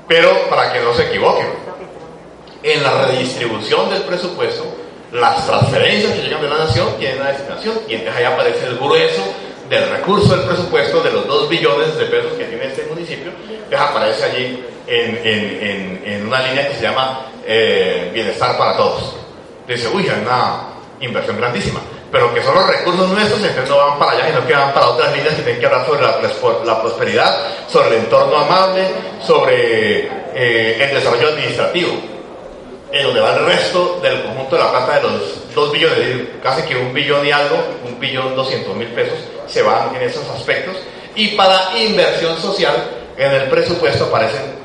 pero 0.07 0.29
para 0.47 0.71
que 0.71 0.79
no 0.81 0.93
se 0.93 1.07
equivoquen, 1.07 1.47
en 2.61 2.83
la 2.83 3.07
redistribución 3.07 3.89
del 3.89 4.03
presupuesto, 4.03 4.63
las 5.11 5.43
transferencias 5.47 6.13
que 6.13 6.21
llegan 6.21 6.41
de 6.41 6.49
la 6.49 6.57
nación 6.59 6.87
tienen 6.99 7.19
una 7.19 7.31
destinación 7.31 7.79
y 7.87 7.95
entonces 7.95 8.15
ahí 8.15 8.31
aparece 8.31 8.67
el 8.67 8.77
grueso 8.77 9.23
del 9.69 9.89
recurso 9.89 10.35
del 10.35 10.45
presupuesto 10.45 11.01
de 11.01 11.11
los 11.11 11.27
2 11.27 11.49
billones 11.49 11.97
de 11.97 12.05
pesos 12.05 12.33
que 12.33 12.45
tiene 12.45 12.65
este 12.65 12.83
municipio, 12.83 13.31
que 13.69 13.75
aparece 13.75 14.23
allí 14.25 14.63
en, 14.87 16.25
una 16.25 16.41
línea 16.41 16.67
que 16.69 16.75
se 16.75 16.81
llama 16.83 17.27
eh, 17.45 18.09
Bienestar 18.13 18.57
para 18.57 18.77
Todos. 18.77 19.15
Dice, 19.67 19.89
uy, 19.93 20.07
hay 20.07 20.21
una 20.21 20.69
inversión 21.01 21.37
grandísima, 21.37 21.81
pero 22.11 22.33
que 22.33 22.41
son 22.41 22.55
los 22.55 22.67
recursos 22.67 23.09
nuestros, 23.09 23.41
entonces 23.41 23.69
no 23.69 23.77
van 23.77 23.99
para 23.99 24.11
allá, 24.11 24.27
sino 24.27 24.47
que 24.47 24.53
van 24.53 24.73
para 24.73 24.87
otras 24.87 25.15
líneas 25.15 25.35
que 25.35 25.41
tienen 25.41 25.59
que 25.59 25.65
hablar 25.65 25.85
sobre 25.85 26.01
la, 26.65 26.81
prosperidad, 26.81 27.37
sobre 27.67 27.89
el 27.89 27.93
entorno 28.03 28.37
amable, 28.37 28.87
sobre 29.21 30.07
eh, 30.33 30.83
el 30.83 30.95
desarrollo 30.95 31.29
administrativo 31.29 32.17
en 32.91 33.03
donde 33.03 33.19
va 33.19 33.35
el 33.35 33.45
resto 33.45 33.99
del 34.01 34.23
conjunto 34.23 34.55
de 34.55 34.63
la 34.63 34.71
plata 34.71 34.95
de 34.95 35.01
los 35.03 35.53
2 35.53 35.71
billones, 35.73 36.27
casi 36.41 36.61
que 36.63 36.75
un 36.77 36.93
billón 36.93 37.25
y 37.25 37.31
algo, 37.31 37.57
un 37.85 37.99
billón 37.99 38.35
200 38.35 38.75
mil 38.75 38.87
pesos, 38.87 39.19
se 39.47 39.61
van 39.61 39.95
en 39.95 40.01
esos 40.01 40.27
aspectos. 40.29 40.75
Y 41.15 41.29
para 41.29 41.77
inversión 41.77 42.37
social, 42.37 42.75
en 43.17 43.31
el 43.31 43.49
presupuesto 43.49 44.05
aparecen 44.05 44.55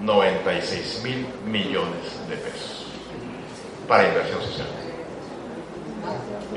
96 0.00 1.00
mil 1.02 1.26
millones 1.44 2.28
de 2.28 2.36
pesos 2.36 2.86
para 3.88 4.06
inversión 4.06 4.40
social. 4.42 4.68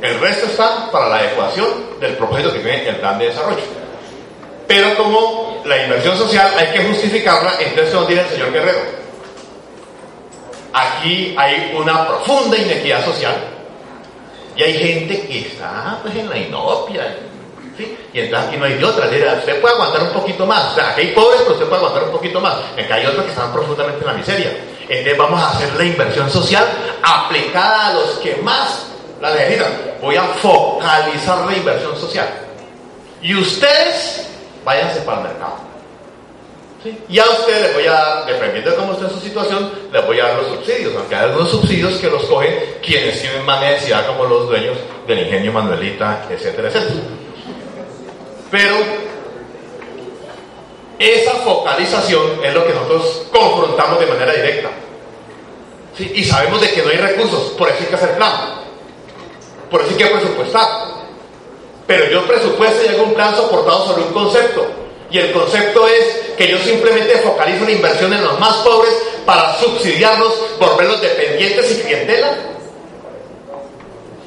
El 0.01 0.19
resto 0.19 0.45
está 0.47 0.91
para 0.91 1.09
la 1.09 1.15
adecuación 1.17 1.99
del 1.99 2.15
propósito 2.17 2.53
que 2.53 2.59
tiene 2.59 2.89
el 2.89 2.95
plan 2.97 3.17
de 3.17 3.27
desarrollo. 3.27 3.63
Pero 4.67 4.95
como 4.95 5.61
la 5.65 5.83
inversión 5.83 6.17
social 6.17 6.51
hay 6.57 6.67
que 6.71 6.85
justificarla, 6.85 7.53
entonces 7.59 7.93
no 7.93 8.05
tiene 8.05 8.21
el 8.21 8.29
señor 8.29 8.51
Guerrero 8.51 9.01
aquí 10.73 11.35
hay 11.37 11.73
una 11.75 12.07
profunda 12.07 12.57
inequidad 12.57 13.03
social 13.03 13.35
y 14.61 14.63
hay 14.63 14.77
gente 14.77 15.21
que 15.25 15.39
está 15.39 15.97
pues, 16.03 16.15
en 16.15 16.29
la 16.29 16.37
inopia. 16.37 17.17
¿sí? 17.75 17.97
Y 18.13 18.19
entonces 18.19 18.47
aquí 18.47 18.57
no 18.57 18.65
hay 18.65 18.75
de 18.75 18.85
otra. 18.85 19.07
Usted 19.07 19.59
puede 19.59 19.73
aguantar 19.73 20.03
un 20.03 20.11
poquito 20.11 20.45
más. 20.45 20.71
O 20.71 20.75
sea, 20.75 20.91
aquí 20.91 21.01
hay 21.01 21.07
pobres, 21.13 21.41
pero 21.41 21.53
usted 21.53 21.65
puede 21.65 21.77
aguantar 21.77 22.03
un 22.03 22.11
poquito 22.11 22.39
más. 22.39 22.57
Acá 22.77 22.93
hay 22.95 23.07
otros 23.07 23.25
que 23.25 23.31
están 23.31 23.51
profundamente 23.51 24.01
en 24.01 24.05
la 24.05 24.13
miseria. 24.13 24.51
Entonces 24.87 25.17
vamos 25.17 25.41
a 25.41 25.49
hacer 25.49 25.73
la 25.73 25.83
inversión 25.83 26.29
social 26.29 26.63
aplicada 27.01 27.87
a 27.87 27.93
los 27.93 28.09
que 28.19 28.35
más 28.43 28.85
la 29.19 29.31
necesitan. 29.33 29.71
Voy 29.99 30.15
a 30.15 30.25
focalizar 30.25 31.43
la 31.43 31.57
inversión 31.57 31.97
social. 31.97 32.29
Y 33.23 33.33
ustedes 33.33 34.27
váyanse 34.63 34.99
para 35.01 35.21
el 35.21 35.27
mercado. 35.29 35.70
Y 36.83 37.19
a 37.19 37.25
ustedes 37.25 37.61
les 37.61 37.73
voy 37.75 37.85
a 37.85 37.91
dar, 37.91 38.25
dependiendo 38.25 38.71
de 38.71 38.75
cómo 38.75 38.93
esté 38.93 39.07
su 39.09 39.19
situación, 39.19 39.71
les 39.91 40.05
voy 40.05 40.19
a 40.19 40.29
dar 40.29 40.37
los 40.37 40.47
subsidios, 40.47 40.95
aunque 40.95 41.15
hay 41.15 41.25
algunos 41.25 41.51
subsidios 41.51 41.99
que 41.99 42.09
los 42.09 42.23
cogen 42.23 42.77
quienes 42.81 43.21
tienen 43.21 43.45
más 43.45 43.61
necesidad, 43.61 44.07
como 44.07 44.25
los 44.25 44.47
dueños 44.47 44.77
del 45.05 45.19
ingenio 45.19 45.51
Manuelita, 45.51 46.25
etcétera, 46.29 46.69
etcétera. 46.69 47.01
Pero 48.49 48.75
esa 50.97 51.31
focalización 51.31 52.43
es 52.43 52.53
lo 52.53 52.65
que 52.65 52.73
nosotros 52.73 53.27
confrontamos 53.31 53.99
de 53.99 54.05
manera 54.07 54.33
directa. 54.33 54.69
Y 55.99 56.23
sabemos 56.23 56.61
de 56.61 56.71
que 56.71 56.81
no 56.81 56.89
hay 56.89 56.97
recursos, 56.97 57.51
por 57.57 57.69
eso 57.69 57.77
hay 57.81 57.85
que 57.85 57.95
hacer 57.95 58.15
plan. 58.15 58.33
Por 59.69 59.81
eso 59.81 59.91
hay 59.91 59.97
que 59.97 60.05
presupuestar. 60.07 60.67
Pero 61.85 62.09
yo 62.09 62.25
presupuesto 62.25 62.85
y 62.85 62.87
hago 62.87 63.03
un 63.03 63.13
plan 63.13 63.35
soportado 63.35 63.85
sobre 63.85 64.03
un 64.03 64.13
concepto. 64.13 64.65
Y 65.11 65.17
el 65.17 65.33
concepto 65.33 65.85
es 65.87 66.31
que 66.37 66.47
yo 66.47 66.57
simplemente 66.59 67.17
focalizo 67.17 67.65
la 67.65 67.71
inversión 67.71 68.13
en 68.13 68.23
los 68.23 68.39
más 68.39 68.55
pobres 68.57 68.93
para 69.25 69.53
subsidiarlos, 69.55 70.33
volverlos 70.57 71.01
dependientes 71.01 71.71
y 71.71 71.81
clientela. 71.81 72.29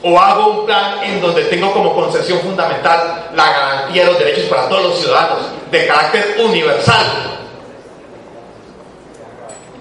O 0.02 0.20
hago 0.20 0.48
un 0.48 0.66
plan 0.66 1.02
en 1.02 1.22
donde 1.22 1.44
tengo 1.44 1.72
como 1.72 1.94
concesión 1.94 2.38
fundamental 2.40 3.30
la 3.34 3.50
garantía 3.50 4.04
de 4.04 4.10
los 4.10 4.18
derechos 4.18 4.44
para 4.44 4.68
todos 4.68 4.82
los 4.82 4.98
ciudadanos, 4.98 5.38
de 5.70 5.86
carácter 5.86 6.36
universal. 6.40 7.06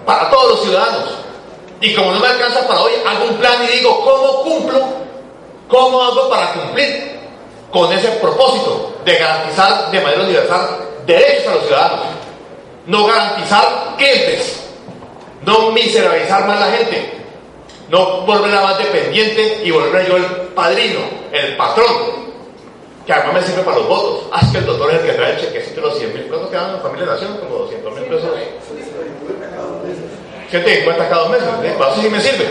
Para 0.05 0.29
todos 0.29 0.51
los 0.51 0.61
ciudadanos. 0.63 1.09
Y 1.81 1.93
como 1.93 2.13
no 2.13 2.19
me 2.21 2.27
alcanza 2.27 2.65
para 2.65 2.79
hoy, 2.79 2.93
hago 3.05 3.25
un 3.25 3.35
plan 3.35 3.61
y 3.65 3.77
digo, 3.77 3.99
¿cómo 3.99 4.43
cumplo? 4.43 4.79
¿Cómo 5.67 6.01
hago 6.01 6.29
para 6.29 6.53
cumplir 6.53 7.19
con 7.73 7.91
ese 7.91 8.07
propósito 8.11 8.93
de 9.03 9.15
garantizar 9.15 9.91
de 9.91 9.99
manera 9.99 10.23
universal 10.23 10.92
derechos 11.05 11.47
a 11.47 11.55
los 11.55 11.65
ciudadanos, 11.65 12.05
no 12.87 13.05
garantizar 13.05 13.95
clientes, 13.97 14.63
no 15.45 15.71
miserabilizar 15.71 16.47
más 16.47 16.59
la 16.59 16.77
gente, 16.77 17.11
no 17.89 18.21
volverla 18.21 18.61
más 18.61 18.77
dependiente 18.77 19.61
y 19.63 19.71
volver 19.71 20.07
yo 20.07 20.17
el 20.17 20.25
padrino, 20.55 20.99
el 21.31 21.55
patrón, 21.57 22.23
que 23.05 23.13
además 23.13 23.35
me 23.35 23.41
sirve 23.41 23.63
para 23.63 23.77
los 23.77 23.87
votos. 23.87 24.25
Haz 24.31 24.51
que 24.51 24.59
el 24.59 24.65
doctor 24.65 24.91
es 24.91 25.01
el 25.01 25.05
que 25.07 25.13
trae 25.13 25.33
el 25.33 25.39
chequecito 25.39 25.81
de 25.81 25.87
los 25.87 25.97
100 25.97 26.13
mil. 26.13 26.23
¿Cuánto 26.27 26.49
quedan 26.49 26.75
en 26.75 26.81
familia 26.81 27.05
de 27.05 27.11
Nación? 27.11 27.37
Como 27.37 27.55
200 27.55 27.93
mil 27.95 28.03
pesos. 28.03 28.29
150 30.49 31.09
cada 31.09 31.21
dos 31.21 31.29
meses. 31.31 31.47
¿eh? 31.63 31.75
Eso 31.75 32.01
sí 32.01 32.09
me 32.09 32.21
sirve. 32.21 32.47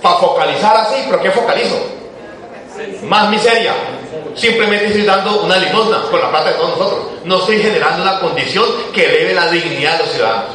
Para 0.00 0.16
focalizar 0.16 0.76
así, 0.76 1.04
pero 1.06 1.20
¿qué 1.20 1.30
focalizo? 1.30 1.76
Más 3.02 3.30
miseria, 3.30 3.74
Simplemente 4.34 4.86
estoy 4.86 5.02
dando 5.02 5.42
una 5.42 5.58
limosna 5.58 6.02
con 6.10 6.20
la 6.20 6.30
plata 6.30 6.50
de 6.50 6.56
todos 6.56 6.78
nosotros. 6.78 7.04
No 7.24 7.38
estoy 7.38 7.60
generando 7.60 8.02
una 8.02 8.18
condición 8.18 8.64
que 8.94 9.04
eleve 9.04 9.34
la 9.34 9.50
dignidad 9.50 9.98
de 9.98 10.04
los 10.04 10.12
ciudadanos. 10.12 10.50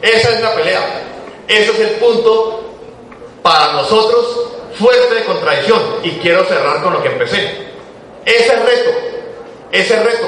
Esa 0.00 0.34
es 0.34 0.40
la 0.40 0.54
pelea. 0.54 1.02
Ese 1.48 1.70
es 1.72 1.80
el 1.80 1.90
punto 1.96 2.60
para 3.42 3.72
nosotros 3.72 4.50
fuerte 4.78 5.14
de 5.16 5.24
contradicción. 5.24 5.82
Y 6.04 6.12
quiero 6.12 6.44
cerrar 6.44 6.82
con 6.82 6.92
lo 6.92 7.02
que 7.02 7.08
empecé. 7.08 7.68
Ese 8.24 8.56
reto, 8.56 8.90
ese 9.72 10.02
reto, 10.02 10.26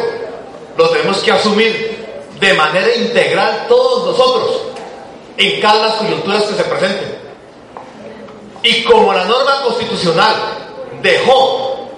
lo 0.76 0.88
tenemos 0.90 1.18
que 1.18 1.30
asumir 1.30 2.06
de 2.40 2.54
manera 2.54 2.94
integral 2.94 3.66
todos 3.68 4.06
nosotros, 4.06 4.62
en 5.36 5.60
cada 5.60 5.88
las 5.88 5.94
coyunturas 5.96 6.44
que 6.44 6.54
se 6.54 6.64
presenten. 6.64 7.20
Y 8.62 8.82
como 8.84 9.12
la 9.12 9.24
norma 9.24 9.62
constitucional 9.62 10.34
dejó 11.02 11.88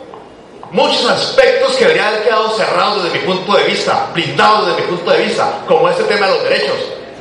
muchos 0.70 1.08
aspectos 1.08 1.76
que 1.76 1.84
deberían 1.84 2.22
quedado 2.22 2.50
cerrados 2.56 3.04
desde 3.04 3.18
mi 3.18 3.24
punto 3.24 3.56
de 3.56 3.64
vista, 3.64 4.08
blindados 4.14 4.68
desde 4.68 4.82
mi 4.82 4.88
punto 4.88 5.10
de 5.10 5.22
vista, 5.22 5.60
como 5.68 5.88
este 5.88 6.04
tema 6.04 6.26
de 6.26 6.34
los 6.34 6.44
derechos, 6.44 6.76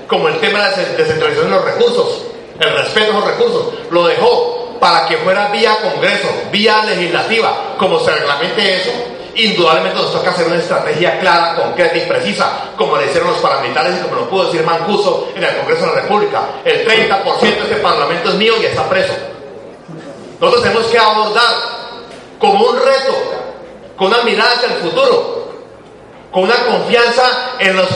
como 0.07 0.27
el 0.27 0.39
tema 0.39 0.59
de 0.59 0.69
la 0.69 0.77
descentralización 0.77 1.49
de 1.49 1.55
los 1.55 1.65
recursos, 1.65 2.21
el 2.59 2.73
respeto 2.73 3.11
a 3.11 3.19
los 3.19 3.25
recursos, 3.25 3.65
lo 3.89 4.07
dejó 4.07 4.77
para 4.79 5.07
que 5.07 5.17
fuera 5.17 5.49
vía 5.49 5.77
Congreso, 5.82 6.27
vía 6.51 6.84
legislativa, 6.86 7.75
como 7.77 7.99
se 7.99 8.11
reglamente 8.11 8.75
eso, 8.75 8.91
indudablemente 9.36 9.97
nos 9.97 10.11
toca 10.11 10.32
hacer 10.32 10.47
una 10.47 10.57
estrategia 10.57 11.19
clara, 11.19 11.55
concreta 11.55 11.97
y 11.97 12.01
precisa, 12.01 12.71
como 12.75 12.97
le 12.97 13.05
hicieron 13.05 13.32
los 13.32 13.39
paramilitares 13.39 13.97
y 13.97 14.01
como 14.01 14.15
lo 14.15 14.29
pudo 14.29 14.45
decir 14.45 14.63
Mancuso 14.63 15.29
en 15.36 15.43
el 15.43 15.55
Congreso 15.57 15.82
de 15.82 15.88
la 15.88 16.01
República. 16.01 16.41
El 16.65 16.88
30% 16.88 17.41
de 17.41 17.61
este 17.61 17.75
Parlamento 17.75 18.29
es 18.29 18.36
mío 18.36 18.53
y 18.61 18.65
está 18.65 18.88
preso. 18.89 19.13
Nosotros 20.41 20.63
tenemos 20.63 20.87
que 20.87 20.97
abordar 20.97 21.55
como 22.39 22.65
un 22.65 22.75
reto, 22.75 23.15
con 23.95 24.07
una 24.07 24.23
mirada 24.23 24.53
hacia 24.53 24.69
el 24.69 24.81
futuro, 24.81 25.51
con 26.31 26.43
una 26.45 26.65
confianza 26.65 27.51
en 27.59 27.77
los 27.77 27.87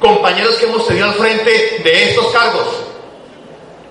compañeros 0.00 0.56
que 0.56 0.64
hemos 0.64 0.84
tenido 0.88 1.06
al 1.06 1.14
frente 1.14 1.80
de 1.84 2.10
estos 2.10 2.26
cargos, 2.32 2.66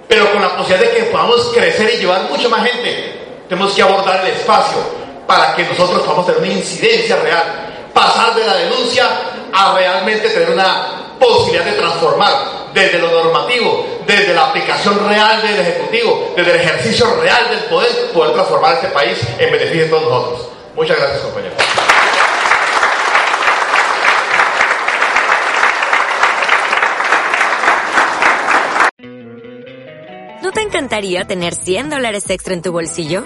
pero 0.09 0.29
con 0.33 0.41
la 0.41 0.57
posibilidad 0.57 0.91
de 0.91 0.97
que 0.97 1.03
podamos 1.05 1.49
crecer 1.53 1.93
y 1.93 1.97
llevar 1.99 2.29
mucha 2.29 2.49
más 2.49 2.69
gente. 2.69 3.45
Tenemos 3.47 3.71
que 3.71 3.81
abordar 3.81 4.25
el 4.25 4.33
espacio, 4.33 4.79
para 5.25 5.55
que 5.55 5.63
nosotros 5.63 6.01
podamos 6.01 6.25
tener 6.25 6.41
una 6.41 6.51
incidencia 6.51 7.15
real, 7.15 7.89
pasar 7.93 8.35
de 8.35 8.45
la 8.45 8.55
denuncia 8.55 9.07
a 9.53 9.75
realmente 9.75 10.29
tener 10.29 10.49
una 10.49 11.15
posibilidad 11.17 11.63
de 11.63 11.71
transformar 11.71 12.33
desde 12.73 12.99
lo 12.99 13.09
normativo, 13.09 13.85
desde 14.05 14.33
la 14.33 14.49
aplicación 14.49 15.07
real 15.07 15.41
del 15.41 15.59
Ejecutivo, 15.59 16.33
desde 16.35 16.51
el 16.51 16.61
ejercicio 16.61 17.15
real 17.21 17.49
del 17.49 17.59
poder, 17.65 18.11
poder 18.13 18.33
transformar 18.33 18.75
este 18.75 18.87
país 18.87 19.19
en 19.39 19.51
beneficio 19.51 19.83
de 19.83 19.89
todos 19.89 20.03
nosotros. 20.03 20.49
Muchas 20.75 20.97
gracias, 20.97 21.21
compañeros. 21.21 21.57
¿No 30.41 30.51
te 30.51 30.61
encantaría 30.61 31.25
tener 31.25 31.55
100 31.55 31.89
dólares 31.89 32.29
extra 32.29 32.53
en 32.53 32.61
tu 32.61 32.71
bolsillo? 32.71 33.25